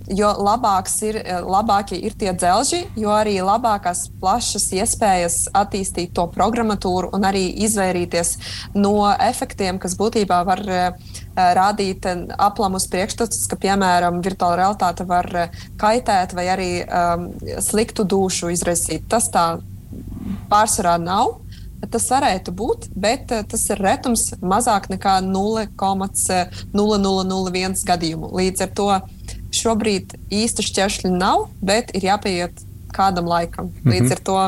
jo 0.09 0.29
labāks 0.39 1.03
ir, 1.03 1.17
eh, 1.17 1.41
labākie 1.43 1.99
ir 1.99 2.15
tie 2.15 2.33
dzelži, 2.33 2.87
jo 2.97 3.09
arī 3.11 3.43
labākās 3.43 4.09
plašas 4.21 4.73
iespējas 4.73 5.49
attīstīt 5.55 6.13
to 6.15 6.27
programmatūru 6.35 7.15
un 7.15 7.23
arī 7.23 7.55
izvairīties 7.67 8.37
no 8.75 9.17
efektiem, 9.21 9.79
kas 9.79 9.97
būtībā 9.97 10.45
var 10.47 10.61
uh, 10.67 10.91
rādīt 11.37 12.07
aplamus 12.39 12.87
priekšstats, 12.93 13.47
ka, 13.51 13.57
piemēram, 13.57 14.23
virtuāla 14.25 14.57
realitāte 14.63 15.05
var 15.07 15.51
kaitēt 15.77 16.35
vai 16.37 16.47
arī 16.53 16.85
um, 16.85 17.33
sliktu 17.61 18.05
dušu 18.05 18.49
izraisīt. 18.55 19.03
Tas 19.09 19.29
tā 19.33 19.59
pārsvarā 20.51 20.99
nav. 21.03 21.27
Tas 21.93 22.11
varētu 22.11 22.51
būt, 22.57 22.89
bet 22.97 23.27
tas 23.29 23.71
ir 23.71 23.79
retums 23.85 24.35
mazāk 24.41 24.89
nekā 24.91 25.21
0,0001 25.23 27.85
gadījumu. 27.91 28.27
Līdz 28.41 28.61
ar 28.65 28.71
to 28.81 28.89
šobrīd 29.57 30.17
īstu 30.35 30.65
šķēršļu 30.67 31.11
nav, 31.17 31.49
bet 31.65 31.93
ir 31.97 32.11
jāpieiet 32.11 32.63
kādam 32.97 33.29
laikam. 33.29 33.73
Līdz 33.85 34.01
mm 34.01 34.07
-hmm. 34.07 34.13
ar 34.13 34.25
to 34.29 34.39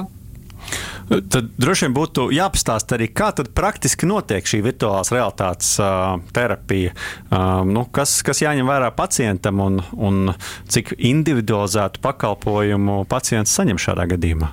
Tad 1.09 1.47
droši 1.57 1.87
vien 1.87 1.95
būtu 1.97 2.27
jāpastāsta 2.37 2.99
arī, 2.99 3.09
kā 3.17 3.31
praktiski 3.55 4.07
notiek 4.07 4.45
šī 4.45 4.61
virtuālās 4.67 5.09
realitātes 5.15 5.71
uh, 5.81 6.21
terapija. 6.37 6.93
Uh, 7.31 7.65
nu, 7.65 7.87
kas, 7.93 8.21
kas 8.23 8.43
jāņem 8.45 8.69
vērā 8.69 8.91
pacientam 8.97 9.61
un, 9.65 9.81
un 9.97 10.35
cik 10.69 10.93
individualizētu 10.99 12.01
pakalpojumu 12.05 13.05
pacients 13.09 13.57
saņem 13.57 13.81
šādā 13.81 14.05
gadījumā? 14.13 14.53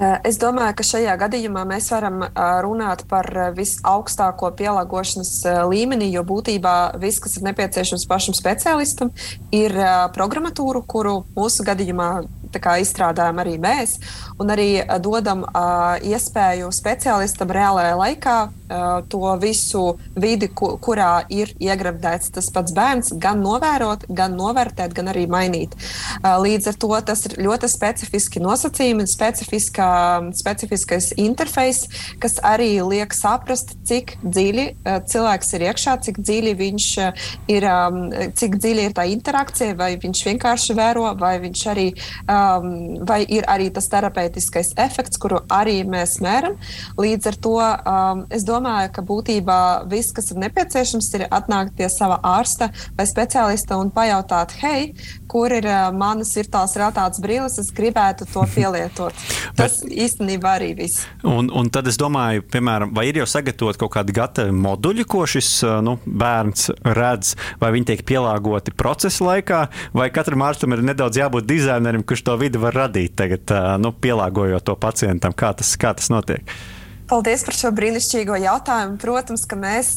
Es 0.00 0.40
domāju, 0.42 0.74
ka 0.74 0.86
šajā 0.86 1.12
gadījumā 1.20 1.62
mēs 1.70 1.86
varam 1.94 2.24
runāt 2.64 3.04
par 3.10 3.28
visaugstāko 3.54 4.50
pielāgošanas 4.58 5.30
līmeni, 5.70 6.08
jo 6.10 6.24
būtībā 6.26 6.98
viss, 6.98 7.22
kas 7.22 7.38
ir 7.38 7.46
nepieciešams 7.46 8.08
pašam 8.10 8.34
speciālistam, 8.34 9.12
ir 9.54 9.76
programmatūra, 10.16 10.82
kuru 10.90 11.20
mūsu 11.36 11.66
gadījumā 11.68 12.08
izstrādājam 12.60 13.40
arī 13.42 13.56
mēs, 13.60 13.98
un 14.40 14.46
arī 14.54 14.68
dodam 15.02 15.44
uh, 15.46 15.52
iespēju 16.04 16.70
speciālistam 16.74 17.50
reālajā 17.54 17.94
laikā 17.98 18.36
uh, 18.44 18.52
to 19.08 19.36
visu 19.42 19.98
vidi, 20.16 20.48
ku, 20.48 20.78
kurā 20.82 21.24
ir 21.32 21.52
iegremdēts 21.62 22.32
tas 22.34 22.50
pats 22.54 22.72
bērns, 22.76 23.12
gan 23.20 23.42
novērot, 23.44 24.00
gan 24.08 24.36
novērtēt, 24.38 24.94
gan 24.96 25.06
arī 25.12 25.26
mainīt. 25.30 25.70
Uh, 26.22 26.38
līdz 26.42 26.64
ar 26.72 26.76
to 26.84 26.92
tas 27.06 27.20
ir 27.28 27.32
ļoti 27.44 27.66
specifiski 27.70 28.38
nosacījumi, 28.44 29.06
specifiskais 29.08 31.12
interfejs, 31.20 31.80
kas 32.22 32.34
arī 32.44 32.72
liek 32.84 33.14
saprast, 33.16 33.68
cik 33.86 34.06
dziļi 34.22 34.66
uh, 34.72 34.76
cilvēks 35.10 35.48
ir 35.56 35.60
iekšā, 35.70 35.92
cik 36.08 36.16
dziļi 36.22 36.52
viņš 36.60 36.86
uh, 37.04 37.10
ir, 37.52 37.62
um, 37.68 38.00
cik 38.36 38.58
dziļi 38.60 38.82
ir 38.88 38.94
tā 38.96 39.04
interakcija, 39.10 39.76
vai 39.78 39.94
viņš 40.00 40.24
vienkārši 40.30 40.76
vēro, 40.78 41.06
vai 41.20 41.36
viņš 41.42 41.64
arī 41.72 41.86
uh, 41.94 42.43
um, 42.44 42.70
vai 43.06 43.22
ir 43.24 43.46
arī 43.50 43.70
tas 43.74 43.88
terapeitiskais 43.92 44.74
efekts, 44.80 45.20
kuru 45.20 45.40
arī 45.52 45.80
mēs 45.88 46.18
mēram. 46.24 46.56
Līdz 47.00 47.30
ar 47.30 47.38
to 47.46 47.56
um, 47.60 48.24
es 48.34 48.46
domāju, 48.46 48.92
ka 48.94 49.04
būtībā 49.06 49.58
viss, 49.90 50.14
kas 50.14 50.32
ir 50.32 50.40
nepieciešams, 50.44 51.10
ir 51.18 51.26
atnākt 51.30 51.76
pie 51.78 51.88
sava 51.92 52.20
ārsta 52.34 52.70
vai 52.98 53.06
speciālista 53.08 53.78
un 53.80 53.92
pajautāt, 53.94 54.56
hei, 54.62 54.92
kur 55.30 55.52
ir 55.54 55.66
uh, 55.68 55.88
manas 55.94 56.34
virtuālās 56.36 56.76
realitātes 56.78 57.22
brīles, 57.24 57.58
es 57.62 57.72
gribētu 57.74 58.28
to 58.30 58.44
pielietot. 58.56 59.24
Tas 59.58 59.80
Bet, 59.82 59.92
īstenībā 60.06 60.56
arī 60.58 60.72
viss. 60.78 61.06
Un, 61.26 61.50
un 61.54 61.70
tad 61.72 61.88
es 61.90 61.98
domāju, 62.00 62.44
piemēram, 62.52 62.94
vai 62.96 63.08
ir 63.10 63.22
jau 63.22 63.28
sagatavot 63.28 63.78
kaut 63.80 63.94
kādi 63.96 64.14
gatavi 64.16 64.54
moduļi, 64.54 65.06
ko 65.08 65.24
šis 65.28 65.50
nu, 65.84 65.96
bērns 66.04 66.70
redz, 66.96 67.34
vai 67.60 67.72
viņi 67.74 67.90
tiek 67.92 68.04
pielāgoti 68.06 68.74
procesa 68.76 69.26
laikā, 69.28 69.60
vai 69.96 70.10
katram 70.14 70.44
ārstam 70.46 70.74
ir 70.76 70.84
nedaudz 70.86 71.18
jābūt 71.20 71.48
dizainerim, 71.48 72.04
kurš 72.06 72.24
to 72.26 72.33
to 72.34 72.40
vidi 72.42 72.58
var 72.58 72.74
radīt 72.74 73.14
tagad, 73.14 73.52
nu, 73.78 73.94
pielāgojot 73.94 74.66
to 74.66 74.74
pacientam? 74.80 75.34
Kā 75.38 75.54
tas, 75.54 75.76
kā 75.78 75.94
tas 75.94 76.10
notiek? 76.10 76.42
Paldies 77.04 77.42
par 77.44 77.52
šo 77.52 77.68
brīnišķīgo 77.76 78.38
jautājumu. 78.40 78.96
Protams, 78.98 79.42
ka 79.44 79.58
mēs, 79.60 79.90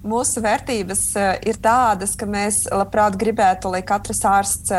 mūsu 0.00 0.40
vērtības 0.42 1.02
ir 1.46 1.58
tādas, 1.60 2.14
ka 2.18 2.26
mēs 2.26 2.62
labprāt 2.72 3.18
gribētu, 3.20 3.68
lai 3.74 3.82
katrs 3.86 4.24
ārsts 4.26 4.72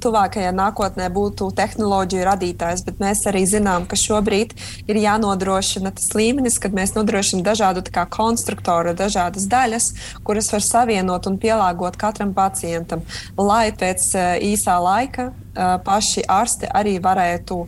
tuvākajā 0.00 0.54
nākotnē 0.54 1.10
būtu 1.12 1.50
tehnoloģiju 1.58 2.28
radītājs, 2.30 2.86
bet 2.86 3.02
mēs 3.02 3.26
arī 3.28 3.42
zinām, 3.50 3.88
ka 3.90 3.98
šobrīd 3.98 4.54
ir 4.86 5.02
jānodrošina 5.02 5.92
tas 5.98 6.14
līmenis, 6.14 6.60
kad 6.62 6.78
mēs 6.78 6.94
nodrošinām 6.94 7.42
dažādu 7.50 7.82
konstruktoru, 8.14 8.94
dažādas 8.96 9.50
daļas, 9.50 9.92
kuras 10.22 10.54
var 10.54 10.62
savienot 10.62 11.26
un 11.26 11.42
pielāgot 11.42 11.98
katram 11.98 12.32
pacientam, 12.38 13.02
lai 13.34 13.74
pēc 13.74 14.12
īsā 14.54 14.78
laika 14.78 15.32
paši 15.54 16.24
ārsti 16.30 16.70
arī 16.74 16.96
varētu, 17.02 17.58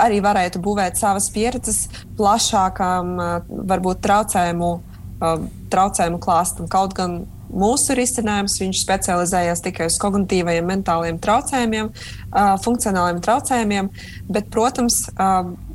arī 0.00 0.20
varētu 0.24 0.62
būvēt 0.64 1.00
savas 1.00 1.28
pieredzes 1.34 1.86
plašākām, 2.18 3.12
varbūt 3.70 4.00
traucējumu, 4.06 4.70
traucējumu 5.70 6.22
klāstam. 6.24 6.70
Kaut 6.72 6.96
gan 6.96 7.22
mūsu 7.50 7.96
risinājums. 7.98 8.58
Viņš 8.62 8.82
specializējās 8.84 9.64
tikai 9.64 9.88
uz 9.90 9.98
kognitīvajiem, 10.02 10.68
mentāliem 10.70 11.18
traucējumiem, 11.22 11.90
funkcionāliem 12.64 13.20
traucējumiem. 13.24 13.90
Bet, 14.30 14.50
protams, 14.54 15.02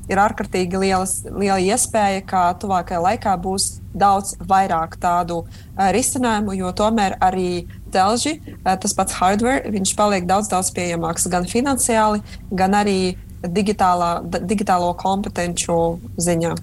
ir 0.06 0.22
ārkārtīgi 0.22 0.80
lielas, 0.82 1.18
liela 1.26 1.60
iespēja, 1.62 2.24
ka 2.30 2.47
tuvākajā 2.62 3.01
laikā 3.01 3.36
būs 3.41 3.80
daudz 3.95 4.36
vairāk 4.43 4.97
tādu 5.01 5.43
risinājumu, 5.76 6.56
jo 6.60 6.72
tomēr 6.76 7.18
arī 7.24 7.66
telži, 7.94 8.38
tas 8.64 8.96
pats 8.98 9.18
hardware, 9.20 9.66
viņš 9.74 9.96
paliek 9.98 10.30
daudz, 10.30 10.50
daudz 10.52 10.72
pieejamāks 10.76 11.30
gan 11.32 11.48
finansiāli, 11.50 12.24
gan 12.52 12.78
arī 12.78 13.16
digitālā, 13.46 14.20
digitālo 14.42 14.94
kompetenci 14.98 15.70
ziņā. 16.22 16.56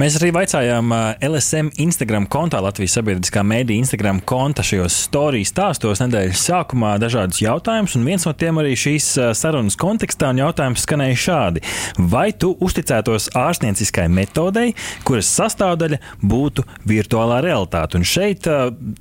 Mēs 0.00 0.14
arī 0.16 0.30
vaicājām 0.32 0.92
LSM 1.20 1.68
Instagram 1.84 2.24
kontā, 2.32 2.62
Latvijas 2.64 2.94
sabiedriskā 2.96 3.42
mēdīja 3.44 3.84
Instagram 3.84 4.22
konta 4.24 4.64
šajos 4.64 4.96
stāstījumos 5.08 5.52
stāstos 5.52 6.00
nedēļas 6.00 6.44
sākumā 6.48 6.94
dažādus 7.02 7.42
jautājumus, 7.44 7.98
un 7.98 8.06
viens 8.08 8.24
no 8.24 8.32
tiem 8.32 8.60
arī 8.62 8.72
šīs 8.78 9.10
sarunas 9.36 9.76
kontekstā 9.80 10.30
un 10.32 10.40
jautājums 10.40 10.86
skanēja 10.86 11.18
šādi. 11.26 11.64
Vai 11.98 12.30
tu 12.32 12.54
uzticētos 12.64 13.28
ārstnieciskai 13.36 14.08
metodei, 14.08 14.72
kuras 15.04 15.28
sastāvdaļa 15.36 16.00
būtu 16.24 16.64
virtuālā 16.88 17.42
realitāte? 17.44 18.00
Un 18.00 18.08
šeit 18.08 18.48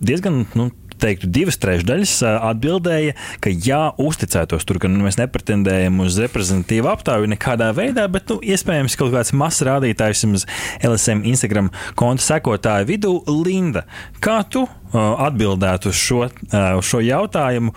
diezgan 0.03 0.43
nu, 0.59 0.67
teiktu, 1.01 1.29
divas 1.31 1.59
trešdaļas 1.61 2.15
atbildēja, 2.31 3.15
ka 3.43 3.53
jā, 3.53 3.81
uzticētos 4.01 4.67
tur, 4.67 4.81
ka 4.81 4.91
nu, 4.91 5.03
mēs 5.05 5.19
nepretendējam 5.21 6.01
uz 6.05 6.19
reprezentatīvu 6.21 6.91
aptauju 6.91 7.31
nekādā 7.33 7.71
veidā, 7.77 8.07
bet 8.11 8.31
nu, 8.31 8.39
iespējams 8.41 8.97
kaut 8.99 9.13
kāds 9.15 9.33
mazs 9.37 9.63
rādītājs 9.67 10.25
uz 10.29 10.45
LSM 10.85 11.25
Instagram 11.31 11.71
konta 11.99 12.25
sekotāju 12.27 12.89
vidū. 12.91 13.15
Linda, 13.41 13.85
kā 14.23 14.41
tu 14.47 14.67
atbildētu 14.93 15.91
uz 15.91 15.99
šo, 15.99 16.23
uz 16.51 16.87
šo 16.87 17.03
jautājumu? 17.05 17.75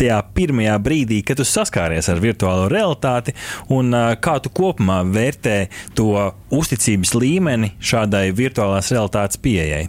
tajā 0.00 0.18
pirmajā 0.32 0.78
brīdī, 0.80 1.20
kad 1.26 1.36
tu 1.36 1.44
saskāries 1.44 2.08
ar 2.08 2.22
virtuālo 2.22 2.70
realitāti, 2.72 3.34
un 3.68 3.92
kā 4.24 4.38
tu 4.40 4.52
kopumā 4.56 5.02
vērtē 5.04 5.58
to 5.98 6.14
uzticības 6.56 7.12
līmeni 7.20 7.74
šādai 7.76 8.30
virtuālās 8.36 8.92
realitātes 8.94 9.40
pieejai? 9.44 9.88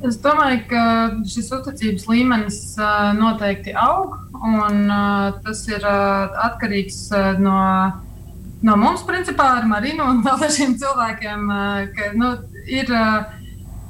Es 0.00 0.16
domāju, 0.16 0.62
ka 0.70 0.82
šis 1.28 1.50
uzticības 1.52 2.06
līmenis 2.08 2.60
noteikti 3.18 3.74
aug, 3.76 4.14
un 4.32 4.86
tas 5.44 5.60
ir 5.68 5.84
atkarīgs 5.84 7.02
no, 7.42 7.56
no 8.64 8.78
mums, 8.80 9.04
principā, 9.04 9.50
ar 9.58 9.68
Marinu 9.68 10.08
un 10.08 10.22
vēl 10.24 10.40
dažiem 10.40 10.72
cilvēkiem. 10.80 11.44
Ka, 11.98 12.08
nu, 12.16 12.32
ir, 12.64 12.94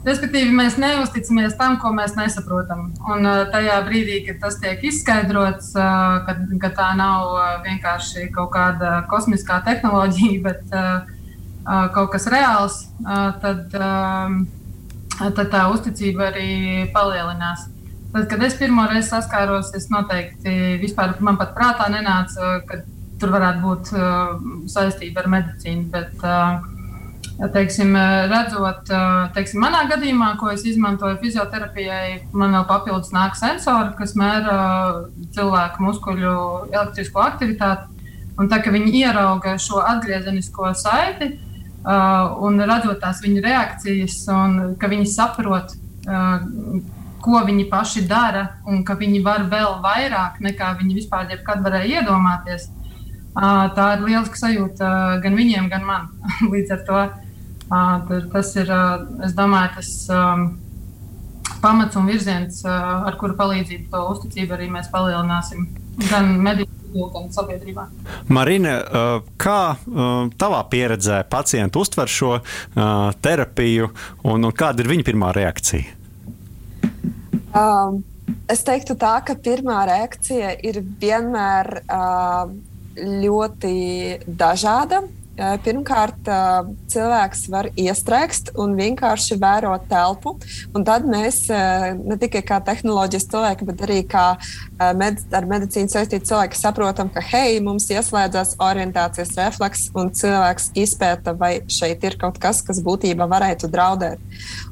respektīvi, 0.03 0.51
mēs 0.51 0.81
neusticamies 0.83 1.55
tam, 1.61 1.79
ko 1.79 1.95
mēs 1.95 2.19
nesaprotam. 2.19 2.91
Un 3.07 3.31
tajā 3.55 3.79
brīdī, 3.87 4.25
kad 4.27 4.43
tas 4.43 4.59
tiek 4.59 4.83
izskaidrots, 4.91 5.73
ka, 5.79 6.39
ka 6.67 6.75
tā 6.75 6.93
nav 6.99 7.39
vienkārši 7.71 8.33
kaut 8.35 8.51
kāda 8.59 9.05
kosmiskā 9.13 9.63
tehnoloģija, 9.71 10.43
bet 10.51 10.79
kaut 11.95 12.17
kas 12.17 12.27
reāls, 12.35 12.89
tad 13.45 13.79
tad 15.21 15.51
tā 15.53 15.67
uzticība 15.73 16.31
arī 16.31 16.51
palielinās. 16.95 17.67
Tad, 18.11 18.27
kad 18.31 18.43
es 18.43 18.57
pirmo 18.59 18.87
reizi 18.91 19.13
saskāros, 19.13 19.71
es 19.79 19.87
noteikti 19.93 20.81
vispār 20.83 21.15
man 21.23 21.39
pat 21.39 21.53
prātā 21.55 21.87
nenāca, 21.93 22.57
ka 22.67 22.81
tur 23.21 23.35
varētu 23.35 23.63
būt 23.63 23.91
uh, 23.95 24.33
saistība 24.71 25.23
ar 25.23 25.29
medicīnu. 25.31 25.85
Bet, 25.93 26.25
uh, 26.25 27.51
teiksim, 27.55 27.93
redzot, 28.33 28.91
uh, 28.91 29.29
teiksim, 29.37 29.61
manā 29.63 29.85
gadījumā, 29.93 30.33
ko 30.41 30.51
es 30.55 30.65
izmantoju 30.67 31.21
fizioterapijai, 31.21 32.33
man 32.33 32.57
vēl 32.57 32.67
papildus 32.69 33.13
nāk 33.15 33.39
sensori, 33.39 33.95
kas 34.01 34.17
mēra 34.19 34.57
cilvēku 35.37 35.87
muskuļu 35.87 36.35
elektrisko 36.73 37.23
aktivitāti. 37.29 37.87
Un 38.41 38.49
tā 38.49 38.59
kā 38.65 38.73
viņi 38.73 39.05
ierauga 39.05 39.55
šo 39.61 39.85
atgriezenisko 39.85 40.73
saiti, 40.81 41.35
uh, 41.35 41.47
Uh, 41.50 41.50
un 41.85 42.61
redzot 42.61 43.01
tās 43.01 43.23
viņu 43.25 43.43
reakcijas, 43.45 44.17
un 44.35 44.75
ka 44.81 44.91
viņi 44.91 45.07
saprot, 45.09 45.73
uh, 46.09 46.43
ko 47.21 47.41
viņi 47.45 47.69
paši 47.71 48.05
dara, 48.09 48.47
un 48.69 48.83
ka 48.85 48.97
viņi 49.01 49.23
var 49.25 49.47
vēl 49.49 49.81
vairāk 49.85 50.41
nekā 50.45 50.75
viņi 50.81 50.97
vispār 50.97 51.31
jebkad 51.33 51.65
varēja 51.65 52.01
iedomāties. 52.01 52.69
Uh, 53.31 53.69
tā 53.77 53.95
ir 53.97 54.07
lieliska 54.09 54.37
sajūta 54.37 55.21
gan 55.23 55.37
viņiem, 55.39 55.69
gan 55.73 55.87
man. 55.87 56.09
Līdz 56.53 56.77
ar 56.77 56.87
to 56.89 57.03
tas 58.33 58.49
ir, 58.59 58.67
es 59.23 59.35
domāju, 59.39 59.77
tas 59.77 59.91
um, 60.11 60.41
pamats 61.63 61.95
un 61.97 62.09
virziens, 62.11 62.65
ar 62.67 63.15
kuru 63.21 63.37
palīdzību 63.39 63.87
to 63.93 64.01
uzticību 64.11 64.57
arī 64.57 64.67
mēs 64.75 64.91
palielināsim 64.91 65.69
gan 66.09 66.35
medicīnā 66.43 66.80
gan 66.93 67.31
sabiedrībā. 67.35 67.87
Marina, 68.29 68.77
uh, 68.81 69.31
kā 69.41 69.63
uh, 69.75 70.29
tavā 70.41 70.61
pieredzē 70.71 71.23
pacienti 71.31 71.81
uztver 71.81 72.11
šo 72.11 72.37
uh, 72.39 72.45
terapiju 73.23 73.91
un, 74.25 74.45
un 74.45 74.53
kāda 74.53 74.85
ir 74.85 74.91
viņa 74.93 75.07
pirmā 75.07 75.33
reakcija? 75.37 75.97
Um, 77.51 78.03
es 78.51 78.63
teiktu 78.67 78.95
tā, 78.99 79.17
ka 79.27 79.35
pirmā 79.39 79.83
reakcija 79.91 80.53
ir 80.67 80.83
vienmēr 81.01 81.81
uh, 81.83 82.51
ļoti 83.01 83.75
dažāda. 84.27 85.03
Pirmkārt, 85.65 86.29
cilvēks 86.93 87.47
var 87.53 87.71
iestrēgst 87.79 88.53
un 88.61 88.75
vienkārši 88.77 89.39
vērot 89.41 89.87
telpu. 89.89 90.35
Tad 90.85 91.07
mēs 91.09 91.47
ne 91.49 92.19
tikai 92.21 92.43
kā 92.47 92.59
tehnoloģijas 92.67 93.29
cilvēki, 93.31 93.69
bet 93.71 93.85
arī 93.87 94.01
kā 94.11 94.25
med 94.99 95.23
ar 95.37 95.47
medicīnu 95.49 95.93
saistīti 95.93 96.29
cilvēki 96.29 96.61
saprotam, 96.61 97.09
ka 97.13 97.23
hei, 97.25 97.61
mums 97.65 97.89
ieslēdzas 97.93 98.57
orientācijas 98.61 99.33
refleks, 99.39 99.87
un 99.97 100.13
cilvēks 100.17 100.71
izpēta, 100.81 101.35
vai 101.41 101.53
šeit 101.73 102.05
ir 102.05 102.19
kaut 102.21 102.41
kas, 102.43 102.61
kas 102.67 102.83
būtībā 102.85 103.29
varētu 103.31 103.71
draudēt. 103.73 104.21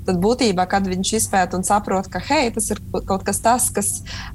Tad 0.09 0.21
būtībā, 0.25 0.65
kad 0.69 0.87
viņš 0.89 1.15
izpēta 1.19 1.59
un 1.59 1.65
saprot, 1.69 2.09
ka 2.13 2.21
hei, 2.29 2.49
tas 2.53 2.71
ir 2.73 2.81
kaut 3.09 3.25
kas 3.27 3.41
tāds, 3.45 3.69
kas, 3.75 3.91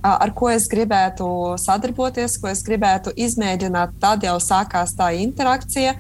ar 0.05 0.34
ko 0.38 0.49
es 0.53 0.67
gribētu 0.71 1.27
sadarboties, 1.61 2.38
ko 2.41 2.51
es 2.51 2.61
gribētu 2.65 3.13
izmēģināt, 3.17 3.97
tad 4.01 4.25
jau 4.25 4.38
sākās 4.41 4.93
tā 4.97 5.13
interakcija. 5.21 5.95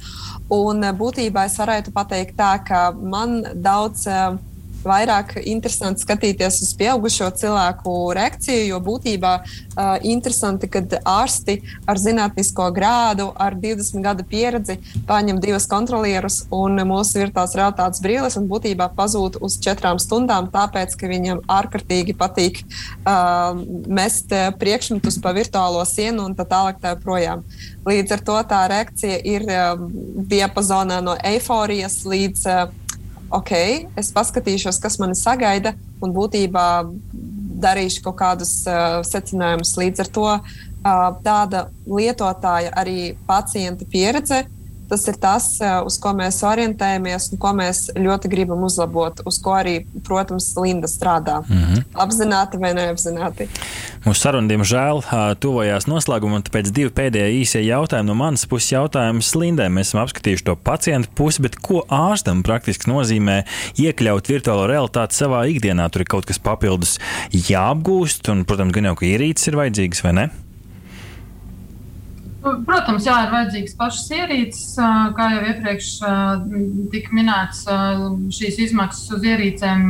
Un 0.53 0.85
būtībā 0.99 1.45
es 1.49 1.57
varētu 1.59 1.93
pateikt 1.95 2.37
tā, 2.39 2.55
ka 2.67 2.91
man 2.93 3.41
daudz 3.55 4.07
vairāk 4.87 5.35
interesanti 5.43 6.03
skatīties 6.03 6.61
uz 6.65 6.71
pieaugušo 6.79 7.29
cilvēku 7.39 7.95
reakciju, 8.17 8.65
jo 8.71 8.79
būtībā 8.83 9.33
uh, 9.39 9.95
interesanti, 10.05 10.69
kad 10.71 10.97
ārsti 10.99 11.59
ar 11.89 11.99
zinātnisko 12.01 12.69
grādu, 12.75 13.29
ar 13.35 13.57
20 13.59 14.03
gadu 14.03 14.25
pieredzi 14.27 14.79
paņem 15.07 15.41
divas 15.43 15.67
kontrolierus 15.69 16.43
un 16.53 16.79
mūsu 16.87 17.21
virtuālās 17.21 17.55
realitātes 17.59 18.03
brīles 18.03 18.37
un 18.39 18.49
būtībā 18.51 18.89
pazūd 18.97 19.39
uz 19.43 19.57
četrām 19.63 20.01
stundām, 20.01 20.49
tāpēc, 20.53 20.95
ka 20.99 21.11
viņam 21.11 21.43
ārkārtīgi 21.51 22.17
patīk 22.19 22.63
uh, 22.63 23.57
mest 23.87 24.33
priekšmetus 24.59 25.19
pa 25.23 25.33
virtuālo 25.35 25.83
sienu 25.87 26.27
un 26.27 26.37
tā 26.37 26.47
tālāk 26.49 26.81
tā 26.83 26.95
projām. 26.99 27.43
Līdz 27.87 28.15
ar 28.15 28.23
to 28.27 28.37
tā 28.47 28.61
reakcija 28.71 29.19
ir 29.27 29.47
um, 29.49 29.89
diapazonā 30.29 31.01
no 31.03 31.17
eifórijas 31.23 32.01
līdz 32.07 32.47
uh, 32.47 32.63
ok, 33.33 33.53
es 33.99 34.11
paskatīšos, 34.15 34.79
kas 34.83 34.99
mani 35.01 35.17
sagaida, 35.17 35.73
un 36.03 36.13
būtībā 36.15 36.67
darīšu 37.63 38.03
kaut 38.05 38.17
kādus 38.19 38.55
uh, 38.67 38.99
secinājumus. 39.07 39.75
Līdz 39.79 40.03
ar 40.03 40.11
to 40.17 40.25
uh, 40.29 40.41
tāda 41.23 41.67
lietotāja 41.87 42.73
arī 42.79 43.13
pacienta 43.27 43.87
pieredze 43.89 44.43
tas 44.93 45.07
ir 45.09 45.17
tas, 45.21 45.47
uz 45.87 45.97
ko 46.01 46.13
mēs 46.17 46.39
orientējamies 46.45 47.31
un 47.33 47.41
ko 47.41 47.53
mēs 47.57 47.87
ļoti 47.97 48.29
gribam 48.31 48.63
uzlabot, 48.67 49.23
uz 49.29 49.39
ko 49.43 49.57
arī, 49.57 49.79
protams, 50.05 50.51
Linda 50.59 50.87
strādā. 50.87 51.41
Mm 51.47 51.63
-hmm. 51.63 51.83
Apzināti 52.05 52.59
vai 52.61 52.73
neapzināti. 52.77 53.49
Mūsu 54.05 54.19
saruna, 54.19 54.47
diemžēl, 54.51 55.01
tuvojās 55.39 55.87
noslēgumam, 55.87 56.43
tāpēc 56.43 56.71
divi 56.75 56.91
pēdējie 56.91 57.41
īsie 57.41 57.61
jautājumi 57.63 58.07
no 58.11 58.15
manas 58.19 58.45
puses 58.45 58.71
jautājums 58.71 59.33
Lindai. 59.35 59.69
Mēs 59.69 59.93
esam 59.93 60.03
apskatījuši 60.03 60.43
to 60.43 60.55
pacientu 60.55 61.09
pusi, 61.15 61.41
bet 61.41 61.55
ko 61.55 61.85
ārstam 61.87 62.43
praktiski 62.43 62.91
nozīmē 62.91 63.43
iekļaut 63.79 64.29
virtuālo 64.29 64.67
realitāti 64.67 65.15
savā 65.15 65.45
ikdienā? 65.47 65.89
Tur 65.89 66.01
ir 66.01 66.11
kaut 66.11 66.25
kas 66.25 66.39
papildus 66.39 66.99
jāapgūst, 67.31 68.31
un, 68.31 68.45
protams, 68.45 68.73
gan 68.75 68.91
jau, 68.91 68.95
ka 68.95 69.05
ierīces 69.05 69.47
ir 69.47 69.55
vajadzīgas, 69.55 70.03
vai 70.03 70.13
ne? 70.13 70.29
Protams, 72.43 73.05
jā, 73.07 73.15
ir 73.23 73.31
vajadzīgas 73.31 73.77
pašas 73.79 74.09
ierīces. 74.17 74.75
Kā 75.15 75.29
jau 75.31 75.43
iepriekš 75.47 75.89
tika 76.91 77.15
minēts, 77.15 77.63
šīs 78.35 78.59
izmaksas 78.67 79.15
uz 79.15 79.25
ierīcēm 79.31 79.85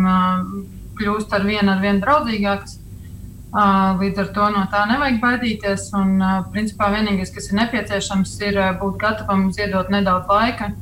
kļūst 1.00 1.34
ar 1.34 1.48
vien, 1.48 1.72
ar 1.74 1.82
vien 1.82 2.02
draudzīgākas. 2.04 2.78
Līdz 4.00 4.22
ar 4.22 4.30
to 4.38 4.52
no 4.54 4.64
tā 4.70 4.86
nevajag 4.90 5.20
baidīties. 5.22 5.90
Un, 5.98 6.16
principā, 6.54 6.92
vienīgais, 6.94 7.34
kas 7.34 7.50
ir 7.50 7.58
nepieciešams, 7.64 8.38
ir 8.46 8.62
būt 8.82 9.02
gatavam 9.02 9.50
ziedot 9.54 9.90
nedaudz 9.94 10.30
laika 10.30 10.74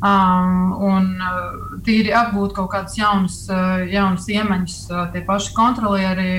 um, 0.00 0.72
un 0.90 1.08
tīri 1.86 2.12
apgūt 2.16 2.54
kaut 2.56 2.70
kādas 2.72 2.96
jaunas, 2.98 3.38
jaunas 3.90 4.26
iemaņas. 4.32 4.76
Tie 5.14 5.22
paši 5.26 5.54
kontrolieri 5.56 6.32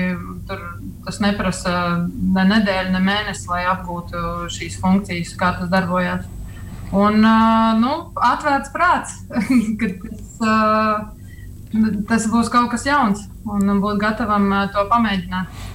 tur 0.48 0.62
tas 1.06 1.18
neprasa 1.22 1.74
ne 2.06 2.44
nedēļu, 2.52 2.92
ne 2.94 3.02
mēnesi, 3.02 3.48
lai 3.50 3.64
apgūtu 3.72 4.52
šīs 4.52 4.78
funkcijas, 4.82 5.34
kā 5.38 5.54
tas 5.58 5.72
darbojas. 5.72 6.28
Un 6.92 7.22
nu, 7.80 7.92
atvērts 8.20 8.72
prāts, 8.74 9.16
ka 9.80 9.90
tas, 10.04 10.24
tas 12.10 12.26
būs 12.28 12.52
kaut 12.52 12.68
kas 12.74 12.84
jauns 12.86 13.24
un 13.48 13.80
būt 13.80 14.00
gatavam 14.02 14.50
to 14.74 14.84
pamēģināt. 14.90 15.71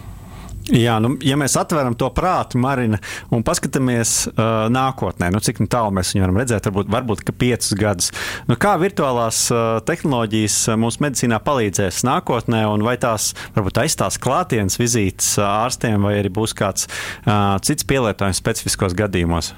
Jā, 0.68 0.98
nu, 1.00 1.14
ja 1.24 1.38
mēs 1.40 1.56
atveram 1.60 1.96
to 1.96 2.10
prātu, 2.12 2.60
Marina, 2.60 3.00
un 3.32 3.44
paskatāmies 3.48 4.14
uh, 4.34 4.68
nākotnē, 4.74 5.30
nu, 5.32 5.40
cik 5.44 5.62
nu 5.64 5.70
tālu 5.72 5.94
mēs 5.96 6.12
viņu 6.12 6.26
varam 6.26 6.40
redzēt, 6.42 6.68
varbūt, 6.68 6.90
varbūt 6.92 7.24
ka 7.28 7.36
piecus 7.40 7.72
gadus. 7.80 8.12
Nu, 8.50 8.58
kā 8.60 8.74
virtuālās 8.82 9.46
uh, 9.54 9.80
tehnoloģijas 9.88 10.58
mūsu 10.80 11.06
medicīnā 11.06 11.40
palīdzēs 11.46 12.04
nākotnē, 12.08 12.66
un 12.68 12.84
vai 12.84 12.98
tās 13.00 13.32
varbūt 13.56 13.80
aizstās 13.86 14.20
klātienes 14.20 14.76
vizītes 14.82 15.38
ārstiem, 15.44 16.04
vai 16.04 16.18
arī 16.20 16.34
būs 16.36 16.56
kāds 16.58 16.90
uh, 16.90 17.56
cits 17.64 17.88
pielietojums 17.88 18.44
specifiskos 18.44 18.98
gadījumos? 18.98 19.54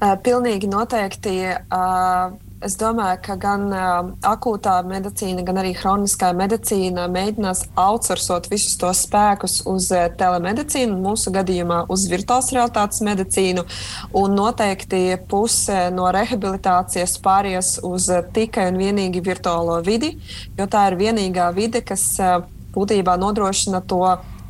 Uh, 0.00 0.16
pilnīgi 0.24 0.72
noteikti. 0.72 1.36
Uh, 1.68 2.38
Es 2.60 2.74
domāju, 2.76 3.16
ka 3.24 3.34
gan 3.40 3.62
uh, 3.72 4.08
akūtā 4.28 4.74
medicīna, 4.84 5.40
gan 5.48 5.62
arī 5.62 5.70
hroniskā 5.78 6.28
medicīna 6.36 7.06
mēģinās 7.08 7.62
outsourcot 7.80 8.50
visus 8.52 8.74
tos 8.80 9.00
spēkus 9.06 9.62
uz 9.70 9.86
uh, 9.94 10.10
telemedicīnu, 10.20 10.98
mūsu 11.00 11.32
gadījumā 11.32 11.86
uz 11.88 12.04
virtuālās 12.12 12.50
realitātes 12.52 13.00
medicīnu. 13.06 13.64
Noteikti 14.12 15.16
puse 15.30 15.86
no 15.96 16.10
rehabilitācijas 16.12 17.16
pāries 17.24 17.78
uz 17.80 18.10
uh, 18.12 18.20
tikai 18.36 18.68
un 18.74 18.80
vienīgi 18.82 19.24
virtuālo 19.24 19.78
vidi, 19.86 20.12
jo 20.60 20.68
tā 20.68 20.90
ir 20.90 20.98
vienīgā 21.00 21.48
vide, 21.56 21.80
kas 21.80 22.04
uh, 22.20 22.42
būtībā 22.76 23.16
nodrošina 23.24 23.80
to 23.88 24.04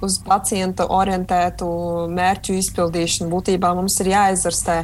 uz 0.04 0.18
pacientu 0.24 0.86
orientētu 0.90 1.68
mērķu 2.10 2.56
izpildīšanu. 2.60 3.30
Būtībā 3.32 3.72
mums 3.78 3.98
ir 4.02 4.12
jāizvērstē. 4.14 4.78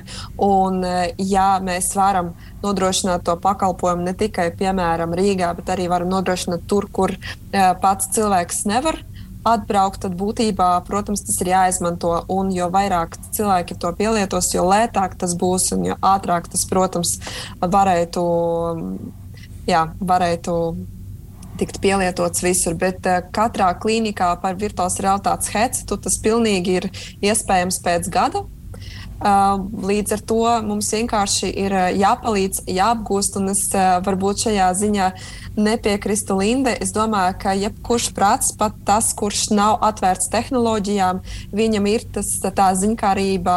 Un, 0.47 0.81
ja 1.19 1.49
mēs 1.65 1.93
varam 1.97 2.35
nodrošināt 2.65 3.27
to 3.27 3.37
pakalpojumu 3.43 4.07
ne 4.07 4.15
tikai, 4.19 4.51
piemēram, 4.59 5.15
Rīgā, 5.17 5.53
bet 5.59 5.75
arī 5.75 5.91
varam 5.93 6.11
nodrošināt 6.13 6.67
tur, 6.71 6.89
kur 6.93 7.17
pats 7.53 8.11
cilvēks 8.17 8.65
nevar 8.71 9.03
atbraukt, 9.47 10.03
tad 10.03 10.17
būtībā, 10.19 10.71
protams, 10.87 11.23
tas 11.27 11.39
ir 11.43 11.53
jāizmanto. 11.53 12.13
Un 12.33 12.51
jo 12.55 12.69
vairāk 12.73 13.17
cilvēki 13.37 13.79
to 13.83 13.93
pielietos, 13.99 14.51
jo 14.55 14.67
lētāk 14.67 15.17
tas 15.21 15.37
būs 15.39 15.71
un 15.77 15.87
jo 15.93 15.99
ātrāk 16.15 16.51
tas, 16.53 16.67
protams, 16.69 17.19
varētu. 17.63 18.27
Jā, 19.67 19.89
varētu 19.99 20.53
tikt 21.61 21.81
pielietots 21.85 22.45
visur, 22.45 22.77
bet 22.79 23.07
uh, 23.09 23.23
katrā 23.35 23.73
klīnikā 23.83 24.35
par 24.43 24.59
virtuālās 24.61 25.01
realitātes 25.03 25.53
headsetu 25.55 26.01
tas 26.07 26.21
pilnīgi 26.23 26.79
ir 26.81 26.91
iespējams 27.25 27.83
pēc 27.85 28.13
gada. 28.13 28.47
Uh, 29.17 29.63
līdz 29.89 30.13
ar 30.13 30.23
to 30.29 30.43
mums 30.67 30.91
vienkārši 30.93 31.49
ir 31.57 31.73
jāpalīdz, 31.97 32.67
jāapgūst, 32.69 33.39
un 33.41 33.49
es 33.55 33.63
varbūt 33.73 34.45
šajā 34.45 34.67
ziņā 34.77 35.07
nepiekrīstu 35.57 36.37
Linde. 36.37 36.75
Es 36.85 36.93
domāju, 36.93 37.39
ka 37.41 37.55
jebkurš 37.57 38.11
prāts, 38.17 38.53
pat 38.59 38.77
tas, 38.85 39.13
kurš 39.17 39.49
nav 39.57 39.79
atvērts 39.89 40.29
tehnoloģijām, 40.33 41.23
viņam 41.57 41.89
ir 41.95 42.05
tas, 42.13 42.35
tā 42.45 42.69
ziņkārība 42.77 43.57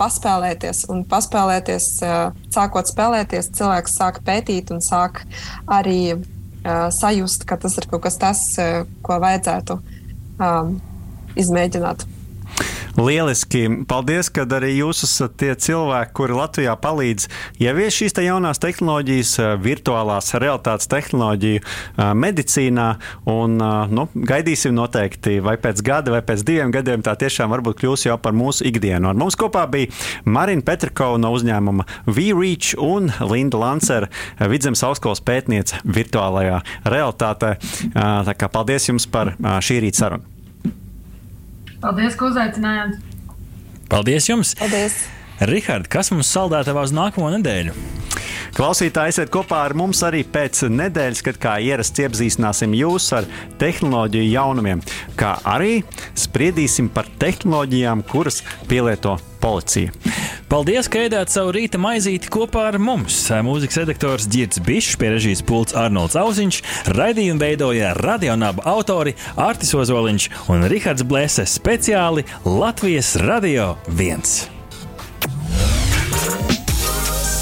paspēlēties. 0.00 0.86
Un 0.88 1.04
paspēlēties, 1.10 1.90
sākot 2.54 2.88
spēlēties, 2.88 3.52
cilvēks 3.58 3.98
sāk 4.00 4.22
pētīt 4.24 4.72
un 4.72 4.80
sāk 4.84 5.26
arī 5.68 6.16
sajust, 6.64 7.44
ka 7.48 7.58
tas 7.60 7.76
ir 7.80 7.88
kaut 7.90 8.04
kas 8.06 8.16
tāds, 8.20 8.44
ko 9.04 9.18
vajadzētu 9.20 9.78
um, 10.40 10.74
izmēģināt. 11.36 12.06
Lieliski! 12.94 13.66
Paldies, 13.90 14.28
ka 14.30 14.44
arī 14.54 14.76
jūs 14.76 15.02
esat 15.06 15.32
tie 15.40 15.50
cilvēki, 15.58 16.12
kuri 16.14 16.36
Latvijā 16.38 16.74
palīdz 16.78 17.26
ieviest 17.62 17.98
šīs 17.98 18.14
te 18.14 18.22
jaunās 18.22 18.60
tehnoloģijas, 18.62 19.32
virtuālās 19.62 20.30
realitātes 20.38 20.86
tehnoloģiju 20.92 21.62
medicīnā. 22.22 22.86
Un, 23.30 23.56
nu, 23.90 24.06
gaidīsim 24.14 24.76
noteikti, 24.76 25.40
vai 25.42 25.56
pēc 25.58 25.82
gada, 25.86 26.14
vai 26.14 26.22
pēc 26.26 26.44
diviem 26.46 26.74
gadiem 26.74 27.02
tā 27.02 27.16
tiešām 27.18 27.50
varbūt 27.54 27.80
kļūs 27.82 28.06
jau 28.06 28.18
par 28.22 28.36
mūsu 28.36 28.66
ikdienu. 28.70 29.10
Ar 29.10 29.18
mums 29.18 29.38
kopā 29.40 29.64
bija 29.70 29.90
Marina 30.24 30.62
Petrikova 30.66 31.18
no 31.18 31.32
uzņēmuma 31.34 31.88
VReach 32.06 32.76
un 32.78 33.10
Linda 33.30 33.58
Lancera, 33.58 34.10
Vidzemes 34.38 34.84
augstskolas 34.86 35.24
pētniece 35.24 35.82
virtuālajā 35.82 36.62
realitātē. 36.86 37.56
Tā 37.94 38.38
kā 38.38 38.50
paldies 38.54 38.86
jums 38.92 39.08
par 39.10 39.34
šī 39.42 39.82
rīta 39.86 40.04
sarunu! 40.04 40.33
Paldies, 41.84 42.14
ka 42.16 42.30
uzaicinājāt! 42.30 42.94
Paldies 43.92 44.24
jums! 44.30 44.54
Paldies! 44.56 44.94
Rihard, 45.44 45.84
kas 45.92 46.08
mums 46.14 46.30
saldētavā 46.32 46.86
uz 46.86 46.94
nākamo 46.96 47.28
nedēļu? 47.34 47.74
Klausītāji, 48.54 49.10
esiet 49.10 49.32
kopā 49.34 49.64
ar 49.66 49.72
mums 49.74 49.98
arī 50.06 50.20
pēc 50.30 50.60
nedēļas, 50.70 51.22
kad 51.26 51.38
kā 51.42 51.54
ierasts 51.58 51.98
iepazīstināsim 52.04 52.76
jūs 52.78 53.08
ar 53.18 53.26
tehnoloģiju 53.58 54.28
jaunumiem, 54.30 54.82
kā 55.18 55.32
arī 55.56 55.80
spriedīsim 56.14 56.86
par 56.94 57.10
tehnoloģijām, 57.18 58.04
kuras 58.06 58.44
pielieto 58.70 59.16
policija. 59.42 59.90
Paldies, 60.46 60.86
ka 60.86 61.02
ēdāt 61.08 61.34
savu 61.34 61.50
rīta 61.56 61.82
maizīti 61.82 62.30
kopā 62.30 62.68
ar 62.70 62.78
mums. 62.78 63.18
Mūzikas 63.42 63.82
redaktors 63.82 64.30
Girts 64.30 64.62
Bišs, 64.62 64.94
pie 65.02 65.10
režijas 65.16 65.42
pults 65.42 65.74
Arnolds 65.74 66.14
Auziņš, 66.20 66.62
raidījumu 66.94 67.42
veidoja 67.42 67.90
radionāba 67.98 68.62
autori 68.70 69.18
Artis 69.34 69.74
Ozoliņš 69.74 70.30
un 70.54 70.70
Rihards 70.70 71.02
Blēse 71.02 71.50
speciāli 71.58 72.22
Latvijas 72.46 73.16
Radio 73.26 73.72
1. 73.90 74.53